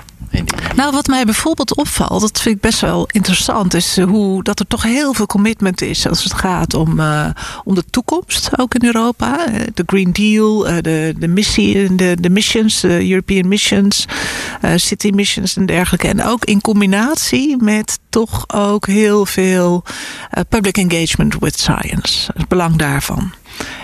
Nou, 0.76 0.92
wat 0.92 1.08
mij 1.08 1.26
bijvoorbeeld 1.26 1.76
opvalt, 1.76 2.22
dat 2.22 2.42
vind 2.42 2.56
ik 2.56 2.62
best 2.62 2.80
wel 2.80 3.08
interessant, 3.12 3.74
is 3.74 3.98
eh, 3.98 4.06
hoe 4.06 4.44
dat 4.44 4.60
er 4.60 4.68
toch 4.68 4.84
heel 4.84 5.14
veel 5.14 5.26
commitment 5.26 5.82
is 5.82 6.08
als 6.08 6.24
het 6.24 6.34
gaat 6.34 6.74
om, 6.74 7.00
uh, 7.00 7.26
om 7.64 7.76
de 7.76 7.84
toekomst, 7.90 8.50
ook 8.58 8.74
in 8.74 8.86
Europa. 8.86 9.46
De 9.74 9.84
Green 9.86 10.12
Deal, 10.12 10.58
de, 10.82 11.14
de 11.18 11.28
missie, 11.28 11.96
de, 11.96 12.18
de 12.20 12.30
missions, 12.30 12.80
de 12.82 13.10
European 13.10 13.48
missions, 13.48 14.06
city 14.76 15.10
missions 15.10 15.56
en 15.56 15.66
dergelijke. 15.66 16.08
En 16.08 16.24
ook 16.24 16.46
in 16.46 16.62
combinatie 16.62 17.58
met 17.64 18.00
toch 18.10 18.44
ook 18.54 18.88
heel 18.88 19.26
veel 19.26 19.84
public 20.50 20.78
engagement 20.78 21.40
with 21.40 21.60
science. 21.60 22.32
Het 22.36 22.48
belang 22.48 22.76
daarvan. 22.76 23.32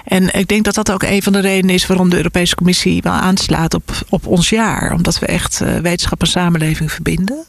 En 0.04 0.34
ik 0.34 0.48
denk 0.48 0.64
dat 0.64 0.76
dat 0.76 0.92
ook 0.92 1.04
een 1.04 1.24
van 1.24 1.34
de 1.34 1.40
redenen 1.40 1.76
is 1.76 1.88
waarom 1.88 2.10
de 2.10 2.18
Europese 2.18 2.56
Commissie 2.56 3.02
wel 3.02 3.14
aanslaat 3.14 3.74
op, 3.74 3.92
op 4.10 4.28
ons 4.28 4.50
jaar. 4.50 4.94
Omdat 4.94 5.20
we 5.20 5.26
echt 5.26 5.62
uh, 5.62 5.78
wetenschap 5.78 6.22
en 6.22 6.28
samenleving 6.28 6.92
verbinden. 6.92 7.46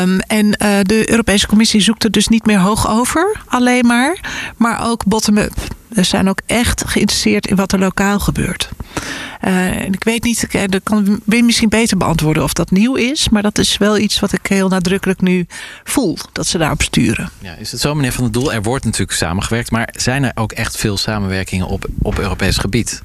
Um, 0.00 0.20
en 0.20 0.46
uh, 0.46 0.78
de 0.82 1.10
Europese 1.10 1.46
Commissie 1.46 1.80
zoekt 1.80 2.04
er 2.04 2.10
dus 2.10 2.28
niet 2.28 2.46
meer 2.46 2.58
hoog 2.58 2.88
over, 2.88 3.36
alleen 3.46 3.86
maar, 3.86 4.20
maar 4.56 4.90
ook 4.90 5.04
bottom-up. 5.04 5.54
We 5.88 6.02
zijn 6.02 6.28
ook 6.28 6.40
echt 6.46 6.84
geïnteresseerd 6.86 7.46
in 7.46 7.56
wat 7.56 7.72
er 7.72 7.78
lokaal 7.78 8.18
gebeurt. 8.18 8.70
Uh, 9.44 9.80
en 9.80 9.92
ik 9.92 10.04
weet 10.04 10.22
niet, 10.24 10.70
dat 10.70 10.80
kan 10.82 11.20
Wim 11.24 11.44
misschien 11.44 11.68
beter 11.68 11.96
beantwoorden 11.96 12.42
of 12.42 12.52
dat 12.52 12.70
nieuw 12.70 12.94
is. 12.94 13.28
Maar 13.28 13.42
dat 13.42 13.58
is 13.58 13.76
wel 13.76 13.98
iets 13.98 14.20
wat 14.20 14.32
ik 14.32 14.46
heel 14.46 14.68
nadrukkelijk 14.68 15.20
nu 15.20 15.46
voel, 15.84 16.16
dat 16.32 16.46
ze 16.46 16.58
daarop 16.58 16.82
sturen. 16.82 17.30
Ja, 17.38 17.54
is 17.54 17.72
het 17.72 17.80
zo, 17.80 17.94
meneer 17.94 18.12
Van 18.12 18.22
der 18.22 18.32
Doel? 18.32 18.52
Er 18.52 18.62
wordt 18.62 18.84
natuurlijk 18.84 19.12
samengewerkt. 19.12 19.70
Maar 19.70 19.88
zijn 19.92 20.24
er 20.24 20.32
ook 20.34 20.52
echt 20.52 20.76
veel 20.76 20.96
samenwerkingen 20.96 21.66
op, 21.66 21.86
op 22.02 22.18
Europees 22.18 22.56
gebied? 22.56 23.02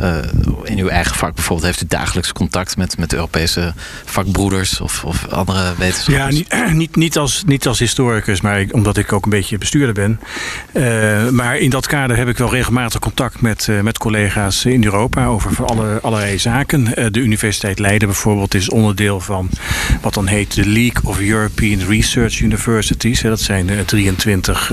Uh, 0.00 0.16
in 0.62 0.78
uw 0.78 0.88
eigen 0.88 1.16
vak 1.16 1.34
bijvoorbeeld, 1.34 1.66
heeft 1.66 1.82
u 1.82 1.86
dagelijks 1.88 2.32
contact 2.32 2.76
met, 2.76 2.98
met 2.98 3.12
Europese 3.12 3.74
vakbroeders 4.04 4.80
of, 4.80 5.04
of 5.04 5.28
andere 5.28 5.74
wetenschappers? 5.78 6.36
Ja, 6.48 6.66
niet, 6.66 6.72
niet, 6.82 6.96
niet, 6.96 7.18
als, 7.18 7.42
niet 7.46 7.66
als 7.66 7.78
historicus, 7.78 8.40
maar 8.40 8.60
ik, 8.60 8.74
omdat 8.74 8.96
ik 8.96 9.12
ook 9.12 9.24
een 9.24 9.30
beetje 9.30 9.58
bestuurder 9.58 9.94
ben. 9.94 10.20
Uh, 10.72 11.28
maar 11.28 11.56
in 11.56 11.70
dat 11.70 11.86
kader 11.86 12.16
heb 12.16 12.28
ik 12.28 12.38
wel 12.38 12.50
regelmatig 12.50 13.00
contact 13.00 13.40
met, 13.40 13.66
uh, 13.66 13.80
met 13.80 13.98
collega's 13.98 14.64
in 14.64 14.84
Europa 14.84 15.26
over 15.26 15.63
alle, 15.64 15.98
allerlei 16.02 16.38
zaken. 16.38 16.84
de 17.12 17.20
Universiteit 17.20 17.78
Leiden 17.78 18.08
bijvoorbeeld 18.08 18.54
is 18.54 18.68
onderdeel 18.68 19.20
van 19.20 19.48
wat 20.00 20.14
dan 20.14 20.26
heet 20.26 20.54
de 20.54 20.66
League 20.66 21.02
of 21.02 21.20
European 21.20 21.80
Research 21.88 22.40
Universities. 22.40 23.20
Dat 23.20 23.40
zijn 23.40 23.70
23 23.86 24.72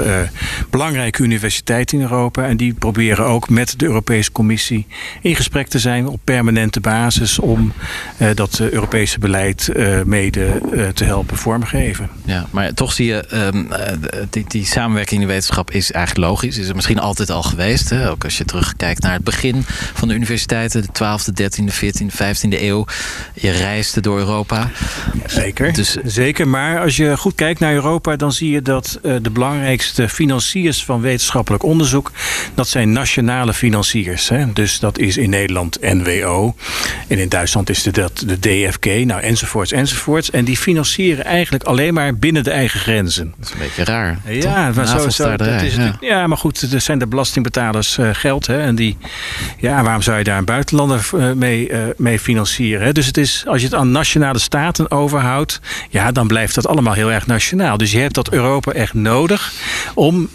belangrijke 0.69 1.23
universiteiten 1.23 1.97
in 1.97 2.03
Europa. 2.03 2.47
En 2.47 2.57
die 2.57 2.73
proberen 2.73 3.25
ook 3.25 3.49
met 3.49 3.79
de 3.79 3.85
Europese 3.85 4.31
Commissie 4.31 4.87
in 5.21 5.35
gesprek 5.35 5.67
te 5.67 5.79
zijn 5.79 6.07
op 6.07 6.19
permanente 6.23 6.79
basis 6.79 7.39
om 7.39 7.73
dat 8.33 8.59
Europese 8.59 9.19
beleid 9.19 9.69
mede 10.05 10.61
te 10.93 11.03
helpen 11.03 11.37
vormgeven. 11.37 12.09
Ja, 12.25 12.47
maar 12.51 12.73
toch 12.73 12.93
zie 12.93 13.05
je, 13.05 13.25
um, 13.53 13.67
die, 14.29 14.45
die, 14.47 14.65
samenwerking 14.65 15.21
in 15.21 15.27
de 15.27 15.33
wetenschap 15.33 15.71
is 15.71 15.91
eigenlijk 15.91 16.27
logisch. 16.27 16.57
Is 16.57 16.67
er 16.67 16.75
misschien 16.75 16.99
altijd 16.99 17.29
al 17.29 17.43
geweest. 17.43 17.93
Ook 17.93 18.23
als 18.23 18.37
je 18.37 18.45
terugkijkt 18.45 19.01
naar 19.01 19.13
het 19.13 19.23
begin 19.23 19.63
van 19.93 20.07
de 20.07 20.13
universiteiten, 20.13 20.80
de 20.81 20.87
12e, 20.87 21.43
13e, 21.43 21.73
14e, 21.73 22.13
15e 22.13 22.61
eeuw. 22.61 22.85
Je 23.33 23.51
reisde 23.51 24.01
door 24.01 24.17
Europa. 24.17 24.69
Zeker, 25.25 25.73
dus, 25.73 25.97
zeker. 26.03 26.47
Maar 26.47 26.79
als 26.79 26.95
je 26.95 27.17
goed 27.17 27.35
kijkt 27.35 27.59
naar 27.59 27.73
Europa, 27.73 28.15
dan 28.15 28.31
zie 28.31 28.51
je 28.51 28.61
dat 28.61 28.99
de 29.01 29.29
belangrijkste 29.29 30.09
financiers 30.09 30.85
van 30.85 31.01
wetenschappelijk 31.01 31.63
onderzoek, 31.63 32.11
dat 32.53 32.67
zijn 32.67 32.91
nationale 32.91 33.53
financiers. 33.53 34.29
Hè? 34.29 34.53
Dus 34.53 34.79
dat 34.79 34.97
is 34.97 35.17
in 35.17 35.29
Nederland 35.29 35.77
NWO. 35.81 36.55
En 37.07 37.19
in 37.19 37.29
Duitsland 37.29 37.69
is 37.69 37.83
dat 37.83 38.23
de 38.25 38.39
DFK, 38.39 38.85
nou 38.85 39.21
enzovoorts 39.21 39.71
enzovoorts. 39.71 40.29
En 40.29 40.45
die 40.45 40.57
financieren 40.57 41.25
eigenlijk 41.25 41.63
alleen 41.63 41.93
maar 41.93 42.15
binnen 42.15 42.43
de 42.43 42.51
eigen 42.51 42.79
grenzen. 42.79 43.33
Dat 43.37 43.47
is 43.47 43.53
een 43.53 43.59
beetje 43.59 43.83
raar. 43.83 44.19
Ja, 44.25 44.71
maar 44.75 44.87
zo, 44.87 45.09
zo, 45.09 45.35
dat 45.35 45.61
is 45.61 45.75
ja. 45.75 45.97
ja, 45.99 46.27
maar 46.27 46.37
goed, 46.37 46.73
er 46.73 46.81
zijn 46.81 46.99
de 46.99 47.07
belastingbetalers 47.07 47.97
uh, 47.97 48.09
geld. 48.13 48.47
Hè, 48.47 48.61
en 48.61 48.75
die, 48.75 48.97
ja, 49.57 49.83
waarom 49.83 50.01
zou 50.01 50.17
je 50.17 50.23
daar 50.23 50.37
een 50.37 50.45
buitenlander 50.71 51.29
uh, 51.29 51.35
mee, 51.35 51.69
uh, 51.69 51.83
mee 51.97 52.19
financieren? 52.19 52.93
Dus 52.93 53.05
het 53.05 53.17
is, 53.17 53.43
als 53.47 53.61
je 53.61 53.67
het 53.67 53.75
aan 53.75 53.91
nationale 53.91 54.39
staten 54.39 54.91
overhoudt, 54.91 55.59
ja, 55.89 56.11
dan 56.11 56.27
blijft 56.27 56.55
dat 56.55 56.67
allemaal 56.67 56.93
heel 56.93 57.11
erg 57.11 57.27
nationaal. 57.27 57.77
Dus 57.77 57.91
je 57.91 57.99
hebt 57.99 58.15
dat 58.15 58.31
Europa 58.31 58.71
echt 58.71 58.93
nodig 58.93 59.53
om 59.93 60.29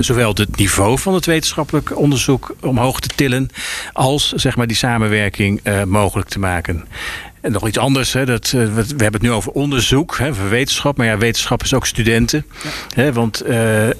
zowel 0.00 0.34
het 0.34 0.56
niveau 0.56 0.98
van 0.98 1.14
het 1.14 1.26
wetenschappelijk 1.26 1.98
onderzoek 1.98 2.54
omhoog 2.60 3.00
te 3.00 3.08
tillen, 3.14 3.48
als 3.92 4.32
zeg 4.32 4.56
maar, 4.56 4.66
die 4.66 4.76
samenwerking 4.76 5.60
mogelijk 5.86 6.28
te 6.28 6.38
maken. 6.38 6.84
En 7.40 7.52
nog 7.52 7.68
iets 7.68 7.78
anders, 7.78 8.12
hè, 8.12 8.24
dat, 8.24 8.52
uh, 8.56 8.64
we 8.74 8.82
hebben 8.86 9.12
het 9.12 9.22
nu 9.22 9.30
over 9.30 9.52
onderzoek, 9.52 10.18
hè, 10.18 10.28
over 10.28 10.48
wetenschap. 10.48 10.96
Maar 10.96 11.06
ja, 11.06 11.18
wetenschap 11.18 11.62
is 11.62 11.74
ook 11.74 11.86
studenten. 11.86 12.46
Ja. 12.62 12.70
Hè, 12.94 13.12
want 13.12 13.46
uh, 13.46 13.86
uh, 13.86 13.92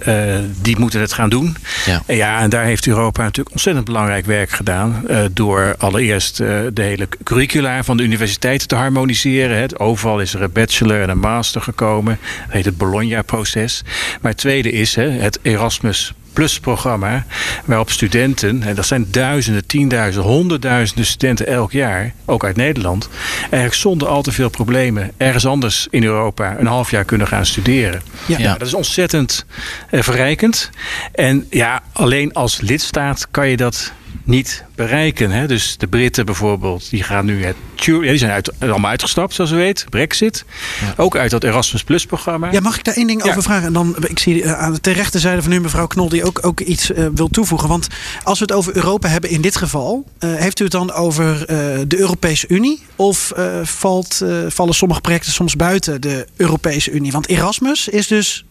die 0.63 0.79
moeten 0.79 1.01
het 1.01 1.13
gaan 1.13 1.31
doen. 1.31 1.57
Ja. 1.85 2.03
En, 2.07 2.17
ja, 2.17 2.41
en 2.41 2.51
daar 2.51 2.65
heeft 2.65 2.87
Europa 2.87 3.23
natuurlijk 3.23 3.51
ontzettend 3.55 3.85
belangrijk 3.85 4.27
werk 4.27 4.51
gedaan. 4.51 5.05
door 5.33 5.75
allereerst 5.79 6.37
de 6.37 6.73
hele 6.75 7.09
curricula 7.25 7.85
van 7.85 7.97
de 7.97 8.03
universiteiten 8.03 8.69
te 8.69 8.75
harmoniseren. 8.75 9.57
Hè. 9.57 9.81
Overal 9.81 10.21
is 10.21 10.35
er 10.35 10.43
een 10.43 10.53
bachelor 10.53 11.03
en 11.03 11.09
een 11.09 11.19
master 11.19 11.61
gekomen. 11.61 12.19
Dat 12.45 12.55
heet 12.55 12.65
het 12.65 12.77
Bologna-proces. 12.77 13.83
Maar 14.21 14.31
het 14.31 14.41
tweede 14.41 14.71
is 14.73 14.95
hè, 14.95 15.09
het 15.09 15.39
Erasmus 15.43 16.13
Plus 16.33 16.61
programma, 16.61 17.27
waarop 17.65 17.91
studenten, 17.91 18.63
en 18.63 18.75
dat 18.75 18.87
zijn 18.87 19.07
duizenden, 19.11 19.67
tienduizenden, 19.67 20.31
honderdduizenden 20.31 21.07
studenten 21.07 21.47
elk 21.47 21.73
jaar, 21.73 22.13
ook 22.25 22.45
uit 22.45 22.57
Nederland, 22.57 23.09
eigenlijk 23.41 23.75
zonder 23.75 24.09
al 24.09 24.23
te 24.23 24.33
veel 24.33 24.49
problemen 24.51 25.13
ergens 25.17 25.47
anders 25.47 25.87
in 25.91 26.05
Europa 26.05 26.57
een 26.59 26.67
half 26.67 26.91
jaar 26.91 27.05
kunnen 27.05 27.27
gaan 27.27 27.47
studeren. 27.47 28.03
Ja, 28.27 28.39
ja 28.39 28.57
dat 28.57 28.67
is 28.67 28.75
ontzettend 28.75 29.45
eh, 29.91 30.03
verrijkend. 30.03 30.71
En 31.13 31.47
ja, 31.51 31.83
alleen 31.93 32.33
als 32.33 32.61
lidstaat 32.61 33.27
kan 33.31 33.49
je 33.49 33.57
dat 33.57 33.93
niet 34.25 34.65
bereiken. 34.75 35.31
Hè? 35.31 35.47
Dus 35.47 35.77
de 35.79 35.87
Britten 35.87 36.27
bijvoorbeeld, 36.27 36.91
die 36.91 37.03
gaan 37.03 37.25
nu 37.25 37.45
het 37.45 37.57
ja, 37.87 38.01
die 38.01 38.17
zijn 38.19 38.31
uit, 38.31 38.61
allemaal 38.61 38.91
uitgestapt, 38.91 39.35
zoals 39.35 39.51
we 39.51 39.57
weten. 39.57 39.89
Brexit. 39.89 40.45
Ja. 40.81 40.95
Ook 40.97 41.17
uit 41.17 41.31
dat 41.31 41.45
Erasmus 41.45 41.85
Plus 41.85 42.07
programma. 42.07 42.53
Ja, 42.53 42.61
mag 42.61 42.77
ik 42.79 42.85
daar 42.85 42.95
één 42.95 43.07
ding 43.07 43.25
ja. 43.25 43.31
over 43.31 43.43
vragen? 43.43 43.67
En 43.67 43.73
dan, 43.73 43.97
ik 44.09 44.19
zie 44.19 44.43
uh, 44.43 44.53
aan 44.53 44.79
de 44.81 44.93
rechterzijde 44.93 45.43
van 45.43 45.53
u 45.53 45.61
mevrouw 45.61 45.87
Knol 45.87 46.09
die 46.09 46.25
ook, 46.25 46.47
ook 46.47 46.61
iets 46.61 46.91
uh, 46.91 47.07
wil 47.15 47.29
toevoegen. 47.29 47.69
Want 47.69 47.89
als 48.23 48.39
we 48.39 48.45
het 48.45 48.55
over 48.55 48.77
Europa 48.77 49.09
hebben 49.09 49.31
in 49.31 49.41
dit 49.41 49.57
geval, 49.57 50.05
uh, 50.19 50.35
heeft 50.35 50.61
u 50.61 50.63
het 50.63 50.73
dan 50.73 50.93
over 50.93 51.47
de 51.89 51.99
Europese 51.99 52.49
Unie? 52.49 52.83
Of 52.97 53.33
valt, 53.63 54.23
vallen 54.49 54.75
sommige 54.75 55.01
projecten 55.01 55.33
soms 55.33 55.57
buiten 55.57 56.01
de 56.01 56.27
Europese 56.37 56.91
Unie? 56.91 57.13
Want 57.13 57.29
Erasmus 57.29 57.89
is 57.89 58.07
dus 58.07 58.45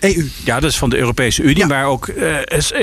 EU. 0.00 0.24
Ja, 0.44 0.60
dat 0.60 0.70
is 0.70 0.78
van 0.78 0.90
de 0.90 0.98
Europese 0.98 1.42
Unie. 1.42 1.56
Ja. 1.56 1.66
Maar 1.66 1.84
ook 1.84 2.06
uh, 2.06 2.36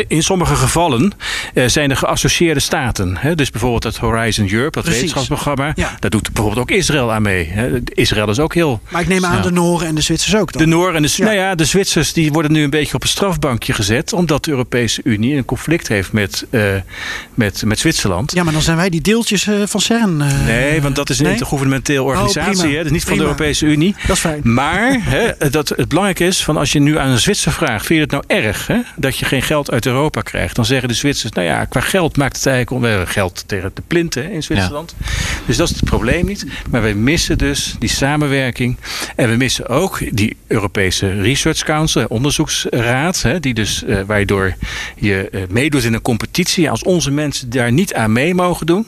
in 0.07 0.24
sommige 0.24 0.55
gevallen 0.55 1.11
uh, 1.53 1.68
zijn 1.68 1.89
er 1.89 1.97
geassocieerde 1.97 2.59
staten. 2.59 3.18
Hè? 3.18 3.36
Dus 3.36 3.49
bijvoorbeeld 3.49 3.84
het 3.84 3.97
Horizon 3.97 4.49
Europe, 4.51 4.72
dat 4.72 4.84
Precies. 4.84 5.01
wetenschapsprogramma. 5.01 5.72
Ja. 5.76 5.95
Daar 5.99 6.09
doet 6.09 6.34
bijvoorbeeld 6.34 6.61
ook 6.61 6.78
Israël 6.78 7.11
aan 7.11 7.22
mee. 7.22 7.45
Hè? 7.45 7.70
Israël 7.86 8.30
is 8.30 8.39
ook 8.39 8.53
heel... 8.53 8.82
Maar 8.89 9.01
ik 9.01 9.07
neem 9.07 9.26
aan 9.26 9.36
ja. 9.36 9.41
de 9.41 9.51
Nooren 9.51 9.88
en 9.88 9.95
de 9.95 10.01
Zwitsers 10.01 10.36
ook 10.36 10.51
dan? 10.51 10.61
De 10.61 10.68
Nooren 10.68 10.95
en 10.95 11.01
de, 11.01 11.13
nou 11.18 11.36
ja, 11.36 11.55
de 11.55 11.66
Zwitsers 11.66 12.13
die 12.13 12.32
worden 12.32 12.51
nu 12.51 12.63
een 12.63 12.70
beetje 12.70 12.95
op 12.95 13.03
een 13.03 13.09
strafbankje 13.09 13.74
gezet. 13.74 14.13
Omdat 14.13 14.43
de 14.43 14.51
Europese 14.51 15.01
Unie 15.03 15.36
een 15.36 15.45
conflict 15.45 15.88
heeft 15.88 16.11
met, 16.11 16.45
uh, 16.49 16.74
met, 17.34 17.63
met 17.66 17.80
Zwitserland. 17.80 18.32
Ja, 18.32 18.43
maar 18.43 18.53
dan 18.53 18.61
zijn 18.61 18.78
wij 18.78 18.89
die 18.89 19.01
deeltjes 19.01 19.49
van 19.66 19.82
CERN. 19.82 20.18
nee, 20.45 20.82
want 20.82 20.95
dat 20.95 21.09
is 21.09 21.18
een 21.18 21.24
nee? 21.24 21.34
intergouvernementeel 21.34 22.05
organisatie. 22.05 22.63
Oh, 22.63 22.70
hè? 22.70 22.76
Dat 22.76 22.86
is 22.86 22.91
niet 22.91 23.03
van 23.03 23.18
de 23.18 23.24
Europese 23.24 23.66
Unie. 23.66 23.95
Dat 24.07 24.16
is 24.16 24.22
fijn. 24.22 24.41
Maar 24.43 24.97
hè, 24.99 25.49
dat, 25.49 25.70
het 25.70 25.88
belangrijke 25.88 26.26
is, 26.26 26.43
van 26.43 26.57
als 26.57 26.72
je 26.72 26.80
nu 26.80 26.97
aan 26.97 27.05
aan 27.06 27.12
een 27.12 27.20
Zwitser 27.20 27.51
vraag: 27.51 27.86
vind 27.86 28.10
je 28.10 28.18
het 28.18 28.28
nou 28.28 28.43
erg 28.43 28.68
hè, 28.68 28.82
dat 28.95 29.18
je 29.18 29.26
geen 29.26 29.41
geld 29.41 29.72
uit 29.72 29.86
Europa 29.86 30.22
krijgt? 30.22 30.56
Dan 30.56 30.66
zeggen 30.66 30.88
de 30.88 30.93
Zwitsers: 30.93 31.32
nou 31.32 31.47
ja, 31.47 31.66
qua 31.66 31.80
geld 31.80 32.18
maakt 32.18 32.36
het 32.36 32.45
eigenlijk 32.45 32.76
om. 32.76 32.82
We 32.82 32.88
hebben 32.88 33.14
geld 33.14 33.43
tegen 33.47 33.72
de 33.74 33.82
plinten 33.88 34.32
in 34.32 34.43
Zwitserland. 34.43 34.95
Dus 35.45 35.58
dat 35.58 35.70
is 35.70 35.76
het 35.76 35.86
probleem 35.86 36.26
niet. 36.26 36.45
Maar 36.70 36.82
wij 36.82 36.93
missen 36.93 37.38
dus 37.38 37.76
die 37.80 37.89
samenwerking. 37.89 38.78
En 39.16 39.30
we 39.30 39.36
missen 39.36 39.68
ook 39.68 40.16
die 40.16 40.38
Europese 40.47 41.22
Research 41.22 41.64
Council, 41.64 42.06
onderzoeksraad, 42.08 43.22
hè, 43.22 43.39
die 43.39 43.53
dus, 43.53 43.84
uh, 43.88 44.01
waardoor 44.06 44.56
je 44.95 45.28
uh, 45.32 45.41
meedoet 45.49 45.84
in 45.84 45.93
een 45.93 46.01
competitie. 46.01 46.70
Als 46.70 46.84
onze 46.84 47.12
mensen 47.12 47.49
daar 47.49 47.72
niet 47.72 47.93
aan 47.93 48.12
mee 48.12 48.34
mogen 48.34 48.66
doen 48.66 48.86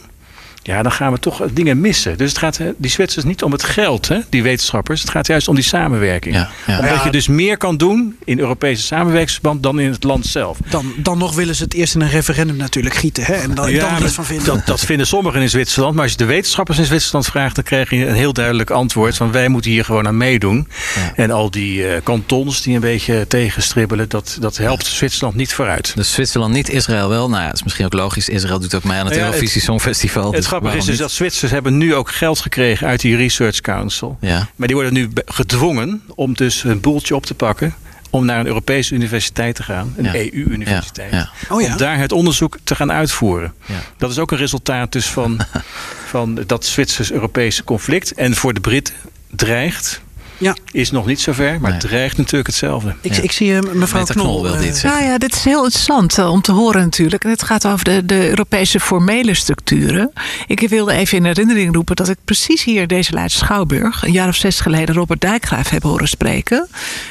ja, 0.68 0.84
dan 0.84 0.92
gaan 0.92 1.12
we 1.12 1.20
toch 1.20 1.44
dingen 1.54 1.82
missen. 1.82 2.18
Dus 2.18 2.30
het 2.30 2.38
gaat 2.38 2.60
die 2.78 2.92
Zwitsers 2.92 3.26
niet 3.26 3.44
om 3.44 3.52
het 3.52 3.64
geld, 3.64 4.08
hè, 4.08 4.20
die 4.30 4.44
wetenschappers. 4.44 5.02
Het 5.02 5.10
gaat 5.10 5.28
juist 5.28 5.48
om 5.48 5.56
die 5.56 5.64
samenwerking. 5.64 6.36
Ja, 6.36 6.50
ja. 6.68 6.80
Omdat 6.80 7.04
je 7.04 7.12
dus 7.12 7.28
meer 7.28 7.58
kan 7.58 7.78
doen 7.78 8.16
in 8.26 8.40
Europese 8.40 8.84
samenwerkingsverband 8.84 9.64
dan 9.64 9.80
in 9.80 9.92
het 9.92 10.04
land 10.04 10.26
zelf. 10.26 10.58
Dan, 10.70 10.94
dan 10.98 11.18
nog 11.18 11.36
willen 11.36 11.56
ze 11.56 11.64
het 11.64 11.74
eerst 11.74 11.96
in 11.96 12.02
een 12.02 12.10
referendum 12.10 12.56
natuurlijk 12.56 12.96
gieten. 12.96 13.24
Hè, 13.24 13.34
en 13.34 13.56
dan, 13.56 13.72
ja, 13.72 14.00
dan 14.00 14.10
van 14.10 14.26
vinden. 14.26 14.46
Dat, 14.46 14.66
dat 14.66 14.80
vinden 14.80 15.08
sommigen 15.08 15.42
in 15.42 15.50
Zwitserland. 15.50 15.94
Maar 15.94 16.04
als 16.04 16.12
je 16.12 16.18
de 16.18 16.26
wetenschappers 16.26 16.78
in 16.78 16.86
Zwitserland 16.86 17.26
vraagt, 17.26 17.56
dan 17.56 17.64
krijg 17.64 17.90
je 17.90 18.08
een 18.08 18.16
heel 18.16 18.34
duidelijk 18.34 18.70
antwoord 18.70 19.18
van 19.18 19.32
wij 19.32 19.48
moeten 19.48 19.72
hier 19.72 19.86
gewoon 19.86 20.08
aan 20.08 20.18
meedoen. 20.18 20.68
En 21.16 21.32
al 21.32 21.52
die 21.52 21.80
uh, 21.80 21.92
kantons 22.04 22.62
die 22.62 22.76
een 22.76 22.82
beetje 22.82 23.28
tegenstribbelen, 23.28 24.10
dat, 24.10 24.38
dat 24.40 24.58
helpt 24.58 24.86
Zwitserland 24.86 25.36
niet 25.36 25.54
vooruit. 25.54 25.92
Dus 25.96 26.14
Zwitserland 26.14 26.54
niet, 26.54 26.70
Israël 26.70 27.10
wel. 27.10 27.30
Nou 27.30 27.42
ja, 27.42 27.48
dat 27.48 27.56
is 27.56 27.64
misschien 27.64 27.86
ook 27.86 27.94
logisch. 27.94 28.30
Israël 28.30 28.60
doet 28.60 28.76
ook 28.76 28.84
mee 28.84 29.00
aan 29.00 29.06
het 29.06 29.18
Eurovisie 29.18 29.62
Songfestival. 29.62 30.34
Het 30.34 30.48
grappige 30.60 30.78
is 30.78 30.86
dus 30.86 30.98
dat 30.98 31.12
Zwitsers 31.12 31.52
hebben 31.52 31.78
nu 31.78 31.96
ook 31.96 32.12
geld 32.12 32.40
gekregen 32.40 32.88
uit 32.88 33.02
die 33.02 33.16
Research 33.16 33.62
Council. 33.62 34.18
Ja. 34.22 34.50
Maar 34.56 34.68
die 34.68 34.76
worden 34.76 34.94
nu 34.94 35.10
gedwongen 35.26 36.02
om 36.16 36.34
dus 36.34 36.64
een 36.64 36.80
boeltje 36.80 37.16
op 37.16 37.26
te 37.26 37.34
pakken 37.34 37.76
om 38.10 38.26
naar 38.26 38.40
een 38.40 38.46
Europese 38.46 38.94
universiteit 38.94 39.56
te 39.56 39.64
gaan, 39.64 39.94
een 39.98 40.04
ja. 40.04 40.16
EU-universiteit. 40.16 41.12
Ja. 41.12 41.18
Ja. 41.18 41.56
Oh 41.56 41.64
om 41.64 41.78
daar 41.78 41.98
het 41.98 42.12
onderzoek 42.12 42.58
te 42.64 42.76
gaan 42.76 42.92
uitvoeren. 42.92 43.54
Dat 43.98 44.12
is 44.12 44.20
ook 44.20 44.32
een 44.32 44.38
resultaat 44.38 44.92
dus 44.92 45.06
van, 45.06 45.40
van 46.14 46.44
dat 46.48 46.66
Zwitsers-Europese 46.66 47.64
conflict. 47.64 48.14
En 48.14 48.36
voor 48.36 48.54
de 48.54 48.60
Britten 48.60 48.96
dreigt 49.30 50.02
ja. 50.38 50.56
Is 50.72 50.92
nog 50.92 51.06
niet 51.06 51.22
zover, 51.22 51.52
maar 51.52 51.72
nee. 51.72 51.80
het 51.80 51.90
dreigt 51.90 52.18
natuurlijk 52.18 52.48
hetzelfde. 52.48 52.96
Ik, 53.02 53.14
ja. 53.14 53.22
ik 53.22 53.32
zie 53.32 53.52
uh, 53.52 53.60
mevrouw 53.74 54.00
Meta 54.00 54.14
Knol. 54.14 54.44
wil 54.44 54.58
dit 54.58 54.84
nou 54.84 55.04
ja, 55.04 55.18
dit 55.18 55.34
is 55.34 55.44
heel 55.44 55.64
interessant 55.64 56.18
uh, 56.18 56.32
om 56.32 56.42
te 56.42 56.52
horen 56.52 56.82
natuurlijk. 56.82 57.24
En 57.24 57.30
het 57.30 57.44
gaat 57.44 57.68
over 57.68 57.86
de, 57.86 58.06
de 58.06 58.30
Europese 58.30 58.80
formele 58.80 59.34
structuren. 59.34 60.12
Ik 60.48 60.70
wilde 60.70 60.94
even 60.94 61.18
in 61.18 61.26
herinnering 61.26 61.74
roepen 61.74 61.96
dat 61.96 62.10
ik 62.10 62.18
precies 62.26 62.64
hier 62.64 62.88
deze 62.88 63.14
Leidse 63.14 63.38
Schouwburg... 63.38 64.04
een 64.04 64.12
jaar 64.12 64.28
of 64.28 64.36
zes 64.36 64.60
geleden 64.60 64.96
Robert 64.96 65.22
Dijkgraaf 65.22 65.70
heb 65.70 65.84
horen 65.84 66.08
spreken. 66.08 66.68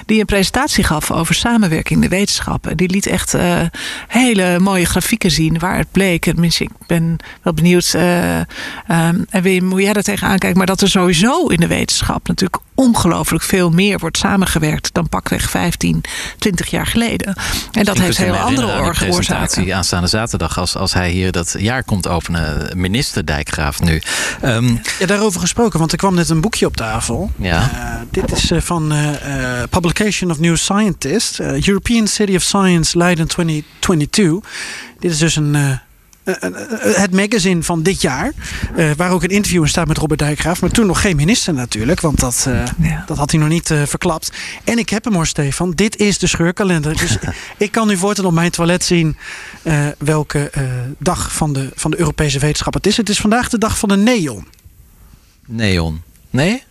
Die 0.07 0.21
een 0.21 0.27
presentatie 0.27 0.85
gaf 0.85 1.11
over 1.11 1.35
samenwerking 1.35 2.03
in 2.03 2.09
de 2.09 2.17
wetenschappen. 2.17 2.77
Die 2.77 2.89
liet 2.89 3.07
echt 3.07 3.35
uh, 3.35 3.61
hele 4.09 4.59
mooie 4.59 4.85
grafieken 4.85 5.31
zien 5.31 5.59
waar 5.59 5.77
het 5.77 5.91
bleek. 5.91 6.23
Tenminste, 6.23 6.65
ik 6.65 6.71
ben 6.87 7.17
wel 7.43 7.53
benieuwd, 7.53 7.95
um, 7.95 9.25
en 9.31 9.43
Wim, 9.43 9.71
hoe 9.71 9.83
jij 9.83 9.93
daar 9.93 10.03
tegenaan 10.03 10.39
kijkt... 10.39 10.57
maar 10.57 10.67
dat 10.67 10.81
er 10.81 10.89
sowieso 10.89 11.47
in 11.47 11.61
de 11.61 11.67
wetenschap 11.67 12.29
natuurlijk 12.29 12.63
ongelooflijk 12.77 13.45
veel 13.45 13.71
meer 13.71 13.99
wordt 13.99 14.17
samengewerkt 14.17 14.91
dan 14.93 15.09
pakweg 15.09 15.51
15, 15.51 16.05
20 16.39 16.71
jaar 16.71 16.87
geleden. 16.87 17.37
En 17.73 17.85
dat 17.85 17.99
heeft 17.99 18.17
heel 18.17 18.37
andere 18.37 18.67
oorzaken. 18.67 19.07
presentatie 19.07 19.75
aanstaande 19.75 20.09
zaterdag 20.09 20.59
als, 20.59 20.77
als 20.77 20.93
hij 20.93 21.11
hier 21.11 21.33
dat 21.33 21.55
jaar 21.59 21.85
komt 21.85 22.09
openen. 22.09 22.79
Minister 22.79 23.27
Dijkgraaf 23.27 23.81
nu. 23.81 24.03
Um, 24.45 24.81
ja, 24.99 25.07
daarover 25.07 25.41
gesproken, 25.41 25.79
want 25.79 25.93
er 25.93 25.99
kwam 25.99 26.15
net 26.15 26.29
een 26.29 26.41
boekje 26.41 26.67
op 26.67 26.77
tafel. 26.77 27.31
Ja. 27.37 27.71
Uh, 27.75 28.01
dit 28.11 28.33
is 28.33 28.51
uh, 28.51 28.61
van 28.61 28.93
uh, 28.93 29.11
Publication 29.71 30.31
of 30.31 30.39
New 30.39 30.57
Scientist. 30.57 31.41
European 31.41 32.07
City 32.07 32.35
of 32.35 32.43
Science 32.43 32.99
Leiden 32.99 33.29
2022. 33.29 34.51
Dit 34.99 35.11
is 35.11 35.19
dus 35.19 35.37
een 35.37 35.81
het 37.01 37.13
magazine 37.13 37.63
van 37.63 37.83
dit 37.83 38.01
jaar. 38.01 38.33
Uh, 38.77 38.91
waar 38.97 39.11
ook 39.11 39.23
een 39.23 39.29
interview 39.29 39.63
in 39.63 39.69
staat 39.69 39.89
met 39.89 39.99
Robert 39.99 40.21
Dijkgraaf. 40.21 40.61
Maar 40.61 40.71
toen 40.71 40.87
nog 40.87 41.01
geen 41.01 41.17
minister 41.17 41.55
natuurlijk. 41.55 42.01
Want 42.01 42.21
dat, 42.21 42.45
uh, 42.49 42.65
ja. 42.79 43.05
dat 43.07 43.17
had 43.17 43.31
hij 43.31 43.41
nog 43.41 43.49
niet 43.49 43.71
uh, 43.71 43.83
verklapt. 43.83 44.33
En 44.65 44.79
ik 44.79 44.89
heb 44.89 45.05
hem 45.05 45.15
hoor, 45.15 45.27
Stefan. 45.27 45.71
Dit 45.71 45.97
is 45.97 46.19
de 46.19 46.27
scheurkalender. 46.27 46.97
Dus 46.97 47.19
ik 47.57 47.71
kan 47.73 47.87
nu 47.87 47.97
voortaan 47.97 48.25
op 48.25 48.33
mijn 48.33 48.51
toilet 48.51 48.85
zien 48.85 49.17
welke 49.99 50.51
dag 50.99 51.33
van 51.33 51.53
de, 51.53 51.71
van 51.75 51.91
de 51.91 51.99
Europese 51.99 52.39
wetenschap 52.39 52.75
het 52.75 52.87
is. 52.87 52.97
Het 52.97 53.09
is 53.09 53.19
vandaag 53.19 53.49
de 53.49 53.59
dag 53.59 53.79
van 53.79 53.89
de 53.89 53.97
neon. 53.97 54.47
Neon? 55.47 56.03
Nee? 56.31 56.63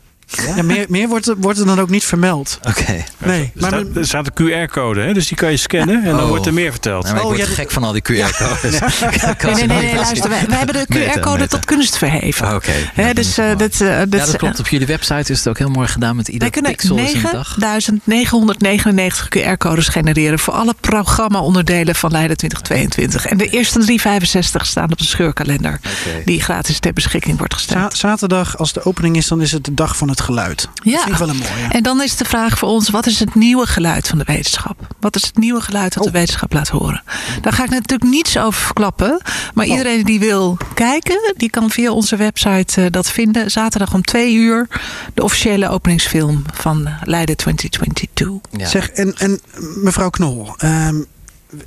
Ja, 0.56 0.64
meer, 0.64 0.86
meer 0.90 1.08
wordt, 1.08 1.28
er, 1.28 1.36
wordt 1.38 1.60
er 1.60 1.66
dan 1.66 1.80
ook 1.80 1.90
niet 1.90 2.04
vermeld. 2.04 2.60
Oké. 2.68 2.80
Okay. 2.80 3.06
Nee, 3.18 3.52
maar 3.56 3.74
er 3.74 3.80
staat, 3.80 3.96
er 3.96 4.06
staat 4.06 4.32
een 4.34 4.68
QR-code, 4.68 5.14
dus 5.14 5.28
die 5.28 5.38
kan 5.38 5.52
je 5.52 5.58
scannen 5.58 6.04
en 6.04 6.12
dan 6.12 6.24
oh. 6.24 6.28
wordt 6.28 6.46
er 6.46 6.54
meer 6.54 6.72
verteld. 6.72 7.04
Nee, 7.04 7.14
ik 7.14 7.20
Oh, 7.20 7.26
word 7.26 7.38
ja, 7.38 7.46
gek 7.46 7.72
van 7.72 7.84
al 7.84 7.92
die 7.92 8.02
QR-codes. 8.02 8.80
nee, 8.80 9.54
nee, 9.54 9.68
nee, 9.68 9.78
nee 9.78 9.96
luister, 9.96 10.30
wij, 10.30 10.46
wij 10.48 10.58
hebben 10.58 10.86
de 10.88 11.10
QR-code 11.14 11.48
tot 11.48 11.66
kunst 11.66 11.98
verheven. 11.98 12.56
Oké. 12.56 12.72
Okay. 12.96 13.14
dus, 13.14 13.40
uh, 13.40 13.48
dat, 13.58 13.60
uh, 13.60 13.60
dat, 13.60 13.80
ja, 13.80 14.06
dat 14.06 14.36
klopt. 14.36 14.60
Op 14.60 14.68
jullie 14.68 14.88
website 14.88 15.32
is 15.32 15.38
het 15.38 15.48
ook 15.48 15.58
heel 15.58 15.70
mooi 15.70 15.88
gedaan 15.88 16.16
met 16.16 16.28
ieder 16.28 16.50
pixel 16.50 16.98
is 16.98 17.14
een 17.14 17.22
dag. 17.32 17.58
9999 17.58 19.28
QR-codes 19.38 19.88
genereren 19.88 20.40
voor 20.40 20.54
alle 20.54 20.74
programma-onderdelen 20.80 21.96
van 21.96 22.12
Leiden 22.12 22.38
2022. 22.38 23.26
En 23.26 23.38
de 23.38 23.50
eerste 23.50 23.80
365 23.80 24.66
staan 24.66 24.92
op 24.92 24.98
de 24.98 25.06
scheurkalender. 25.06 25.80
Okay. 25.80 26.24
Die 26.26 26.42
gratis 26.42 26.80
ter 26.80 26.94
beschikking 26.94 27.38
wordt 27.38 27.54
gesteld. 27.54 27.98
Zaterdag, 27.98 28.58
als 28.58 28.74
de 28.74 28.84
opening 28.84 29.16
is, 29.16 29.28
dan 29.28 29.42
is 29.42 29.52
het 29.52 29.64
de 29.64 29.74
dag 29.74 29.98
van 29.98 30.10
het 30.10 30.15
geluid. 30.22 30.70
Ja. 30.84 30.92
Dat 30.92 31.02
vind 31.02 31.14
ik 31.14 31.20
wel 31.20 31.30
een 31.30 31.38
mooie. 31.38 31.70
En 31.70 31.84
dan 31.84 32.02
is 32.02 32.16
de 32.16 32.26
vraag 32.26 32.58
voor 32.58 32.70
ons: 32.70 32.90
wat 32.90 33.06
is 33.06 33.20
het 33.20 33.36
nieuwe 33.36 33.66
geluid 33.66 34.08
van 34.08 34.18
de 34.18 34.24
wetenschap? 34.24 34.88
Wat 35.00 35.16
is 35.16 35.26
het 35.26 35.38
nieuwe 35.38 35.62
geluid 35.62 35.94
dat 35.94 36.04
oh. 36.04 36.12
de 36.12 36.18
wetenschap 36.18 36.54
laat 36.54 36.68
horen? 36.68 37.04
Daar 37.42 37.54
ga 37.54 37.64
ik 37.64 37.70
natuurlijk 37.70 38.12
niets 38.12 38.38
over 38.38 38.62
verklappen. 38.62 39.22
Maar 39.54 39.66
oh. 39.66 39.72
iedereen 39.72 40.04
die 40.04 40.20
wil 40.20 40.58
kijken, 40.74 41.34
die 41.38 41.50
kan 41.50 41.70
via 41.70 41.92
onze 41.92 42.16
website 42.16 42.82
uh, 42.82 42.88
dat 42.90 43.12
vinden. 43.12 43.52
Zaterdag 43.52 43.94
om 43.94 44.02
twee 44.02 44.34
uur 44.34 44.68
de 45.14 45.24
officiële 45.24 45.70
openingsfilm 45.70 46.44
van 46.54 46.90
Leiden 47.04 47.38
2022. 47.38 48.50
Ja. 48.52 48.68
Zeg, 48.68 48.90
en, 48.90 49.16
en 49.18 49.40
mevrouw 49.84 50.10
Knol. 50.10 50.56
Um, 50.64 51.06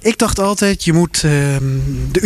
ik 0.01 0.18
dacht 0.18 0.39
altijd, 0.39 0.85
je 0.85 0.93
moet 0.93 1.16
uh, 1.16 1.22
de 2.12 2.20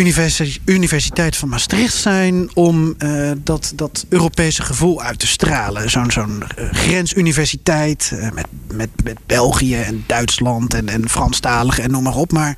universiteit, 0.65 1.37
van 1.37 1.49
Maastricht 1.49 1.95
zijn 1.95 2.51
om 2.55 2.95
uh, 2.99 3.31
dat, 3.39 3.73
dat 3.75 4.07
Europese 4.09 4.63
gevoel 4.63 5.03
uit 5.03 5.19
te 5.19 5.27
stralen. 5.27 5.91
Zo'n 5.91 6.11
zo'n 6.11 6.43
uh, 6.59 6.73
grensuniversiteit 6.73 8.11
uh, 8.15 8.31
met, 8.31 8.47
met, 8.73 8.89
met 9.05 9.19
België 9.27 9.77
en 9.77 10.05
Duitsland 10.07 10.75
en, 10.75 10.89
en 10.89 11.09
Franstaligen 11.09 11.85
en 11.85 11.91
noem 11.91 12.03
maar 12.03 12.17
op. 12.17 12.33
Maar 12.33 12.57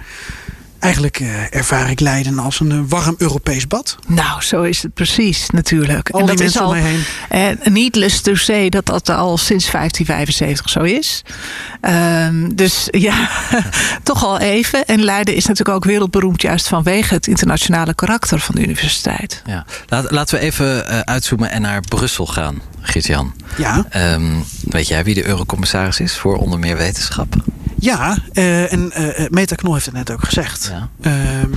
eigenlijk 0.85 1.21
uh, 1.21 1.55
ervaar 1.55 1.91
ik 1.91 2.01
Leiden 2.01 2.39
als 2.39 2.61
een 2.61 2.71
uh, 2.71 2.81
warm 2.89 3.15
Europees 3.19 3.67
bad. 3.67 3.97
Nou, 4.07 4.43
zo 4.43 4.63
is 4.63 4.83
het 4.83 4.95
precies 4.95 5.51
natuurlijk. 5.51 6.11
Al 6.11 6.21
en 6.21 6.27
die 6.27 6.35
dat 6.35 6.45
mensen 6.45 6.61
is 6.61 6.67
al, 6.67 6.75
om 6.75 6.81
mij 6.83 7.03
heen. 7.31 7.57
Uh, 7.67 7.73
needless 7.73 8.21
to 8.21 8.35
say 8.35 8.69
dat 8.69 8.87
dat 8.87 9.09
al 9.09 9.37
sinds 9.37 9.71
1575 9.71 10.69
zo 10.69 10.81
is. 10.81 11.23
Um, 11.81 12.55
dus 12.55 12.89
ja, 12.91 13.29
toch 14.03 14.25
al 14.25 14.39
even. 14.39 14.85
En 14.85 15.03
Leiden 15.03 15.35
is 15.35 15.47
natuurlijk 15.47 15.77
ook 15.77 15.85
wereldberoemd 15.85 16.43
juist 16.43 16.69
vanwege 16.69 17.15
het 17.15 17.27
internationale 17.27 17.95
karakter 17.95 18.41
van 18.41 18.55
de 18.55 18.63
universiteit. 18.63 19.43
Ja. 19.47 19.65
Laat, 19.87 20.11
laten 20.11 20.39
we 20.39 20.45
even 20.45 20.85
uh, 20.91 21.01
uitzoomen 21.01 21.51
en 21.51 21.61
naar 21.61 21.81
Brussel 21.81 22.27
gaan, 22.27 22.61
Gert-Jan. 22.81 23.35
Ja. 23.57 23.87
Um, 24.15 24.45
weet 24.63 24.89
jij 24.89 25.05
wie 25.05 25.15
de 25.15 25.27
eurocommissaris 25.27 26.01
is 26.01 26.17
voor 26.17 26.37
onder 26.37 26.59
meer 26.59 26.77
wetenschap? 26.77 27.37
Ja, 27.85 28.17
uh, 28.33 28.73
en 28.73 28.93
uh, 28.99 29.29
Meta 29.29 29.55
Knol 29.55 29.73
heeft 29.73 29.87
het 29.87 29.95
net 29.95 30.11
ook 30.11 30.25
gezegd. 30.25 30.73
Ja. 31.03 31.11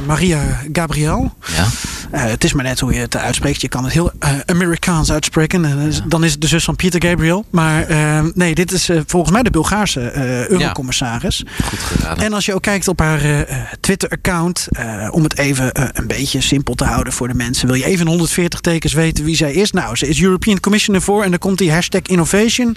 Maria 0.06 0.60
Gabriel. 0.72 1.34
Ja. 1.56 1.66
Het 2.12 2.44
is 2.44 2.54
maar 2.54 2.64
net 2.64 2.80
hoe 2.80 2.94
je 2.94 3.00
het 3.00 3.18
uitspreekt. 3.18 3.62
Je 3.62 3.68
kan 3.68 3.84
het 3.84 3.94
heel 3.94 4.12
Amerikaans 4.46 5.12
uitspreken. 5.12 5.62
Ja. 5.62 6.02
Dan 6.08 6.24
is 6.24 6.32
het 6.32 6.42
de 6.42 6.48
zus 6.48 6.64
van 6.64 6.76
Pieter 6.76 7.04
Gabriel. 7.04 7.46
Maar 7.50 7.86
nee, 8.34 8.56
dit 8.56 8.72
is 8.72 8.90
volgens 9.06 9.32
mij 9.32 9.44
de 9.44 9.50
Bulgaarse 9.50 10.12
eurocommissaris. 10.50 11.44
Ja. 11.46 11.66
Goed 11.66 11.80
gedaan. 11.80 12.18
En 12.18 12.34
als 12.34 12.46
je 12.46 12.54
ook 12.54 12.62
kijkt 12.62 12.88
op 12.88 13.00
haar 13.00 13.46
Twitter-account. 13.80 14.68
om 15.12 15.24
het 15.24 15.38
even 15.38 15.70
een 16.00 16.08
beetje 16.08 16.42
simpel 16.42 16.76
te 16.76 16.84
houden 16.84 17.14
voor 17.14 17.28
de 17.28 17.34
mensen. 17.34 17.68
Wil 17.68 17.76
je 17.76 17.86
even 17.86 18.02
in 18.02 18.08
140 18.08 18.60
tekens 18.60 18.94
weten 18.94 19.24
wie 19.24 19.36
zij 19.36 19.54
is? 19.54 19.72
Nou, 19.72 19.96
ze 19.96 20.08
is 20.08 20.22
European 20.22 20.60
Commissioner 20.60 21.02
voor. 21.02 21.24
En 21.24 21.30
dan 21.30 21.40
komt 21.40 21.58
die 21.58 21.72
hashtag 21.72 22.02
Innovation. 22.02 22.76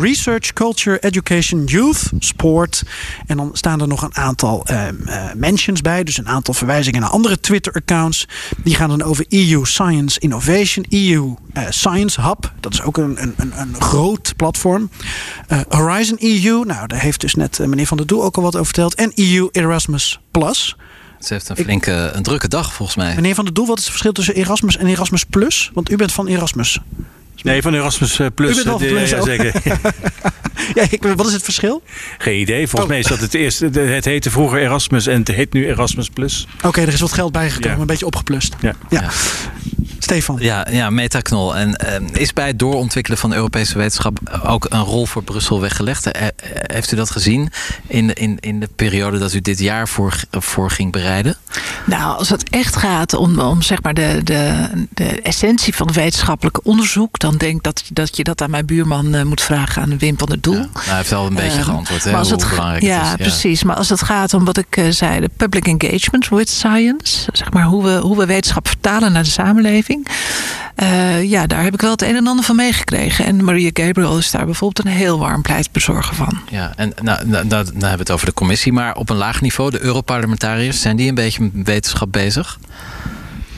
Research, 0.00 0.52
Culture, 0.52 0.98
Education, 0.98 1.64
Youth, 1.64 2.10
Sport. 2.18 2.82
En 3.26 3.36
dan 3.36 3.50
staan 3.52 3.80
er 3.80 3.88
nog 3.88 4.02
een 4.02 4.16
aantal 4.16 4.66
uh, 4.70 4.82
mentions 5.34 5.80
bij. 5.80 6.04
Dus 6.04 6.18
een 6.18 6.28
aantal 6.28 6.54
verwijzingen 6.54 7.00
naar 7.00 7.10
andere 7.10 7.40
Twitter-accounts. 7.40 8.28
Die 8.62 8.74
gaan 8.74 8.88
dan 8.88 9.02
over 9.02 9.24
EU 9.28 9.64
Science 9.64 10.20
Innovation. 10.20 10.86
EU 10.88 11.34
uh, 11.54 11.62
Science 11.68 12.20
Hub. 12.20 12.52
Dat 12.60 12.72
is 12.72 12.82
ook 12.82 12.96
een, 12.96 13.22
een, 13.22 13.52
een, 13.56 13.74
groot 13.78 14.36
platform. 14.36 14.90
Horizon 15.68 16.16
EU. 16.20 16.64
Nou, 16.64 16.86
daar 16.86 17.00
heeft 17.00 17.20
dus 17.20 17.34
net 17.34 17.58
meneer 17.58 17.86
Van 17.86 17.96
der 17.96 18.06
Doel 18.06 18.24
ook 18.24 18.36
al 18.36 18.42
wat 18.42 18.54
over 18.54 18.66
verteld. 18.66 18.94
En 18.94 19.12
EU 19.14 19.48
Erasmus 19.52 20.20
Plus. 20.30 20.76
Ze 21.20 21.32
heeft 21.32 21.48
een 21.48 21.56
flinke, 21.56 22.10
een 22.12 22.22
drukke 22.22 22.48
dag 22.48 22.72
volgens 22.72 22.96
mij. 22.96 23.14
Meneer 23.14 23.34
Van 23.34 23.44
der 23.44 23.54
Doel, 23.54 23.66
wat 23.66 23.78
is 23.78 23.82
het 23.82 23.90
verschil 23.90 24.12
tussen 24.12 24.34
Erasmus 24.34 24.76
en 24.76 24.86
Erasmus 24.86 25.24
Plus? 25.24 25.70
Want 25.74 25.90
u 25.90 25.96
bent 25.96 26.12
van 26.12 26.26
Erasmus. 26.26 26.80
Nee, 27.42 27.62
van 27.62 27.74
Erasmus 27.74 28.18
eh, 28.18 28.26
Plus. 28.34 28.50
U 28.50 28.54
bent 28.54 28.66
wel 28.66 28.80
eh, 28.80 28.88
Plus 28.96 29.10
ja, 29.10 29.18
ook. 29.18 29.26
zeker. 29.26 29.52
ja, 30.74 30.86
ik, 30.90 31.02
wat 31.16 31.26
is 31.26 31.32
het 31.32 31.42
verschil? 31.42 31.82
Geen 32.18 32.40
idee. 32.40 32.56
Volgens 32.68 32.82
Oh. 32.82 32.88
mij 32.88 32.98
is 32.98 33.06
dat 33.06 33.20
het 33.20 33.34
eerste. 33.34 33.66
Het 33.80 34.04
heette 34.04 34.30
vroeger 34.30 34.60
Erasmus 34.60 35.06
en 35.06 35.18
het 35.18 35.28
heet 35.28 35.52
nu 35.52 35.66
Erasmus 35.66 36.08
Plus. 36.08 36.46
Oké, 36.62 36.80
er 36.80 36.88
is 36.92 37.00
wat 37.00 37.12
geld 37.12 37.32
bijgekomen, 37.32 37.74
Ja. 37.74 37.80
een 37.80 37.86
beetje 37.86 38.06
opgeplust. 38.06 38.54
Ja. 38.60 38.74
Ja. 38.88 39.08
Stefan. 40.12 40.36
Ja, 40.40 40.66
ja 40.70 40.90
metaknol. 40.90 41.56
En 41.56 41.76
eh, 41.76 42.00
is 42.20 42.32
bij 42.32 42.46
het 42.46 42.58
doorontwikkelen 42.58 43.18
van 43.18 43.30
de 43.30 43.36
Europese 43.36 43.78
wetenschap 43.78 44.40
ook 44.46 44.66
een 44.68 44.80
rol 44.82 45.06
voor 45.06 45.22
Brussel 45.22 45.60
weggelegd? 45.60 46.06
Eh, 46.10 46.26
eh, 46.26 46.32
heeft 46.46 46.92
u 46.92 46.96
dat 46.96 47.10
gezien 47.10 47.50
in, 47.86 48.06
de- 48.06 48.14
in, 48.14 48.36
in 48.40 48.60
de 48.60 48.68
periode 48.76 49.18
dat 49.18 49.32
u 49.32 49.40
dit 49.40 49.58
jaar 49.58 49.88
voor, 49.88 50.20
voor 50.30 50.70
ging 50.70 50.92
bereiden? 50.92 51.36
Nou, 51.86 52.16
als 52.18 52.28
het 52.28 52.50
echt 52.50 52.76
gaat 52.76 53.14
om, 53.14 53.38
om 53.40 53.62
zeg 53.62 53.82
maar 53.82 53.94
de, 53.94 54.20
de, 54.24 54.68
de 54.90 55.22
essentie 55.22 55.74
van 55.74 55.92
wetenschappelijk 55.92 56.66
onderzoek, 56.66 57.18
dan 57.18 57.36
denk 57.36 57.56
ik 57.56 57.62
dat, 57.62 57.82
dat 57.92 58.16
je 58.16 58.24
dat 58.24 58.42
aan 58.42 58.50
mijn 58.50 58.66
buurman 58.66 59.14
eh, 59.14 59.22
moet 59.24 59.40
vragen, 59.42 59.82
aan 59.82 59.98
Wim 59.98 60.18
van 60.18 60.28
der 60.28 60.40
Doel. 60.40 60.54
Nou, 60.54 60.68
hij 60.78 60.96
heeft 60.96 61.10
wel 61.10 61.26
een 61.26 61.34
beetje 61.34 61.50
Ehm, 61.58 61.62
geantwoord, 61.62 62.04
hè, 62.04 62.10
maar 62.10 62.18
als 62.18 62.30
hoe 62.30 62.38
het 62.40 62.50
belangrijk 62.50 62.82
ja, 62.82 63.04
het 63.10 63.20
is. 63.20 63.26
precies. 63.26 63.62
Maar 63.62 63.76
als 63.76 63.88
het 63.88 64.02
gaat 64.02 64.34
om 64.34 64.44
wat 64.44 64.56
ik 64.58 64.84
zei, 64.90 65.20
de 65.20 65.30
public 65.36 65.66
engagement 65.66 66.28
with 66.28 66.50
science, 66.50 67.28
zeg 67.32 67.52
maar 67.52 67.64
hoe 67.64 67.84
we, 67.84 67.90
hoe 67.98 68.16
we 68.16 68.26
wetenschap 68.26 68.68
vertalen 68.68 69.12
naar 69.12 69.22
de 69.22 69.30
samenleving. 69.30 70.01
Eh, 70.74 71.22
ja, 71.30 71.46
daar 71.46 71.62
heb 71.64 71.74
ik 71.74 71.80
wel 71.80 71.90
het 71.90 72.02
een 72.02 72.16
en 72.16 72.26
ander 72.26 72.44
van 72.44 72.56
meegekregen. 72.56 73.24
En 73.24 73.44
Maria 73.44 73.70
Gabriel 73.72 74.18
is 74.18 74.30
daar 74.30 74.44
bijvoorbeeld 74.44 74.86
een 74.86 74.92
heel 74.92 75.18
warm 75.18 75.42
pleitbezorger 75.42 76.14
van. 76.14 76.38
Ja, 76.50 76.72
en 76.76 76.92
nou, 77.02 77.26
nou, 77.26 77.46
nou, 77.46 77.64
nou 77.64 77.64
hebben 77.72 77.90
we 77.92 77.98
het 77.98 78.10
over 78.10 78.26
de 78.26 78.34
commissie, 78.34 78.72
maar 78.72 78.96
op 78.96 79.10
een 79.10 79.16
laag 79.16 79.40
niveau, 79.40 79.70
de 79.70 79.80
Europarlementariërs, 79.82 80.80
zijn 80.80 80.96
die 80.96 81.08
een 81.08 81.14
beetje 81.14 81.50
met 81.52 81.66
wetenschap 81.66 82.12
bezig? 82.12 82.58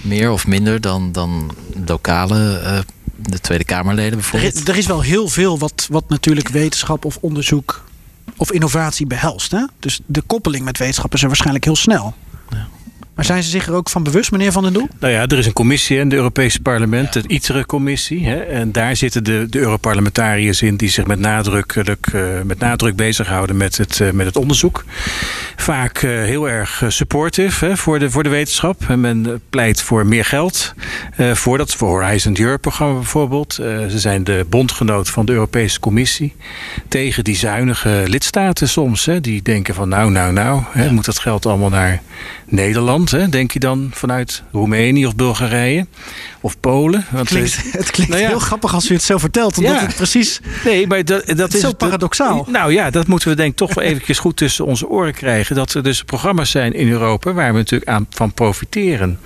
Meer 0.01 0.31
of 0.31 0.47
minder 0.47 0.81
dan, 0.81 1.13
dan 1.13 1.55
lokale, 1.87 2.59
eh, 2.59 2.79
de 3.17 3.41
Tweede 3.41 3.65
Kamerleden 3.65 4.11
Er, 4.11 4.17
bijvoorbeeld? 4.17 4.55
is- 4.55 4.69
er 4.69 4.77
is 4.77 4.87
wel 4.87 5.01
heel 5.01 5.29
veel 5.29 5.59
wat, 5.59 5.87
wat 5.91 6.09
natuurlijk 6.09 6.49
wetenschap 6.49 7.05
of 7.05 7.19
onderzoek 7.21 7.85
of 8.37 8.53
innovatie 8.53 9.07
behelst. 9.07 9.51
Hè? 9.51 9.65
Dus 9.79 10.01
de 10.07 10.21
koppeling 10.27 10.65
met 10.65 10.79
wetenschap 10.79 11.15
is 11.15 11.21
er 11.23 11.27
waarschijnlijk 11.29 11.65
heel 11.65 11.77
snel. 11.77 12.15
Maar 13.15 13.25
zijn 13.25 13.43
ze 13.43 13.51
zich 13.51 13.67
er 13.67 13.75
ook 13.75 13.89
van 13.91 14.03
bewust, 14.03 14.31
meneer 14.31 14.53
Van 14.53 14.63
den 14.63 14.73
Doel? 14.73 14.89
Nou 15.01 15.13
ja, 15.13 15.27
er 15.27 15.39
is 15.39 15.47
een 15.47 15.53
commissie 15.53 15.99
in 15.99 16.05
het 16.05 16.13
Europese 16.13 16.61
parlement, 16.61 17.13
de 17.13 17.23
ITER-commissie. 17.27 18.27
hè, 18.27 18.37
En 18.37 18.73
daar 18.73 18.97
zitten 18.97 19.25
de, 19.25 19.47
de 19.51 19.59
Europarlementariërs 19.59 20.63
in 20.63 20.77
die 20.77 20.89
zich 20.89 21.07
met, 21.07 21.19
nadrukkelijk, 21.19 22.07
eh, 22.13 22.23
met 22.45 22.59
nadruk 22.59 22.97
bezighouden 22.97 23.57
met 23.57 23.77
het, 23.77 24.01
eh, 24.01 24.11
met 24.11 24.27
het 24.27 24.37
onderzoek. 24.37 24.85
Vaak 25.57 25.99
eh, 26.03 26.11
heel 26.11 26.49
erg 26.49 26.83
supportive 26.89 27.65
hè, 27.67 27.77
voor, 27.77 27.99
de, 27.99 28.11
voor 28.11 28.23
de 28.23 28.29
wetenschap. 28.29 28.83
En 28.89 29.01
men 29.01 29.41
pleit 29.51 29.83
voor 29.83 30.07
meer 30.07 30.25
geld. 30.25 30.75
eh, 31.17 31.33
voor 31.35 31.59
dat 31.59 31.75
voor 31.75 31.89
Horizon 31.89 32.37
Europe-programma 32.41 32.95
bijvoorbeeld. 32.95 33.59
Eh, 33.59 33.67
ze 33.87 33.99
zijn 33.99 34.25
de 34.25 34.47
bondgenoot 34.49 35.11
van 35.11 35.27
de 35.27 35.33
Europese 35.33 35.81
Commissie. 35.81 36.35
Tegen 36.89 37.25
die 37.25 37.37
zuinige 37.37 38.03
lidstaten 38.07 38.69
soms. 38.69 39.05
Hè, 39.05 39.21
die 39.21 39.43
denken 39.43 39.75
van 39.75 39.89
nou, 39.89 40.11
nou, 40.11 40.33
nou. 40.33 40.63
Hè, 40.71 40.91
Moet 40.91 41.05
dat 41.05 41.19
geld 41.19 41.47
allemaal 41.47 41.69
naar 41.71 42.03
Nederland? 42.47 43.04
Hè, 43.11 43.29
denk 43.29 43.51
je 43.53 43.59
dan 43.59 43.91
vanuit 43.95 44.43
Roemenië 44.53 45.07
of 45.07 45.17
Bulgarije? 45.17 45.87
Of 46.41 46.61
Polen? 46.61 47.05
Want 47.11 47.29
Klinkt, 47.29 47.57
eh, 47.57 47.73
het 47.81 47.91
klinkt 47.91 48.13
nou 48.13 48.23
ja. 48.25 48.29
heel 48.29 48.39
grappig 48.39 48.75
als 48.75 48.91
u 48.91 48.95
het 48.95 49.03
zo 49.03 49.19
vertelt. 49.19 49.59
Omdat 49.59 49.73
Ja. 49.75 49.81
het 49.87 49.95
precies... 49.97 50.41
Nee, 50.65 50.87
maar 50.87 51.05
dat, 51.05 51.27
dat 51.27 51.49
is 51.49 51.55
is 51.55 51.61
zo 51.61 51.73
paradoxaal. 51.73 52.47
nou 52.51 52.73
ja, 52.73 52.91
dat 52.91 53.07
moeten 53.07 53.29
we 53.29 53.35
denk 53.35 53.51
ik 53.51 53.57
toch 53.57 53.75
wel 53.75 53.85
eventjes 53.91 54.19
goed 54.19 54.37
tussen 54.37 54.65
onze 54.65 54.89
oren 54.89 55.13
krijgen. 55.15 55.57
Dat 55.57 55.75
er 55.75 55.83
dus 55.83 56.03
programma's 56.05 56.51
zijn 56.51 56.73
in 56.75 56.89
Europa 56.91 57.33
waar 57.33 57.53
we 57.53 57.59
natuurlijk 57.59 57.91
aan 57.91 58.07
van 58.11 58.33
profiteren. 58.33 59.19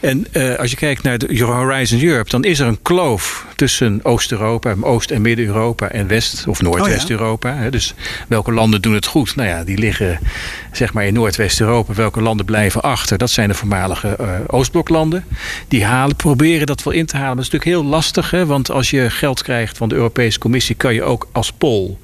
En 0.00 0.26
eh, 0.32 0.54
als 0.54 0.70
je 0.70 0.76
kijkt 0.76 1.02
naar 1.02 1.18
de 1.18 1.42
Horizon 1.44 2.02
Europe, 2.02 2.30
dan 2.30 2.44
is 2.44 2.58
er 2.58 2.66
een 2.66 2.82
kloof 2.82 3.46
tussen 3.56 4.00
Oost-Europa, 4.02 4.74
Oost- 4.80 5.10
en 5.10 5.22
Midden-Europa 5.22 5.88
en 5.88 6.06
West- 6.06 6.44
of 6.46 6.62
Noordwest-Europa. 6.62 7.54
Hè. 7.54 7.70
Dus 7.70 7.94
welke 8.28 8.52
landen 8.52 8.82
doen 8.82 8.94
het 8.94 9.06
goed? 9.06 9.36
Nou 9.36 9.48
ja, 9.48 9.64
die 9.64 9.78
liggen 9.78 10.18
zeg 10.72 10.92
maar 10.92 11.04
in 11.06 11.14
Noordwest-Europa. 11.14 11.94
Welke 11.94 12.20
landen 12.22 12.46
blijven 12.46 12.82
achter? 12.82 13.13
Dat 13.18 13.30
zijn 13.30 13.48
de 13.48 13.54
voormalige 13.54 14.08
eh, 14.08 14.28
Oostbloklanden. 14.46 15.24
Die 15.68 15.84
halen, 15.84 16.16
proberen 16.16 16.66
dat 16.66 16.82
wel 16.82 16.94
in 16.94 17.06
te 17.06 17.16
halen. 17.16 17.36
Maar 17.36 17.44
dat 17.44 17.44
is 17.44 17.50
natuurlijk 17.50 17.80
heel 17.80 17.90
lastig. 17.90 18.30
Hè? 18.30 18.46
Want 18.46 18.70
als 18.70 18.90
je 18.90 19.10
geld 19.10 19.42
krijgt 19.42 19.76
van 19.76 19.88
de 19.88 19.94
Europese 19.94 20.38
Commissie... 20.38 20.74
kan 20.74 20.94
je 20.94 21.02
ook 21.02 21.28
als 21.32 21.52
Pool 21.52 21.98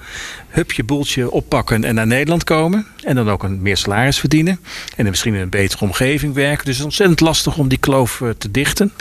hup 0.50 0.72
je 0.72 0.84
boeltje 0.84 1.30
oppakken 1.30 1.84
en 1.84 1.94
naar 1.94 2.06
Nederland 2.06 2.44
komen. 2.44 2.86
En 3.04 3.14
dan 3.14 3.30
ook 3.30 3.42
een 3.42 3.62
meer 3.62 3.76
salaris 3.76 4.18
verdienen. 4.18 4.60
En 4.96 5.04
misschien 5.04 5.34
in 5.34 5.40
een 5.40 5.48
betere 5.48 5.84
omgeving 5.84 6.34
werken. 6.34 6.64
Dus 6.64 6.74
het 6.74 6.78
is 6.78 6.84
ontzettend 6.84 7.20
lastig 7.20 7.56
om 7.56 7.68
die 7.68 7.78
kloof 7.78 8.20
eh, 8.20 8.28
te 8.38 8.50
dichten. 8.50 8.92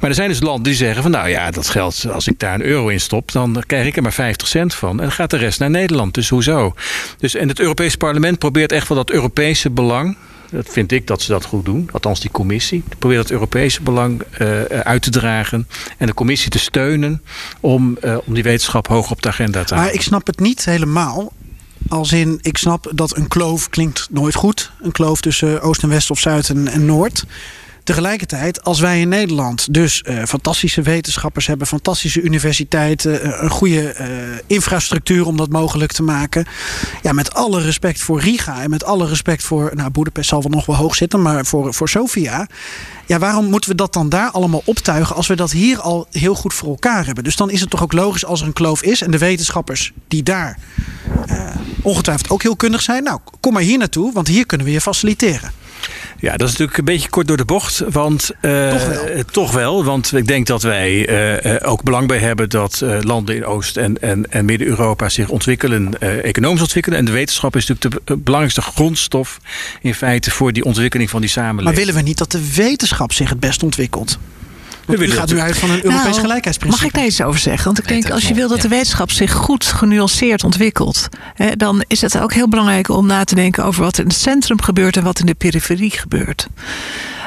Maar 0.00 0.10
er 0.10 0.16
zijn 0.16 0.28
dus 0.28 0.40
landen 0.40 0.62
die 0.62 0.74
zeggen 0.74 1.02
van... 1.02 1.10
nou 1.10 1.28
ja, 1.28 1.50
dat 1.50 1.68
geld, 1.68 2.06
als 2.12 2.28
ik 2.28 2.38
daar 2.38 2.54
een 2.54 2.64
euro 2.64 2.88
in 2.88 3.00
stop... 3.00 3.32
dan 3.32 3.62
krijg 3.66 3.86
ik 3.86 3.96
er 3.96 4.02
maar 4.02 4.12
50 4.12 4.48
cent 4.48 4.74
van. 4.74 4.90
En 4.90 4.96
dan 4.96 5.12
gaat 5.12 5.30
de 5.30 5.36
rest 5.36 5.58
naar 5.58 5.70
Nederland. 5.70 6.14
Dus 6.14 6.28
hoezo? 6.28 6.74
Dus, 7.18 7.34
en 7.34 7.48
het 7.48 7.60
Europese 7.60 7.96
parlement 7.96 8.38
probeert 8.38 8.72
echt 8.72 8.88
wel 8.88 8.96
dat 8.96 9.10
Europese 9.10 9.70
belang... 9.70 10.16
Dat 10.50 10.66
vind 10.68 10.92
ik 10.92 11.06
dat 11.06 11.22
ze 11.22 11.30
dat 11.30 11.44
goed 11.44 11.64
doen. 11.64 11.88
Althans, 11.92 12.20
die 12.20 12.30
commissie. 12.30 12.82
Probeert 12.98 13.22
het 13.22 13.30
Europese 13.30 13.82
belang 13.82 14.22
eh, 14.22 14.62
uit 14.62 15.02
te 15.02 15.10
dragen. 15.10 15.68
En 15.98 16.06
de 16.06 16.14
commissie 16.14 16.50
te 16.50 16.58
steunen 16.58 17.22
om, 17.60 17.96
eh, 18.00 18.16
om 18.24 18.34
die 18.34 18.42
wetenschap 18.42 18.86
hoog 18.86 19.10
op 19.10 19.22
de 19.22 19.28
agenda 19.28 19.64
te 19.64 19.74
Maar 19.74 19.82
houden. 19.82 20.00
ik 20.00 20.06
snap 20.06 20.26
het 20.26 20.40
niet 20.40 20.64
helemaal. 20.64 21.32
Als 21.88 22.12
in, 22.12 22.38
ik 22.42 22.56
snap 22.56 22.90
dat 22.94 23.16
een 23.16 23.28
kloof 23.28 23.68
klinkt 23.68 24.08
nooit 24.10 24.34
goed. 24.34 24.70
Een 24.82 24.92
kloof 24.92 25.20
tussen 25.20 25.60
Oost 25.62 25.82
en 25.82 25.88
West 25.88 26.10
of 26.10 26.18
Zuid 26.18 26.48
en, 26.48 26.68
en 26.68 26.84
Noord. 26.84 27.24
Tegelijkertijd, 27.86 28.64
als 28.64 28.80
wij 28.80 29.00
in 29.00 29.08
Nederland 29.08 29.74
dus 29.74 30.02
eh, 30.02 30.24
fantastische 30.24 30.82
wetenschappers 30.82 31.46
hebben, 31.46 31.66
fantastische 31.66 32.20
universiteiten, 32.20 33.22
eh, 33.22 33.42
een 33.42 33.50
goede 33.50 33.92
eh, 33.92 34.08
infrastructuur 34.46 35.26
om 35.26 35.36
dat 35.36 35.48
mogelijk 35.48 35.92
te 35.92 36.02
maken. 36.02 36.46
Ja, 37.02 37.12
met 37.12 37.34
alle 37.34 37.60
respect 37.60 38.00
voor 38.00 38.20
Riga 38.20 38.62
en 38.62 38.70
met 38.70 38.84
alle 38.84 39.06
respect 39.06 39.42
voor, 39.42 39.70
nou, 39.74 39.90
Boedapest 39.90 40.28
zal 40.28 40.42
wel 40.42 40.50
nog 40.50 40.66
wel 40.66 40.76
hoog 40.76 40.94
zitten, 40.94 41.22
maar 41.22 41.46
voor, 41.46 41.74
voor 41.74 41.88
Sofia. 41.88 42.46
Ja, 43.06 43.18
waarom 43.18 43.44
moeten 43.44 43.70
we 43.70 43.76
dat 43.76 43.92
dan 43.92 44.08
daar 44.08 44.30
allemaal 44.30 44.62
optuigen 44.64 45.16
als 45.16 45.26
we 45.26 45.36
dat 45.36 45.50
hier 45.50 45.80
al 45.80 46.06
heel 46.10 46.34
goed 46.34 46.54
voor 46.54 46.68
elkaar 46.68 47.06
hebben? 47.06 47.24
Dus 47.24 47.36
dan 47.36 47.50
is 47.50 47.60
het 47.60 47.70
toch 47.70 47.82
ook 47.82 47.92
logisch 47.92 48.24
als 48.24 48.40
er 48.40 48.46
een 48.46 48.52
kloof 48.52 48.82
is 48.82 49.02
en 49.02 49.10
de 49.10 49.18
wetenschappers 49.18 49.92
die 50.08 50.22
daar 50.22 50.58
ongetwijfeld 51.82 52.30
ook 52.30 52.42
heel 52.42 52.56
kundig 52.56 52.82
zijn. 52.82 53.02
Nou, 53.02 53.20
kom 53.40 53.52
maar 53.52 53.62
hier 53.62 53.78
naartoe, 53.78 54.12
want 54.12 54.28
hier 54.28 54.46
kunnen 54.46 54.66
we 54.66 54.72
je 54.72 54.80
faciliteren. 54.80 55.65
Ja, 56.18 56.30
dat 56.36 56.46
is 56.48 56.50
natuurlijk 56.50 56.78
een 56.78 56.84
beetje 56.84 57.08
kort 57.08 57.28
door 57.28 57.36
de 57.36 57.44
bocht. 57.44 57.82
Want, 57.90 58.30
eh, 58.40 58.70
Toch 58.70 58.86
wel. 58.86 59.04
eh, 59.04 59.20
toch 59.30 59.52
wel, 59.52 59.84
want 59.84 60.16
ik 60.16 60.26
denk 60.26 60.46
dat 60.46 60.62
wij 60.62 61.06
eh, 61.06 61.70
ook 61.70 61.82
belang 61.82 62.08
bij 62.08 62.18
hebben 62.18 62.48
dat 62.48 62.82
landen 63.00 63.36
in 63.36 63.44
Oost- 63.44 63.76
en, 63.76 64.00
en, 64.02 64.32
en 64.32 64.44
Midden-Europa 64.44 65.08
zich 65.08 65.28
ontwikkelen, 65.28 66.00
economisch 66.22 66.60
ontwikkelen. 66.60 66.98
En 66.98 67.04
de 67.04 67.12
wetenschap 67.12 67.56
is 67.56 67.66
natuurlijk 67.66 68.06
de 68.06 68.16
belangrijkste 68.16 68.62
grondstof 68.62 69.38
in 69.80 69.94
feite 69.94 70.30
voor 70.30 70.52
die 70.52 70.64
ontwikkeling 70.64 71.10
van 71.10 71.20
die 71.20 71.30
samenleving. 71.30 71.64
Maar 71.76 71.84
willen 71.84 71.94
we 71.94 72.08
niet 72.08 72.18
dat 72.18 72.30
de 72.30 72.52
wetenschap 72.54 73.12
zich 73.12 73.28
het 73.28 73.40
best 73.40 73.62
ontwikkelt? 73.62 74.18
Want 74.86 75.00
u 75.00 75.10
gaat 75.10 75.30
nu 75.30 75.40
uit 75.40 75.58
van 75.58 75.70
een 75.70 75.84
Europees 75.84 76.10
Nou, 76.10 76.20
gelijkheidsprincipe. 76.20 76.82
Mag 76.82 76.92
ik 76.92 76.98
daar 76.98 77.06
iets 77.06 77.22
over 77.22 77.40
zeggen? 77.40 77.64
Want 77.64 77.78
ik 77.78 77.88
denk, 77.88 78.10
als 78.10 78.28
je 78.28 78.34
wil 78.34 78.48
dat 78.48 78.60
de 78.60 78.68
wetenschap 78.68 79.10
zich 79.10 79.32
goed 79.32 79.64
genuanceerd 79.64 80.44
ontwikkelt, 80.44 81.08
hè, 81.34 81.56
dan 81.56 81.84
is 81.86 82.00
het 82.00 82.18
ook 82.18 82.32
heel 82.32 82.48
belangrijk 82.48 82.88
om 82.88 83.06
na 83.06 83.24
te 83.24 83.34
denken 83.34 83.64
over 83.64 83.82
wat 83.82 83.98
in 83.98 84.06
het 84.06 84.16
centrum 84.16 84.62
gebeurt 84.62 84.96
en 84.96 85.02
wat 85.02 85.18
in 85.18 85.26
de 85.26 85.34
periferie 85.34 85.90
gebeurt. 85.90 86.46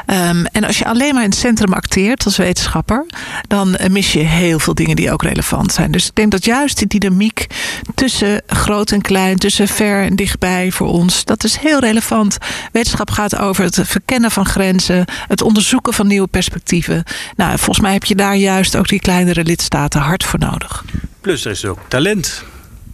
Ehm, 0.10 0.46
en 0.52 0.64
als 0.64 0.78
je 0.78 0.86
alleen 0.86 1.14
maar 1.14 1.24
in 1.24 1.30
het 1.30 1.40
centrum 1.40 1.74
acteert 1.74 2.26
als 2.26 2.38
wetenschapper, 2.38 3.06
dan 3.48 3.76
eh, 3.76 3.90
mis 3.90 4.14
je 4.14 4.20
heel 4.20 4.60
veel 4.60 4.74
dingen 4.74 4.96
die 4.96 5.12
ook 5.12 5.24
relevant 5.24 5.72
zijn. 5.72 5.92
Dus 5.92 6.08
ik 6.08 6.16
denk 6.16 6.32
dat 6.32 6.46
juist 6.46 6.78
die 6.78 6.88
dynamiek 6.88 7.48
tussen 7.96 8.42
groot 8.48 8.92
en 8.92 9.02
klein, 9.02 9.38
tussen 9.38 9.68
ver 9.68 10.04
en 10.04 10.16
dichtbij 10.16 10.72
voor 10.72 10.88
ons, 10.88 11.26
dat 11.26 11.44
is 11.44 11.58
heel 11.58 11.80
relevant. 11.80 12.38
Wetenschap 12.72 13.12
gaat 13.12 13.38
over 13.38 13.64
het 13.64 13.80
verkennen 13.84 14.32
van 14.32 14.46
grenzen, 14.46 15.06
het 15.28 15.42
onderzoeken 15.42 15.94
van 15.94 16.08
nieuwe 16.08 16.28
perspectieven. 16.28 17.04
Nou, 17.36 17.58
volgens 17.58 17.80
mij 17.80 17.94
heb 17.94 18.04
je 18.04 18.16
daar 18.16 18.36
juist 18.36 18.76
ook 18.76 18.88
die 18.88 19.00
kleinere 19.00 19.44
lidstaten 19.44 20.02
hard 20.02 20.24
voor 20.24 20.40
nodig. 20.40 20.86
Plus 21.22 21.46
er 21.46 21.52
is 21.52 21.66
ook 21.66 21.80
talent 21.88 22.44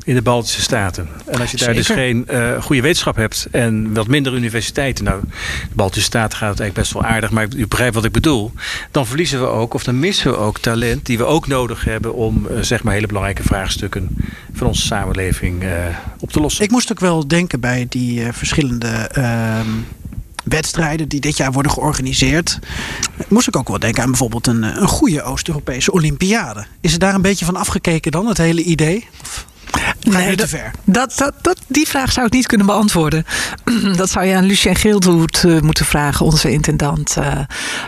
in 0.06 0.16
de 0.16 0.22
Baltische 0.22 0.62
Staten. 0.62 1.08
En 1.26 1.40
als 1.40 1.52
je 1.52 1.58
daar 1.58 1.74
dus 1.74 1.88
geen 1.88 2.28
eh, 2.28 2.62
goede 2.62 2.82
wetenschap 2.82 3.16
hebt 3.16 3.48
en 3.52 3.94
wat 3.94 4.08
minder 4.08 4.34
universiteiten, 4.34 5.06
nou, 5.06 5.22
de 5.70 5.76
Baltische 5.76 6.06
Staten 6.06 6.38
gaat 6.38 6.50
het 6.50 6.60
eigenlijk 6.60 6.74
best 6.74 6.94
wel 6.94 7.04
aardig, 7.12 7.32
maar 7.32 7.48
u 7.56 7.68
begrijpt 7.68 7.96
wat 7.96 8.06
ik 8.06 8.12
bedoel, 8.12 8.52
dan 8.92 9.08
verliezen 9.08 9.40
we 9.40 9.46
ook, 9.46 9.74
of 9.74 9.84
dan 9.84 10.00
missen 10.00 10.32
we 10.32 10.38
ook 10.38 10.60
talent 10.60 11.06
die 11.06 11.18
we 11.18 11.24
ook 11.24 11.48
nodig 11.48 11.84
hebben 11.84 12.14
om 12.14 12.48
eh, 12.48 12.58
zeg 12.62 12.84
maar 12.84 12.94
hele 12.94 13.08
belangrijke 13.08 13.44
vraagstukken 13.44 14.18
van 14.54 14.68
onze 14.68 14.82
samenleving 14.82 15.64
eh, 15.64 15.72
op 16.20 16.32
te 16.32 16.40
lossen. 16.40 16.64
Ik 16.64 16.72
moest 16.72 16.92
ook 16.92 17.00
wel 17.00 17.28
denken 17.28 17.60
bij 17.60 17.86
die 17.90 18.32
verschillende 18.32 18.88
ehm, 18.88 19.70
wedstrijden 20.44 21.08
die 21.08 21.20
dit 21.20 21.38
jaar 21.38 21.52
worden 21.52 21.72
georganiseerd. 21.72 22.60
Moest 23.28 23.48
ik 23.48 23.56
ook 23.56 23.68
wel 23.68 23.80
denken 23.80 24.04
aan 24.04 24.10
bijvoorbeeld 24.10 24.48
een, 24.48 24.64
een 24.64 24.88
goede 24.88 25.24
Oost-Europese 25.24 25.92
Olympiade. 25.92 26.66
Is 26.82 26.94
er 26.94 27.00
daar 27.00 27.16
een 27.16 27.22
beetje 27.22 27.46
van 27.46 27.56
afgekeken 27.56 28.12
dan, 28.12 28.28
het 28.28 28.38
hele 28.38 28.64
idee? 28.64 29.08
Nee, 30.02 30.36
te 30.36 30.48
ver? 30.48 30.72
Dat, 30.84 31.14
dat, 31.18 31.34
dat, 31.42 31.60
die 31.68 31.88
vraag 31.88 32.12
zou 32.12 32.26
ik 32.26 32.34
niet 32.34 32.48
kunnen 32.48 32.68
beantwoorden. 32.68 33.26
dat 33.96 34.10
zou 34.10 34.26
je 34.26 34.36
aan 34.36 34.46
Lucien 34.46 34.76
Geeldoet 34.76 35.44
uh, 35.44 35.60
moeten 35.60 35.86
vragen, 35.86 36.26
onze 36.26 36.52
intendant. 36.52 37.16
Uh, 37.20 37.40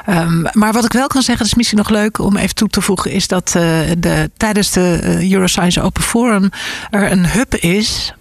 um, 0.09 0.45
maar 0.51 0.73
wat 0.73 0.85
ik 0.85 0.93
wel 0.93 1.07
kan 1.07 1.21
zeggen, 1.21 1.37
dat 1.37 1.47
is 1.47 1.55
misschien 1.55 1.77
nog 1.77 1.89
leuk 1.89 2.19
om 2.19 2.37
even 2.37 2.55
toe 2.55 2.67
te 2.67 2.81
voegen, 2.81 3.11
is 3.11 3.27
dat 3.27 3.53
uh, 3.57 3.63
de, 3.97 4.31
tijdens 4.37 4.71
de 4.71 4.99
Euroscience 5.31 5.81
Open 5.81 6.03
Forum 6.03 6.49
er 6.89 7.11
een 7.11 7.29
hub 7.29 7.55
is 7.55 8.13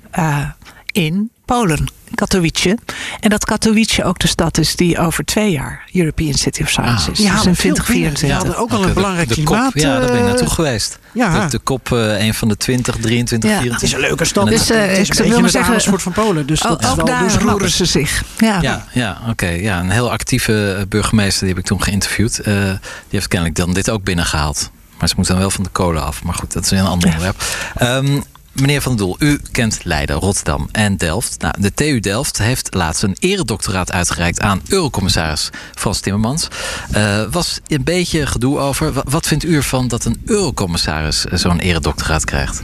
in 0.92 1.30
Polen, 1.46 1.86
Katowice. 2.14 2.78
En 3.20 3.30
dat 3.30 3.44
Katowice 3.44 4.04
ook 4.04 4.18
de 4.18 4.26
stad 4.26 4.58
is 4.58 4.76
die 4.76 4.98
over 4.98 5.24
twee 5.24 5.50
jaar 5.50 5.84
European 5.92 6.34
City 6.34 6.62
of 6.62 6.68
Science 6.68 7.06
ah, 7.06 7.12
is. 7.12 7.18
Ja, 7.18 7.34
dus 7.34 7.46
in 7.46 7.52
2024. 7.52 8.28
Ja, 8.28 8.36
hadden 8.36 8.56
ook 8.56 8.70
al 8.70 8.84
een 8.84 8.94
belangrijk 8.94 9.28
klimaat. 9.28 9.72
Kop, 9.72 9.82
ja, 9.82 9.98
daar 9.98 10.10
ben 10.10 10.18
ik 10.18 10.24
naartoe 10.24 10.50
geweest. 10.50 10.98
Ja. 11.12 11.44
De, 11.44 11.50
de 11.50 11.58
kop, 11.58 11.88
uh, 11.92 12.24
een 12.24 12.34
van 12.34 12.48
de 12.48 12.56
20, 12.56 12.96
23, 12.96 13.50
ja. 13.50 13.56
24. 13.56 13.80
Het 13.80 13.82
is 13.82 13.92
een 13.92 14.08
leuke 14.08 14.24
stad. 14.24 14.48
Dus, 14.48 14.70
uh, 14.70 14.80
het 14.80 14.98
is 14.98 15.08
ik 15.08 15.28
wil 15.28 15.40
maar 15.40 15.50
zeggen, 15.50 15.80
soort 15.80 16.02
van 16.02 16.12
Polen. 16.12 16.46
Dus 16.46 16.60
dat 16.60 16.86
ook, 16.86 17.00
ook 17.00 17.06
daar 17.06 17.42
roeren 17.42 17.70
ze 17.70 17.84
zich. 17.84 18.22
Ja, 18.38 18.60
ja, 18.60 18.86
ja 18.92 19.18
oké. 19.20 19.30
Okay. 19.30 19.62
Ja, 19.62 19.80
een 19.80 19.90
heel 19.90 20.10
actieve 20.10 20.86
burgemeester, 20.88 21.40
die 21.40 21.48
heb 21.48 21.58
ik 21.58 21.64
toen 21.64 21.82
geïnterviewd. 21.82 22.38
Uh, 22.38 22.44
die 22.44 22.78
heeft 23.10 23.28
kennelijk 23.28 23.58
dan 23.58 23.74
dit 23.74 23.90
ook 23.90 24.04
binnengehaald. 24.04 24.70
Maar 24.98 25.08
ze 25.08 25.14
moeten 25.16 25.34
dan 25.34 25.42
wel 25.42 25.52
van 25.52 25.64
de 25.64 25.70
kolen 25.70 26.04
af. 26.04 26.22
Maar 26.22 26.34
goed, 26.34 26.52
dat 26.52 26.64
is 26.64 26.70
een 26.70 26.78
ander 26.78 27.08
onderwerp. 27.08 27.42
Um, 27.82 28.24
Meneer 28.60 28.82
Van 28.82 28.96
Doel, 28.96 29.16
u 29.18 29.40
kent 29.50 29.80
Leiden, 29.82 30.16
Rotterdam 30.16 30.68
en 30.72 30.96
Delft. 30.96 31.40
Nou, 31.40 31.54
de 31.58 31.74
TU 31.74 32.00
Delft 32.00 32.38
heeft 32.38 32.74
laatst 32.74 33.02
een 33.02 33.16
eredoctoraat 33.18 33.92
uitgereikt 33.92 34.40
aan 34.40 34.60
Eurocommissaris 34.68 35.50
Frans 35.74 36.00
Timmermans. 36.00 36.48
Uh, 36.96 37.22
was 37.30 37.60
een 37.66 37.84
beetje 37.84 38.26
gedoe 38.26 38.58
over. 38.58 38.92
Wat 39.04 39.26
vindt 39.26 39.44
u 39.44 39.54
ervan 39.54 39.88
dat 39.88 40.04
een 40.04 40.22
Eurocommissaris 40.24 41.24
zo'n 41.24 41.58
eredoctoraat 41.58 42.24
krijgt? 42.24 42.62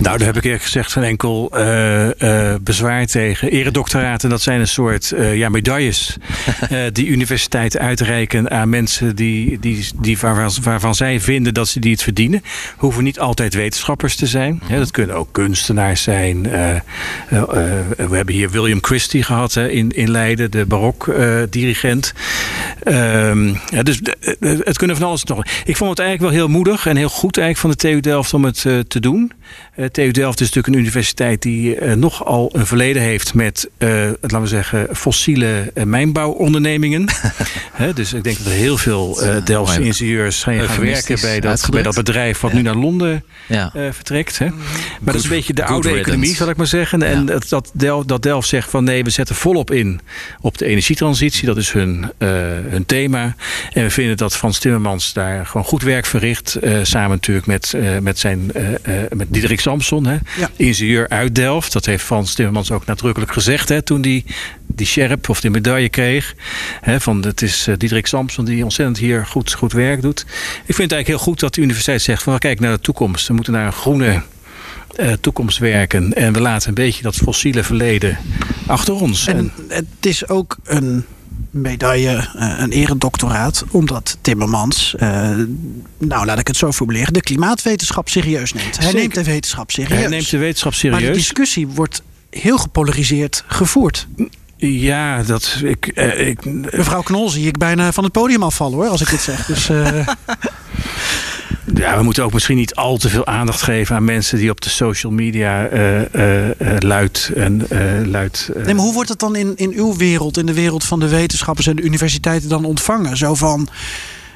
Nou, 0.00 0.18
daar 0.18 0.26
heb 0.26 0.36
ik 0.36 0.44
eerlijk 0.44 0.62
gezegd 0.62 0.92
geen 0.92 1.02
enkel 1.02 1.50
uh, 1.54 2.06
uh, 2.18 2.54
bezwaar 2.60 3.06
tegen. 3.06 3.50
Eredoctoraten, 3.50 4.30
dat 4.30 4.40
zijn 4.42 4.60
een 4.60 4.68
soort 4.68 5.12
uh, 5.14 5.36
ja, 5.36 5.48
medailles 5.48 6.16
die 6.92 7.06
universiteiten 7.06 7.80
uitreiken 7.80 8.50
aan 8.50 8.68
mensen 8.68 9.16
die, 9.16 9.58
die, 9.58 9.86
die 10.00 10.18
waarvan, 10.18 10.62
waarvan, 10.62 10.94
zij 10.94 11.20
vinden 11.20 11.54
dat 11.54 11.68
ze 11.68 11.80
die 11.80 11.92
het 11.92 12.02
verdienen. 12.02 12.42
Hoeven 12.76 13.04
niet 13.04 13.20
altijd 13.20 13.54
wetenschappers 13.54 14.16
te 14.16 14.26
zijn. 14.26 14.62
Dat 14.68 14.90
kunnen 14.90 15.16
ook 15.16 15.28
kunstenaars 15.32 16.02
zijn. 16.02 16.42
we 16.42 16.82
hebben 17.96 18.34
hier 18.34 18.50
William 18.50 18.82
Christie 18.82 19.22
gehad 19.22 19.54
hè, 19.54 19.68
in, 19.68 19.90
in 19.90 20.10
Leiden, 20.10 20.50
de 20.50 20.66
barok-dirigent. 20.66 22.12
Ehm, 22.82 23.46
ja, 23.46 23.82
dus 23.82 24.00
het 24.40 24.78
kunnen 24.78 24.96
van 24.96 25.06
alles 25.06 25.24
nog. 25.24 25.44
Ik 25.64 25.76
vond 25.76 25.90
het 25.90 25.98
eigenlijk 25.98 26.20
wel 26.20 26.40
heel 26.40 26.54
moedig 26.56 26.86
en 26.86 26.96
heel 26.96 27.08
goed 27.08 27.38
eigenlijk 27.38 27.76
van 27.76 27.90
de 27.90 27.94
TU 27.94 28.00
Delft 28.00 28.34
om 28.34 28.44
het 28.44 28.60
te 28.88 29.00
doen. 29.00 29.32
Uh, 29.82 29.88
TU 29.88 30.10
Delft 30.10 30.40
is 30.40 30.46
natuurlijk 30.46 30.74
een 30.74 30.80
universiteit 30.80 31.42
die 31.42 31.80
uh, 31.80 31.92
nogal 31.92 32.50
een 32.52 32.66
verleden 32.66 33.02
heeft 33.02 33.34
met, 33.34 33.70
uh, 33.78 33.88
laten 34.20 34.40
we 34.40 34.46
zeggen, 34.46 34.96
fossiele 34.96 35.72
mijnbouwondernemingen. 35.84 37.06
dus 37.94 38.12
ik 38.12 38.24
denk 38.24 38.38
dat 38.38 38.46
er 38.46 38.52
heel 38.52 38.78
veel 38.78 39.20
Delftse 39.44 39.82
ingenieurs 39.82 40.42
gaan, 40.42 40.60
gaan 40.60 40.80
werken 40.84 41.20
bij 41.20 41.40
dat, 41.40 41.68
bij 41.70 41.82
dat 41.82 41.94
bedrijf 41.94 42.40
wat 42.40 42.50
ja. 42.50 42.56
nu 42.56 42.62
naar 42.62 42.74
Londen 42.74 43.24
ja. 43.48 43.70
vertrekt. 43.72 44.38
Hè. 44.38 44.46
Maar 44.46 44.58
good, 44.58 45.04
dat 45.04 45.14
is 45.14 45.24
een 45.24 45.28
beetje 45.28 45.52
de 45.52 45.64
oude 45.64 45.88
riddance. 45.88 46.10
economie, 46.10 46.34
zal 46.34 46.48
ik 46.48 46.56
maar 46.56 46.66
zeggen. 46.66 47.02
En 47.02 47.26
dat, 47.26 47.48
dat, 47.48 47.70
Delft, 47.74 48.08
dat 48.08 48.22
Delft 48.22 48.48
zegt 48.48 48.70
van 48.70 48.84
nee, 48.84 49.04
we 49.04 49.10
zetten 49.10 49.34
volop 49.34 49.70
in 49.70 50.00
op 50.40 50.58
de 50.58 50.66
energietransitie. 50.66 51.46
Dat 51.46 51.56
is 51.56 51.72
hun, 51.72 52.12
hun 52.68 52.86
thema. 52.86 53.34
En 53.72 53.82
we 53.82 53.90
vinden 53.90 54.16
dat 54.16 54.36
Frans 54.36 54.58
Timmermans 54.58 55.12
daar 55.12 55.46
gewoon 55.46 55.66
goed 55.66 55.82
werk 55.82 56.06
verricht. 56.06 56.58
samen 56.82 57.10
natuurlijk 57.10 57.46
met, 57.46 57.74
met 58.00 58.18
zijn 58.18 58.52
met 59.10 59.26
Diederik 59.28 59.60
Samson, 59.72 60.06
hè? 60.06 60.18
Ja. 60.38 60.50
ingenieur 60.56 61.08
uit 61.08 61.34
Delft. 61.34 61.72
Dat 61.72 61.86
heeft 61.86 62.04
Frans 62.04 62.34
Timmermans 62.34 62.70
ook 62.70 62.86
nadrukkelijk 62.86 63.32
gezegd 63.32 63.68
hè, 63.68 63.82
toen 63.82 64.00
die 64.00 64.24
die 64.66 64.86
sjerp 64.86 65.28
of 65.28 65.40
die 65.40 65.50
medaille 65.50 65.88
kreeg. 65.88 66.34
Hè, 66.80 67.00
van 67.00 67.24
het 67.24 67.42
is 67.42 67.68
uh, 67.68 67.74
Diederik 67.78 68.06
Samson 68.06 68.44
die 68.44 68.62
ontzettend 68.62 68.98
hier 68.98 69.26
goed, 69.26 69.52
goed 69.52 69.72
werk 69.72 70.02
doet. 70.02 70.20
Ik 70.20 70.74
vind 70.74 70.90
het 70.90 70.92
eigenlijk 70.92 71.06
heel 71.06 71.18
goed 71.18 71.40
dat 71.40 71.54
de 71.54 71.60
universiteit 71.60 72.02
zegt 72.02 72.22
van 72.22 72.38
kijk 72.38 72.60
naar 72.60 72.72
de 72.72 72.80
toekomst. 72.80 73.28
We 73.28 73.34
moeten 73.34 73.52
naar 73.52 73.66
een 73.66 73.72
groene 73.72 74.22
uh, 74.96 75.12
toekomst 75.20 75.58
werken. 75.58 76.12
En 76.12 76.32
we 76.32 76.40
laten 76.40 76.68
een 76.68 76.74
beetje 76.74 77.02
dat 77.02 77.16
fossiele 77.16 77.62
verleden 77.62 78.18
achter 78.66 78.94
ons. 78.94 79.26
En 79.26 79.52
het 79.68 79.86
is 80.00 80.28
ook 80.28 80.56
een 80.64 81.04
medaille, 81.52 82.28
uh, 82.36 82.54
een 82.58 82.70
eredoctoraat, 82.70 83.64
omdat 83.70 84.18
Timmermans, 84.20 84.94
uh, 85.00 85.30
nou 85.98 86.26
laat 86.26 86.38
ik 86.38 86.46
het 86.46 86.56
zo 86.56 86.72
formuleren, 86.72 87.12
de 87.12 87.20
klimaatwetenschap 87.20 88.08
serieus 88.08 88.52
neemt. 88.52 88.78
Hij 88.78 88.92
neemt 88.92 89.14
de 89.14 89.24
wetenschap 89.24 89.70
serieus. 89.70 89.98
Hij 89.98 90.08
neemt 90.08 90.30
de 90.30 90.38
wetenschap 90.38 90.74
serieus. 90.74 91.00
Maar 91.00 91.10
de 91.10 91.16
discussie 91.16 91.68
wordt 91.68 92.02
heel 92.30 92.58
gepolariseerd 92.58 93.44
gevoerd. 93.46 94.06
Ja, 94.56 95.22
dat 95.22 95.60
ik, 95.62 95.90
uh, 95.94 96.28
ik. 96.28 96.44
Mevrouw 96.44 97.02
Knol 97.02 97.28
zie 97.28 97.46
ik 97.46 97.58
bijna 97.58 97.92
van 97.92 98.04
het 98.04 98.12
podium 98.12 98.42
afvallen 98.42 98.78
hoor, 98.78 98.88
als 98.88 99.00
ik 99.00 99.10
dit 99.10 99.20
zeg. 99.20 99.46
Dus, 99.46 99.70
uh... 99.70 100.06
Ja, 101.74 101.96
we 101.96 102.02
moeten 102.02 102.24
ook 102.24 102.32
misschien 102.32 102.56
niet 102.56 102.74
al 102.74 102.96
te 102.96 103.08
veel 103.08 103.26
aandacht 103.26 103.62
geven 103.62 103.96
aan 103.96 104.04
mensen 104.04 104.38
die 104.38 104.50
op 104.50 104.60
de 104.60 104.68
social 104.68 105.12
media 105.12 105.70
uh, 105.70 106.00
uh, 106.00 106.48
luid 106.78 107.30
en 107.34 107.66
luid. 108.10 108.50
Nee, 108.54 108.74
maar 108.74 108.84
hoe 108.84 108.94
wordt 108.94 109.08
het 109.08 109.18
dan 109.18 109.36
in, 109.36 109.56
in 109.56 109.72
uw 109.72 109.96
wereld, 109.96 110.38
in 110.38 110.46
de 110.46 110.54
wereld 110.54 110.84
van 110.84 111.00
de 111.00 111.08
wetenschappers 111.08 111.66
en 111.66 111.76
de 111.76 111.82
universiteiten 111.82 112.48
dan 112.48 112.64
ontvangen? 112.64 113.16
Zo 113.16 113.34
van, 113.34 113.68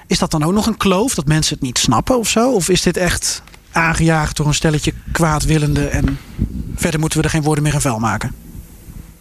is 0.07 0.19
dat 0.19 0.31
dan 0.31 0.43
ook 0.43 0.53
nog 0.53 0.67
een 0.67 0.77
kloof 0.77 1.15
dat 1.15 1.27
mensen 1.27 1.55
het 1.55 1.63
niet 1.63 1.79
snappen 1.79 2.19
of 2.19 2.29
zo? 2.29 2.53
Of 2.53 2.69
is 2.69 2.83
dit 2.83 2.97
echt 2.97 3.43
aangejaagd 3.73 4.37
door 4.37 4.47
een 4.47 4.55
stelletje 4.55 4.93
kwaadwillenden 5.13 5.93
en 5.93 6.19
verder 6.75 7.01
moeten 7.01 7.19
we 7.19 7.25
er 7.25 7.31
geen 7.31 7.43
woorden 7.43 7.65
meer 7.65 7.75
in 7.75 7.81
vuil 7.81 7.99
maken? 7.99 8.46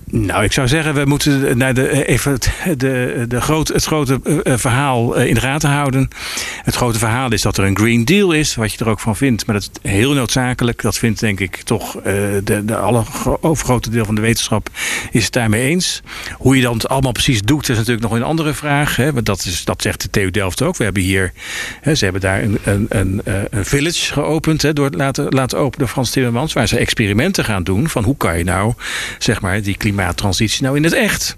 Nou, 0.10 0.44
ik 0.44 0.52
zou 0.52 0.68
zeggen, 0.68 0.94
we 0.94 1.06
moeten 1.06 1.58
naar 1.58 1.74
de, 1.74 2.06
even 2.06 2.32
het, 2.32 2.80
de, 2.80 3.26
de 3.28 3.42
groot, 3.42 3.68
het 3.68 3.86
grote 3.86 4.20
uh, 4.24 4.58
verhaal 4.58 5.20
uh, 5.20 5.28
in 5.28 5.34
de 5.34 5.40
gaten 5.40 5.70
houden. 5.70 6.10
Het 6.64 6.76
grote 6.76 7.00
verhaal 7.00 7.32
is 7.32 7.42
dat 7.42 7.58
er 7.58 7.64
een 7.66 7.78
Green 7.78 8.06
Deal 8.06 8.32
is, 8.32 8.56
wat 8.56 8.74
je 8.74 8.78
er 8.78 8.90
ook 8.90 9.00
van 9.00 9.16
vindt. 9.16 9.46
Maar 9.46 9.56
dat 9.56 9.70
is 9.82 9.92
heel 9.92 10.14
noodzakelijk. 10.14 10.82
Dat 10.82 10.98
vindt 10.98 11.20
denk 11.20 11.40
ik 11.40 11.56
toch 11.58 11.98
uh, 11.98 12.04
de, 12.44 12.62
de 12.66 12.76
alle 12.76 13.04
overgrote 13.42 13.90
deel 13.90 14.06
van 14.06 14.16
de 14.16 14.22
wetenschap 14.22 14.70
is 15.12 15.24
het 15.24 15.34
daarmee 15.34 15.70
eens. 15.70 16.02
Hoe 16.38 16.56
je 16.56 16.62
dan 16.62 16.74
het 16.74 16.88
allemaal 16.88 17.12
precies 17.12 17.42
doet, 17.42 17.70
is 17.70 17.78
natuurlijk 17.78 18.04
nog 18.04 18.14
een 18.14 18.24
andere 18.24 18.54
vraag. 18.54 18.96
Hè? 18.96 19.14
Want 19.14 19.26
dat, 19.26 19.46
is, 19.46 19.64
dat 19.64 19.82
zegt 19.82 20.02
de 20.02 20.10
TU 20.10 20.32
Delft 20.32 20.62
ook. 20.62 20.78
We 20.78 20.84
hebben 20.84 21.04
hier, 21.04 21.32
hè, 21.82 21.96
ze 21.96 22.04
hebben 22.04 22.22
daar 22.22 22.44
een, 22.44 22.58
een, 22.64 22.86
een, 22.90 23.22
een 23.50 23.66
village 23.66 24.14
geopend, 24.14 24.62
hè, 24.62 24.74
door 24.74 24.90
laten, 24.90 25.30
laten 25.30 25.58
openen 25.58 25.80
door 25.80 25.88
Frans 25.88 26.10
Timmermans, 26.10 26.54
waar 26.54 26.68
ze 26.68 26.78
experimenten 26.78 27.46
gaan 27.46 27.64
doen 27.64 27.90
van 27.90 28.04
hoe 28.04 28.18
kan 28.18 28.38
je 28.38 28.44
nou, 28.44 28.74
zeg 29.18 29.42
maar, 29.42 29.62
die 29.62 29.78
klimaat 29.78 29.95
klimaattransitie 29.96 30.64
nou 30.64 30.76
in 30.76 30.84
het 30.84 30.94
echt 30.94 31.38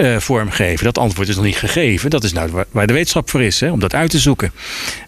uh, 0.00 0.16
vormgeven? 0.16 0.84
Dat 0.84 0.98
antwoord 0.98 1.28
is 1.28 1.36
nog 1.36 1.44
niet 1.44 1.56
gegeven. 1.56 2.10
Dat 2.10 2.24
is 2.24 2.32
nou 2.32 2.64
waar, 2.70 2.86
de 2.86 2.92
wetenschap 2.92 3.30
voor 3.30 3.42
is, 3.42 3.60
hè, 3.60 3.70
om 3.70 3.80
dat 3.80 3.94
uit 3.94 4.10
te 4.10 4.18
zoeken. 4.18 4.52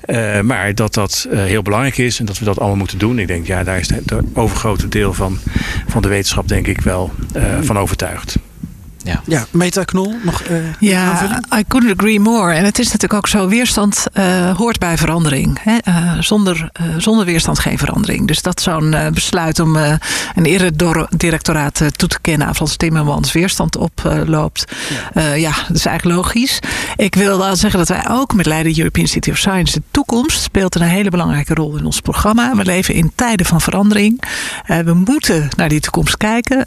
Uh, 0.06 0.40
maar 0.40 0.74
dat 0.74 0.94
dat 0.94 1.26
uh, 1.30 1.44
heel 1.44 1.62
belangrijk 1.62 1.98
is 1.98 2.18
en 2.18 2.24
dat 2.24 2.38
we 2.38 2.44
dat 2.44 2.58
allemaal 2.58 2.76
moeten 2.76 2.98
doen. 2.98 3.18
Ik 3.18 3.26
denk, 3.26 3.46
ja, 3.46 3.64
daar 3.64 3.78
is 3.78 3.88
het 3.88 4.12
overgrote 4.34 4.88
deel 4.88 5.12
van, 5.12 5.38
van 5.88 6.02
de 6.02 6.08
wetenschap 6.08 6.48
denk 6.48 6.66
ik 6.66 6.80
wel 6.80 7.12
van 7.60 7.78
overtuigd. 7.78 8.36
Ja, 9.10 9.22
ja 9.26 9.46
Meta 9.50 9.84
Knol, 9.84 10.14
nog 10.22 10.42
uh, 10.50 10.56
Ja, 10.78 11.10
aanvulling? 11.10 11.46
I 11.58 11.64
couldn't 11.68 11.98
agree 11.98 12.20
more. 12.20 12.52
En 12.52 12.64
het 12.64 12.78
is 12.78 12.84
natuurlijk 12.84 13.14
ook 13.14 13.28
zo, 13.28 13.48
weerstand 13.48 14.06
uh, 14.14 14.56
hoort 14.56 14.78
bij 14.78 14.98
verandering. 14.98 15.58
Hè? 15.62 15.76
Uh, 15.88 16.20
zonder, 16.20 16.70
zonder 16.98 17.24
weerstand 17.24 17.58
geen 17.58 17.78
verandering. 17.78 18.26
Dus 18.26 18.42
dat 18.42 18.60
zo'n 18.60 18.94
besluit 19.12 19.60
om 19.60 19.76
een 19.76 20.44
eredirectoraat 20.44 21.82
toe 21.96 22.08
te 22.08 22.20
kennen... 22.20 22.46
aan 22.46 22.54
Frans 22.54 22.76
Timmermans 22.76 23.32
weerstand 23.32 23.76
oploopt. 23.76 24.64
Ja. 25.14 25.32
ja, 25.32 25.52
dat 25.68 25.76
is 25.76 25.86
eigenlijk 25.86 26.16
logisch. 26.16 26.58
Ik 26.96 27.14
wil 27.14 27.38
wel 27.38 27.56
zeggen 27.56 27.78
dat 27.78 27.88
wij 27.88 28.08
ook 28.08 28.34
met 28.34 28.46
Leiden 28.46 28.78
European 28.78 29.06
City 29.06 29.30
of 29.30 29.36
Science... 29.36 29.78
de 29.78 29.82
toekomst 29.90 30.42
speelt 30.42 30.74
een 30.74 30.82
hele 30.82 31.10
belangrijke 31.10 31.54
rol 31.54 31.76
in 31.76 31.84
ons 31.84 32.00
programma. 32.00 32.54
We 32.56 32.64
leven 32.64 32.94
in 32.94 33.12
tijden 33.14 33.46
van 33.46 33.60
verandering. 33.60 34.22
we 34.66 34.94
moeten 34.94 35.48
naar 35.56 35.68
die 35.68 35.80
toekomst 35.80 36.16
kijken. 36.16 36.66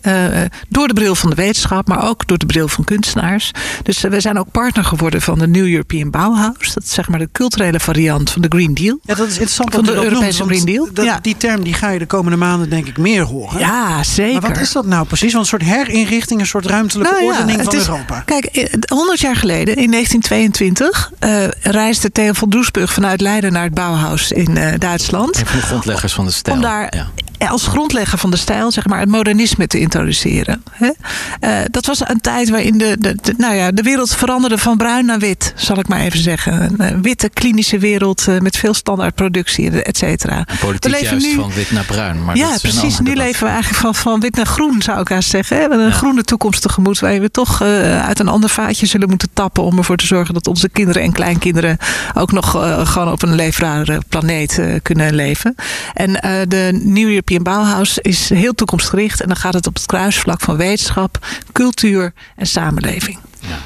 door 0.70 0.88
de 0.88 0.94
bril 0.94 1.16
van 1.16 1.30
de 1.30 1.36
wetenschap, 1.36 1.88
maar 1.88 2.08
ook 2.08 2.28
door 2.28 2.33
de 2.40 2.46
bril 2.46 2.68
van 2.68 2.84
kunstenaars. 2.84 3.52
Dus 3.84 4.04
uh, 4.04 4.12
we 4.12 4.20
zijn 4.20 4.40
ook 4.40 4.52
partner 4.52 4.84
geworden 4.84 5.22
van 5.22 5.40
de 5.40 5.48
New 5.48 5.68
European 5.68 6.10
Bauhaus. 6.10 6.74
Dat 6.74 6.84
is 6.84 6.94
zeg 6.94 7.10
maar 7.10 7.20
de 7.20 7.30
culturele 7.32 7.80
variant 7.80 8.30
van 8.30 8.42
de 8.42 8.48
Green 8.50 8.74
Deal. 8.74 9.00
Ja, 9.04 9.16
dat 9.16 9.28
is 9.28 9.34
interessant. 9.34 9.74
Van 9.74 9.84
de 9.84 9.94
Europese 9.94 10.40
noemt, 10.40 10.52
Green 10.52 10.66
Deal. 10.66 10.88
Dat, 10.94 11.06
ja. 11.06 11.20
Die 11.22 11.38
term 11.38 11.64
die 11.64 11.74
ga 11.74 11.90
je 11.90 12.00
de 12.00 12.06
komende 12.06 12.38
maanden 12.38 12.70
denk 12.70 12.88
ik 12.88 12.98
meer 12.98 13.24
horen. 13.24 13.60
Ja, 13.60 14.04
zeker. 14.04 14.42
Maar 14.42 14.52
wat 14.52 14.62
is 14.62 14.72
dat 14.72 14.86
nou 14.86 15.06
precies? 15.06 15.34
Want 15.34 15.44
een 15.44 15.60
soort 15.60 15.72
herinrichting, 15.72 16.40
een 16.40 16.48
soort 16.48 16.66
ruimtelijke 16.66 17.14
nou, 17.14 17.24
ja, 17.24 17.32
ordening 17.32 17.64
van 17.64 17.74
is, 17.74 17.88
Europa. 17.88 18.20
Kijk, 18.20 18.78
100 18.90 19.20
jaar 19.20 19.36
geleden, 19.36 19.76
in 19.76 19.92
1922, 19.92 21.12
uh, 21.20 21.48
reisde 21.62 22.12
Theo 22.12 22.34
van 22.34 22.50
Doesburg 22.50 22.94
vanuit 22.94 23.22
Leiden 23.22 23.52
naar 23.52 23.64
het 23.64 23.74
Bauhaus 23.74 24.32
in 24.32 24.58
uh, 24.58 24.74
Duitsland. 24.78 25.40
Een 25.40 25.46
van 25.46 25.60
de 25.60 25.66
grondleggers 25.66 26.14
van 26.14 26.26
de 26.26 26.32
stijl. 26.32 26.56
Om 26.56 26.62
daar 26.62 26.94
ja 26.94 27.08
als 27.48 27.68
grondlegger 27.68 28.18
van 28.18 28.32
de 28.32 28.38
stijl, 28.38 28.72
zeg 28.72 28.88
maar, 28.88 29.00
het 29.00 29.10
modernisme 29.10 29.68
te 29.68 29.80
introduceren. 29.80 30.64
Hè? 30.72 30.92
Eh, 31.40 31.60
dat 31.72 31.86
was 31.86 32.04
een 32.14 32.22
tijd 32.22 32.50
waarin 32.50 32.78
de, 32.78 32.96
de, 33.00 33.18
de- 33.22 33.34
nou 33.38 33.56
ja, 33.56 33.72
de 33.72 33.82
wereld 33.82 34.16
veranderde 34.16 34.58
van 34.58 34.78
bruin 34.78 35.06
naar 35.06 35.20
wit, 35.20 35.54
zal 35.56 35.80
ik 35.80 35.88
maar 35.88 36.00
even 36.00 36.20
zeggen. 36.20 36.62
Een 36.64 36.78
eh, 36.80 36.98
witte 37.02 37.30
klinische 37.30 37.78
wereld 37.78 38.28
eh, 38.28 38.40
met 38.40 38.58
veel 38.58 38.74
standaardproductie, 38.74 39.82
et 39.82 39.98
cetera. 39.98 40.46
Politiek 40.60 40.96
juist 41.00 41.28
van 41.34 41.52
wit 41.54 41.72
naar 41.72 41.84
bruin. 41.86 42.24
Maar 42.24 42.36
ja, 42.38 42.50
dat 42.52 42.62
precies. 42.62 43.00
Nu 43.00 43.06
debat. 43.06 43.24
leven 43.24 43.44
we 43.44 43.50
eigenlijk 43.50 43.82
van, 43.82 43.96
van 43.96 44.20
wit 44.20 44.36
naar 44.36 44.46
groen, 44.46 44.82
zou 44.82 45.00
ik 45.02 45.08
haast 45.08 45.30
zeggen. 45.30 45.56
We 45.56 45.62
hebben 45.62 45.80
een 45.80 45.92
groene 45.92 46.24
toekomst 46.24 46.62
tegemoet. 46.62 47.00
Waarin 47.00 47.22
we 47.22 47.32
toch 47.32 47.62
eh, 47.62 48.06
uit 48.06 48.20
een 48.20 48.28
ander 48.28 48.50
vaatje 48.50 48.86
zullen 48.86 49.10
moeten 49.10 49.30
tappen. 49.34 49.64
om 49.64 49.78
ervoor 49.78 49.98
te 49.98 50.06
zorgen 50.06 50.34
dat 50.34 50.48
onze 50.48 50.70
kinderen 50.70 51.02
en 51.02 51.12
kleinkinderen. 51.12 51.78
ook 52.14 52.32
nog 52.32 52.50
gewoon 52.92 53.12
op 53.12 53.22
een 53.24 53.36
leefbare 53.36 54.02
planeet 54.10 54.62
kunnen 54.82 55.16
leven. 55.16 55.56
En 55.94 56.12
de 56.50 56.82
New 56.84 57.08
European 57.10 57.44
Bauhaus 57.44 57.98
is 57.98 58.30
heel 58.30 58.54
toekomstgericht. 58.54 59.22
En 59.22 59.28
dan 59.28 59.38
gaat 59.38 59.54
het 59.54 59.68
op 59.68 59.74
het 59.74 59.86
kruisvlak 59.86 60.42
van 60.42 60.58
wetenschap, 60.58 61.26
cultuur 61.52 62.03
en 62.36 62.48
samenleving. 62.48 63.20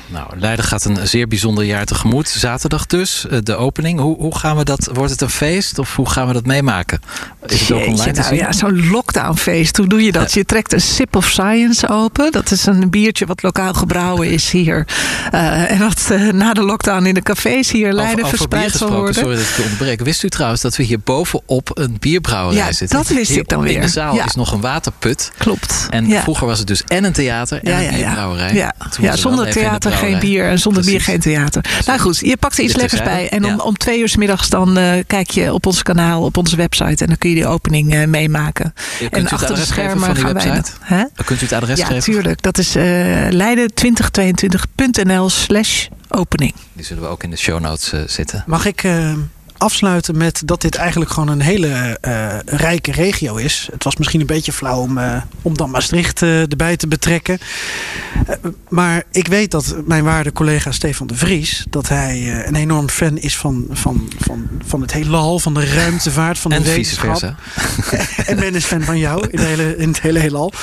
Nou, 0.08 0.40
Leiden 0.40 0.66
gaat 0.66 0.86
een 0.86 1.08
zeer 1.08 1.28
bijzonder 1.28 1.64
jaar 1.64 1.86
tegemoet. 1.86 2.30
Zaterdag 2.30 2.86
dus, 2.86 3.28
eh, 3.28 3.38
de 3.44 3.56
opening. 3.56 4.00
Hoe, 4.00 4.18
hoe 4.18 4.38
gaan 4.38 4.58
we 4.58 4.64
dat? 4.64 4.90
Wordt 4.94 5.12
het 5.12 5.22
een 5.22 5.30
feest 5.30 5.80
of 5.80 5.96
hoe 5.96 6.10
gaan 6.10 6.28
we 6.28 6.34
dat 6.34 6.46
meemaken? 6.46 7.02
Is 7.46 7.60
het 7.60 7.72
ook 7.72 7.86
online 7.88 8.12
nou 8.12 8.36
ja, 8.36 8.52
zo'n 8.52 8.90
lockdownfeest. 8.90 9.78
Hoe 9.78 9.88
doe 9.88 10.04
je 10.04 10.12
dat? 10.12 10.34
Je 10.34 10.46
trekt 10.46 10.74
een 10.74 10.82
Sip 10.82 11.16
of 11.16 11.26
Science 11.30 11.90
open. 11.90 12.32
Dat 12.32 12.52
is 12.52 12.66
een 12.66 12.90
biertje 12.90 13.26
wat 13.26 13.44
lokaal 13.44 13.74
gebrouwen 13.74 14.30
is 14.30 14.50
hier. 14.52 14.88
Eh, 15.32 15.72
en 15.72 15.80
wat 15.80 16.08
eh, 16.12 16.22
na 16.28 16.54
de 16.54 16.62
lockdown 16.64 17.06
in 17.06 17.14
de 17.14 17.22
cafés 17.22 17.72
hier 17.72 17.94
Leiden 17.94 18.18
over, 18.26 18.38
verspreid 18.38 18.72
zal 18.72 18.90
worden. 18.92 19.14
sorry 19.14 19.36
dat 19.36 19.44
ik 19.46 19.56
je 19.56 19.64
onderbreek. 19.64 20.02
Wist 20.02 20.24
u 20.24 20.30
trouwens 20.30 20.62
dat 20.62 20.76
we 20.76 20.84
hier 20.84 21.00
bovenop 21.04 21.70
een 21.74 21.98
bierbrouwerij 22.00 22.66
Ja, 22.66 22.72
zitten? 22.72 22.98
dat 22.98 23.08
wist 23.08 23.30
Hier 23.30 23.40
ik 23.40 23.50
dan 23.50 23.66
In 23.66 23.74
de 23.74 23.80
weer. 23.80 23.90
zaal 23.90 24.16
Ja. 24.16 24.26
is 24.26 24.36
nog 24.36 24.52
een 24.52 24.62
waterput. 24.62 25.32
Klopt. 25.38 25.88
En 25.90 26.08
Ja. 26.08 26.22
vroeger 26.22 26.48
was 26.48 26.58
het 26.58 26.68
dus 26.68 26.84
en 26.88 27.04
een 27.04 27.14
theater 27.14 27.60
en 27.64 27.72
Ja, 27.72 27.78
een 27.78 27.84
ja, 27.84 27.90
ja. 27.92 27.96
bierbrouwerij. 27.98 28.54
Ja, 28.54 28.74
ja 29.02 29.12
er 29.12 29.18
zonder 29.18 29.46
de 29.46 29.52
theater 29.70 29.92
geen 29.92 30.20
bier 30.20 30.50
en 30.50 30.60
zonder 30.60 30.86
bier 30.86 31.02
geen 31.02 31.20
theater. 31.20 31.64
Nou 31.86 32.00
goed, 32.00 32.18
je 32.18 32.38
pakt 32.38 32.58
er 32.58 32.64
iets 32.64 32.74
Dit 32.74 32.82
lekkers 32.82 33.02
bij. 33.02 33.30
En 33.30 33.46
om, 33.46 33.52
ja. 33.52 33.58
om 33.64 33.78
twee 33.78 34.00
uur 34.00 34.10
's 34.10 34.16
middags 34.16 34.50
dan 34.50 34.78
eh, 34.78 35.04
kijk 35.08 35.30
je 35.30 35.54
op 35.54 35.66
ons 35.66 35.84
kanaal, 35.84 36.24
op 36.24 36.38
onze 36.38 36.56
website. 36.56 37.04
En 37.04 37.08
dan 37.08 37.18
kun 37.18 37.30
je 37.30 37.36
die 37.36 37.48
opening 37.48 37.94
eh, 37.94 38.08
meemaken. 38.08 38.74
En 39.12 39.24
het 39.24 39.34
achter 39.34 39.56
de 39.56 39.66
schermen 39.66 40.16
gaan 40.16 40.34
wij... 40.34 40.34
website? 40.34 40.72
Hè? 40.82 41.04
Kunt 41.26 41.42
u 41.42 41.44
het 41.44 41.54
adres 41.54 41.80
Ja, 41.80 41.86
geven? 41.86 42.04
tuurlijk. 42.14 42.42
Dat 42.42 42.58
is 42.58 42.76
eh 42.76 42.84
leiden2022.nl 43.30 45.30
slash 45.30 45.88
opening. 46.10 46.54
Die 46.74 46.86
zullen 46.86 47.04
we 47.04 47.10
ook 47.10 47.24
in 47.24 47.30
de 47.30 47.38
show 47.38 47.60
notes 47.60 47.94
zitten. 48.06 48.44
Mag 48.48 48.66
ik 48.66 48.84
afsluiten 49.58 50.18
met 50.18 50.42
dat 50.46 50.62
dit 50.62 50.76
eigenlijk 50.76 51.12
gewoon 51.12 51.30
een 51.30 51.42
hele 51.42 51.98
eh, 52.02 52.38
rijke 52.46 52.92
regio 52.92 53.36
is? 53.36 53.70
Het 53.72 53.84
was 53.84 53.98
misschien 53.98 54.20
een 54.20 54.26
beetje 54.26 54.52
flauw 54.52 54.82
om, 54.82 54.98
eh, 54.98 55.22
om 55.42 55.58
dan 55.58 55.70
Maastricht 55.70 56.22
eh, 56.22 56.42
erbij 56.42 56.78
te 56.78 56.88
betrekken. 56.88 57.40
Eh, 58.28 58.36
maar 58.70 59.04
ik 59.12 59.28
weet 59.28 59.52
dat 59.52 59.76
mijn 59.86 60.04
waarde 60.04 60.32
collega 60.32 60.72
Stefan 60.72 61.08
de 61.08 61.16
Vries... 61.16 61.66
dat 61.70 61.90
hij 61.90 62.16
eh, 62.16 62.48
een 62.48 62.56
enorm 62.56 62.90
fan 62.90 63.18
is 63.18 63.38
van, 63.38 63.68
van, 63.72 64.10
van, 64.20 64.48
van 64.66 64.82
het 64.82 64.94
heelal, 64.94 65.40
van 65.40 65.54
de 65.54 65.66
ruimtevaart, 65.66 66.40
van 66.40 66.52
En 66.52 66.64
de 66.64 66.70
wetenschap. 66.70 67.36
en 68.26 68.40
men 68.40 68.56
is 68.56 68.66
fan 68.66 68.82
van 68.82 68.98
jou 68.98 69.28
in, 69.30 69.38
de 69.38 69.46
hele, 69.46 69.78
in 69.78 69.88
het 69.88 70.02
hele 70.02 70.20
heelal. 70.20 70.54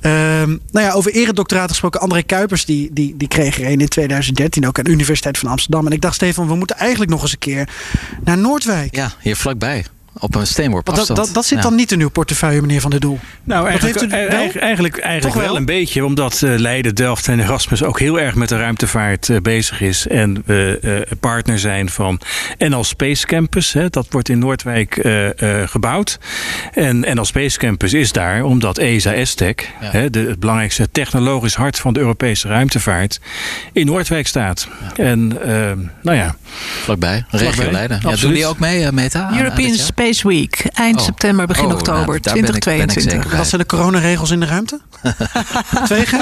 Ehm 0.00 0.56
nou 0.70 0.86
ja, 0.86 0.92
over 0.92 1.12
eredoctoraten 1.12 1.70
gesproken. 1.70 2.00
André 2.00 2.22
Kuipers 2.22 2.64
die, 2.64 2.90
die, 2.92 3.16
die 3.16 3.28
kreeg 3.28 3.60
er 3.60 3.66
een 3.66 3.80
in 3.80 3.88
2013 3.88 4.66
ook 4.66 4.78
aan 4.78 4.84
de 4.84 4.90
Universiteit 4.90 5.38
van 5.38 5.48
Amsterdam. 5.48 5.86
En 5.86 5.92
ik 5.92 6.00
dacht, 6.00 6.14
Stefan, 6.14 6.48
we 6.48 6.54
moeten 6.54 6.76
eigenlijk 6.76 7.10
nog 7.10 7.22
eens 7.22 7.32
een 7.32 7.38
keer 7.38 7.68
naar 8.24 8.38
Noordwijk. 8.42 8.96
Ja, 8.96 9.12
hier 9.20 9.36
vlakbij. 9.36 9.84
Op 10.22 10.34
een 10.34 10.46
steenworp 10.46 10.86
dat, 10.86 10.98
afstand. 10.98 11.18
dat, 11.18 11.34
dat 11.34 11.44
zit 11.46 11.56
Ja. 11.58 11.62
dan 11.64 11.74
niet 11.74 11.92
in 11.92 12.00
uw 12.00 12.08
portefeuille, 12.10 12.60
meneer 12.60 12.80
Van 12.80 12.90
der 12.90 13.00
Doel. 13.00 13.18
Nou, 13.44 13.66
eigenlijk, 13.68 14.00
heeft 14.00 14.12
u 14.12 14.16
eh, 14.16 14.28
wel? 14.28 14.38
eigen- 14.38 14.60
eigenlijk, 14.60 14.96
eigenlijk 14.98 15.34
Toch 15.34 15.42
wel? 15.44 15.52
wel? 15.52 15.60
een 15.60 15.64
beetje. 15.66 16.04
Omdat 16.04 16.42
eh, 16.42 16.58
Leiden, 16.58 16.94
Delft 16.94 17.28
en 17.28 17.40
Erasmus 17.40 17.82
ook 17.82 17.98
heel 18.00 18.20
erg 18.20 18.34
met 18.34 18.48
de 18.48 18.56
ruimtevaart 18.56 19.28
eh, 19.28 19.36
bezig 19.40 19.80
is. 19.80 20.06
En 20.06 20.42
we 20.46 20.78
eh, 21.10 21.16
partner 21.20 21.58
zijn 21.58 21.90
van 21.90 22.20
NL 22.58 22.84
Space 22.84 23.26
Campus. 23.26 23.72
Hè, 23.72 23.88
dat 23.88 24.06
wordt 24.10 24.28
in 24.28 24.38
Noordwijk 24.38 24.96
eh, 24.96 25.60
eh, 25.62 25.68
gebouwd. 25.68 26.18
En 26.72 27.00
NL 27.14 27.24
Space 27.24 27.58
Campus 27.58 27.92
is 27.92 28.12
daar 28.12 28.42
omdat 28.44 28.78
ESA 28.78 29.12
ESTEC, 29.14 29.70
hè, 29.78 30.10
de, 30.10 30.18
het 30.20 30.40
belangrijkste 30.40 30.88
technologisch 30.92 31.54
hart 31.54 31.78
van 31.78 31.92
de 31.92 32.00
Europese 32.00 32.48
ruimtevaart, 32.48 33.20
in 33.72 33.86
Noordwijk 33.86 34.26
staat. 34.26 34.68
En 34.96 35.32
eh, 35.42 35.50
nou 36.02 36.16
ja. 36.16 36.36
Vlakbij, 36.82 37.24
regio 37.30 37.70
Leiden. 37.70 38.00
Ja, 38.02 38.16
doen 38.16 38.32
die 38.32 38.46
ook 38.46 38.58
mee, 38.58 38.92
Meta? 38.92 39.30
European 39.36 39.70
dit 39.70 39.80
Space 40.14 40.28
Week. 40.28 40.66
Eind 40.72 40.98
Oh. 40.98 41.04
september, 41.04 41.46
begin 41.46 41.62
Oh, 41.64 41.68
nou, 41.70 41.80
oktober 41.80 42.20
daar 42.22 42.34
ben 42.34 42.42
ik- 42.44 42.46
ben 42.46 42.54
ik 42.54 42.60
2022. 42.62 43.12
zeker 43.12 43.28
bij. 43.28 43.38
Wat 43.38 43.46
zijn 43.48 43.60
de 43.60 43.66
coronaregels 43.66 44.30
in 44.30 44.40
de 44.40 44.46
ruimte? 44.46 44.80
2G? 45.88 46.14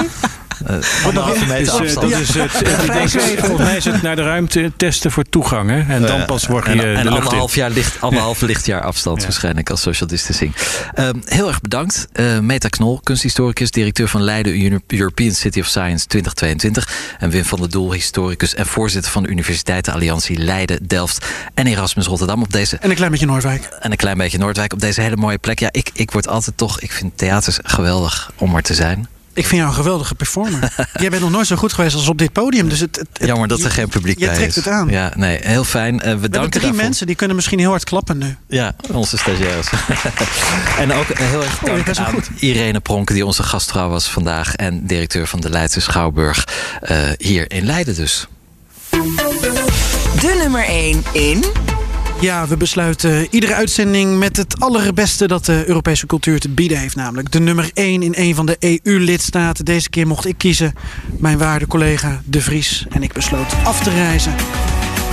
Anderhalve 1.05 1.45
meter 1.45 1.73
afstand. 1.73 2.11
Dat 2.11 2.19
is 2.19 2.33
het, 2.33 2.51
het 2.53 3.39
volgens 3.39 3.67
mij 3.67 3.77
is 3.77 3.85
het 3.85 4.01
naar 4.01 4.15
de 4.15 4.23
ruimte 4.23 4.71
testen 4.77 5.11
voor 5.11 5.23
toegang. 5.23 5.69
Hè? 5.69 5.93
En 5.93 6.01
dan 6.01 6.25
pas 6.25 6.47
word 6.47 6.65
je 6.65 6.71
en, 6.71 6.95
en 6.95 7.07
anderhalf, 7.07 7.55
jaar 7.55 7.69
licht, 7.69 8.01
anderhalf 8.01 8.41
lichtjaar 8.41 8.81
afstand 8.81 9.23
waarschijnlijk 9.23 9.69
als 9.69 9.81
social 9.81 10.09
distancing. 10.09 10.55
Ehm, 10.93 11.19
heel 11.25 11.47
erg 11.47 11.61
bedankt. 11.61 12.07
Eh, 12.13 12.39
Meta 12.39 12.67
Knol, 12.67 12.99
kunsthistoricus, 13.03 13.71
directeur 13.71 14.07
van 14.07 14.21
Leiden 14.21 14.81
European 14.87 15.31
City 15.31 15.59
of 15.59 15.65
Science 15.65 16.07
2022. 16.07 16.89
En 17.19 17.29
Wim 17.29 17.45
van 17.45 17.59
der 17.59 17.69
Doel, 17.69 17.93
historicus 17.93 18.55
en 18.55 18.65
voorzitter 18.65 19.11
van 19.11 19.23
de 19.23 19.29
Universiteitenalliantie 19.29 20.37
Leiden, 20.37 20.87
Delft 20.87 21.25
en 21.53 21.67
Erasmus 21.67 22.05
Rotterdam. 22.05 22.41
Op 22.41 22.51
deze, 22.51 22.77
En 22.77 22.89
een 22.89 22.95
klein 22.95 23.11
beetje 23.11 23.25
Noordwijk. 23.25 23.69
en 23.79 23.91
een 23.91 23.97
klein 23.97 24.17
beetje 24.17 24.37
Noordwijk 24.37 24.73
op 24.73 24.79
deze 24.79 25.01
hele 25.01 25.15
mooie 25.15 25.37
plek. 25.37 25.59
Ja, 25.59 25.69
ik, 25.71 25.89
ik 25.93 26.11
word 26.11 26.27
altijd 26.27 26.57
toch, 26.57 26.79
ik 26.79 26.91
vind 26.91 27.17
theaters 27.17 27.59
geweldig 27.63 28.31
om 28.37 28.55
er 28.55 28.61
te 28.61 28.73
zijn. 28.73 29.07
Ik 29.33 29.45
vind 29.47 29.61
jou 29.61 29.67
een 29.67 29.73
geweldige 29.75 30.15
performer. 30.15 30.73
Jij 31.01 31.09
bent 31.09 31.21
nog 31.21 31.31
nooit 31.31 31.47
zo 31.47 31.55
goed 31.55 31.73
geweest 31.73 31.95
als 31.95 32.07
op 32.07 32.17
dit 32.17 32.31
podium. 32.31 32.69
Dus 32.69 32.79
het, 32.79 32.95
het- 32.95 33.07
het- 33.13 33.27
Jammer 33.27 33.47
dat 33.47 33.61
er 33.61 33.71
geen 33.71 33.87
publiek 33.89 34.19
je 34.19 34.25
bij 34.25 34.35
trekt 34.35 34.49
is. 34.49 34.55
het 34.55 34.67
aan. 34.67 34.89
Ja, 34.89 35.11
nee, 35.15 35.39
heel 35.41 35.63
fijn. 35.63 35.93
Eh, 35.99 35.99
we 35.99 36.05
We 36.05 36.09
hebben 36.21 36.49
drie 36.49 36.61
daarvoor. 36.63 36.81
mensen 36.83 37.07
die 37.07 37.15
kunnen 37.15 37.35
misschien 37.35 37.59
heel 37.59 37.69
hard 37.69 37.83
klappen 37.83 38.17
nu. 38.17 38.35
Ja, 38.47 38.75
onze 38.91 39.17
stagiaires. 39.17 39.67
en 40.79 40.93
ook 40.93 41.07
heel 41.17 41.43
erg 41.43 41.61
Oh, 41.63 41.65
dank 41.69 41.87
is 41.87 41.99
aan. 41.99 42.15
Irene 42.39 42.79
Pronk, 42.79 43.07
die 43.07 43.25
onze 43.25 43.43
gastvrouw 43.43 43.89
was 43.89 44.09
vandaag. 44.09 44.55
En 44.55 44.85
directeur 44.87 45.27
van 45.27 45.39
de 45.39 45.49
Leidse 45.49 45.81
Schouwburg 45.81 46.47
eh, 46.81 46.97
hier 47.17 47.51
in 47.51 47.65
Leiden 47.65 47.95
dus. 47.95 48.27
De 50.19 50.35
nummer 50.41 50.63
1 50.65 51.03
in... 51.11 51.43
Ja, 52.21 52.47
we 52.47 52.57
besluiten 52.57 53.27
iedere 53.29 53.55
uitzending 53.55 54.17
met 54.17 54.37
het 54.37 54.59
allerbeste 54.59 55.27
dat 55.27 55.45
de 55.45 55.63
Europese 55.67 56.05
cultuur 56.05 56.39
te 56.39 56.49
bieden 56.49 56.77
heeft. 56.77 56.95
Namelijk 56.95 57.31
de 57.31 57.39
nummer 57.39 57.69
1 57.73 58.03
in 58.03 58.13
een 58.15 58.35
van 58.35 58.45
de 58.45 58.57
EU-lidstaten. 58.83 59.65
Deze 59.65 59.89
keer 59.89 60.07
mocht 60.07 60.25
ik 60.25 60.37
kiezen 60.37 60.73
mijn 61.17 61.37
waarde 61.37 61.67
collega 61.67 62.21
De 62.25 62.41
Vries. 62.41 62.85
En 62.89 63.03
ik 63.03 63.13
besloot 63.13 63.53
af 63.63 63.83
te 63.83 63.89
reizen 63.89 64.35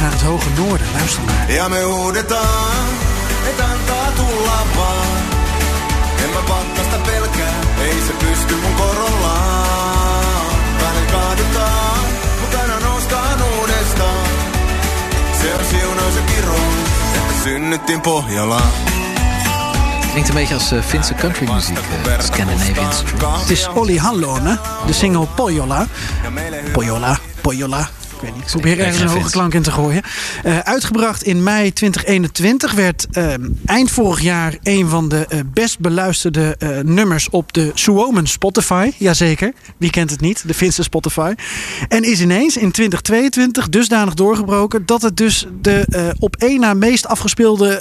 naar 0.00 0.12
het 0.12 0.20
hoge 0.20 0.48
noorden. 0.56 0.86
Luister 0.94 1.22
maar. 1.22 1.52
Ja 1.52 1.68
me 1.68 2.24
tulla 2.26 3.77
Klinkt 20.10 20.28
een 20.28 20.34
beetje 20.34 20.54
als 20.54 20.70
eh, 20.70 20.82
Finse 20.82 21.14
countrymuziek, 21.14 21.78
eh, 21.78 22.20
Scandinavian 22.20 22.92
street. 22.92 23.22
Het 23.40 23.50
is 23.50 23.68
Olli 23.74 23.98
Hallone, 23.98 24.58
de 24.86 24.92
single 24.92 25.26
Pojola. 25.36 25.86
Pojola, 26.72 27.18
Pojola. 27.40 27.88
Ik 28.18 28.24
weet 28.24 28.34
niet, 28.34 28.44
ik 28.44 28.50
probeer 28.50 28.78
ergens 28.78 29.00
een 29.00 29.08
hoge 29.18 29.30
klank 29.30 29.54
in 29.54 29.62
te 29.62 29.70
gooien. 29.70 30.02
Eh, 30.42 30.58
uitgebracht 30.58 31.22
in 31.22 31.42
mei 31.42 31.72
2021 31.72 32.72
werd 32.72 33.06
eh, 33.10 33.32
eind 33.66 33.90
vorig 33.90 34.20
jaar 34.20 34.56
een 34.62 34.88
van 34.88 35.08
de 35.08 35.26
eh, 35.28 35.38
best 35.52 35.78
beluisterde 35.78 36.56
nummers 36.84 37.30
op 37.30 37.52
de 37.52 37.70
Suomen 37.74 38.26
Spotify. 38.26 38.90
Jazeker, 38.96 39.52
wie 39.76 39.90
kent 39.90 40.10
het 40.10 40.20
niet, 40.20 40.42
de 40.48 40.54
Finse 40.54 40.82
Spotify. 40.82 41.34
En 41.88 42.02
is 42.04 42.20
ineens 42.20 42.56
in 42.56 42.70
2022 42.70 43.68
dusdanig 43.68 44.14
doorgebroken 44.14 44.86
dat 44.86 45.02
het 45.02 45.16
dus 45.16 45.46
de 45.60 46.14
op 46.18 46.36
één 46.36 46.60
na 46.60 46.74
meest 46.74 47.06
afgespeelde, 47.06 47.80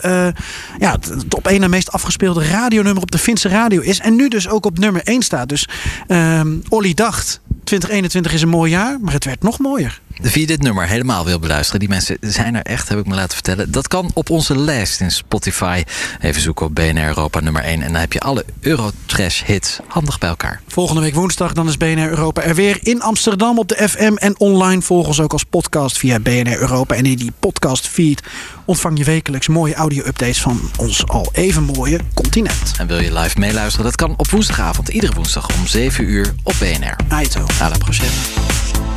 ja, 0.80 0.92
het- 0.92 1.06
het 1.06 1.34
op 1.36 1.48
één 1.48 1.60
na 1.60 1.68
meest 1.68 1.92
afgespeelde 1.92 2.48
radionummer 2.48 3.02
op 3.02 3.12
de 3.12 3.18
Finse 3.18 3.50
radio 3.50 3.82
is. 3.82 4.00
En 4.00 4.16
nu 4.16 4.28
dus 4.28 4.48
ook 4.50 4.66
op 4.66 4.78
nummer 4.80 5.02
1 5.04 5.22
staat. 5.22 5.50
Dus 5.50 5.68
ehm 6.08 6.48
Olly 6.70 6.94
dacht, 6.94 7.42
2021 7.64 8.34
is 8.34 8.42
een 8.42 8.50
mooi 8.50 8.72
jaar, 8.72 8.98
maar 9.02 9.14
het 9.14 9.26
werd 9.26 9.42
nog 9.44 9.60
mooier. 9.60 10.02
Wie 10.22 10.46
dit 10.46 10.62
nummer 10.62 10.88
helemaal 10.88 11.26
wil 11.26 11.40
beluisteren, 11.40 11.80
die 11.80 11.90
mensen 11.90 12.18
zijn 12.22 12.56
er 12.56 12.62
echt, 12.62 12.90
heb 12.90 13.00
ik 13.00 13.06
me 13.06 13.16
laten 13.16 13.34
vertellen. 13.34 13.72
Dat 13.72 13.88
kan 13.88 14.12
op 14.14 14.30
onze 14.30 14.58
lijst 14.58 15.00
in 15.02 15.12
Spotify. 15.12 15.84
Even 16.22 16.42
zoeken 16.42 16.66
op 16.66 16.76
BNR 16.76 17.08
Europa 17.08 17.40
nummer 17.40 17.64
1 17.64 17.82
en 17.82 17.92
dan 17.92 18.02
heb 18.02 18.14
je 18.14 18.20
alle 18.20 18.46
Eurotrash 18.60 19.44
hits 19.44 19.80
handig 19.88 20.18
bij 20.20 20.30
elkaar. 20.30 20.62
Volgende 20.68 21.02
week 21.02 21.14
woensdag 21.14 21.54
dan 21.54 21.68
is 21.68 21.78
BNR 21.78 22.10
Europa 22.10 22.42
er 22.42 22.56
weer 22.56 22.80
in 22.82 23.02
Amsterdam 23.02 23.60
op 23.60 23.68
de 23.68 23.90
FM 23.90 24.14
en 24.16 24.40
online. 24.40 24.82
Volg 24.82 25.08
ons 25.08 25.20
ook 25.20 25.34
als 25.34 25.44
podcast 25.44 25.98
via 25.98 26.20
BNR 26.20 26.60
Europa. 26.60 26.96
En 26.96 27.06
in 27.06 27.18
die 27.18 27.32
podcast 27.40 27.88
feed 27.88 28.24
ontvang 28.66 28.98
je 28.98 29.04
wekelijks 29.04 29.48
mooie 29.48 29.74
audio-updates 29.74 30.42
van 30.42 30.60
ons 30.78 31.08
al 31.08 31.30
even 31.32 31.64
mooie 31.64 32.00
continent. 32.14 32.74
En 32.78 32.88
wil 32.88 33.00
je 33.00 33.14
live 33.14 33.40
meeluisteren? 33.40 33.86
Dat 33.86 33.96
kan 33.96 34.14
op 34.18 34.30
woensdagavond, 34.30 34.90
iedere 34.90 35.14
woensdag 35.14 35.48
om 35.58 35.68
7 35.68 36.10
uur 36.10 36.34
op 36.44 36.54
BNR. 36.60 36.96
Aito. 37.10 37.46
À 37.62 37.70
la 37.70 37.78
prochaine. 37.78 38.97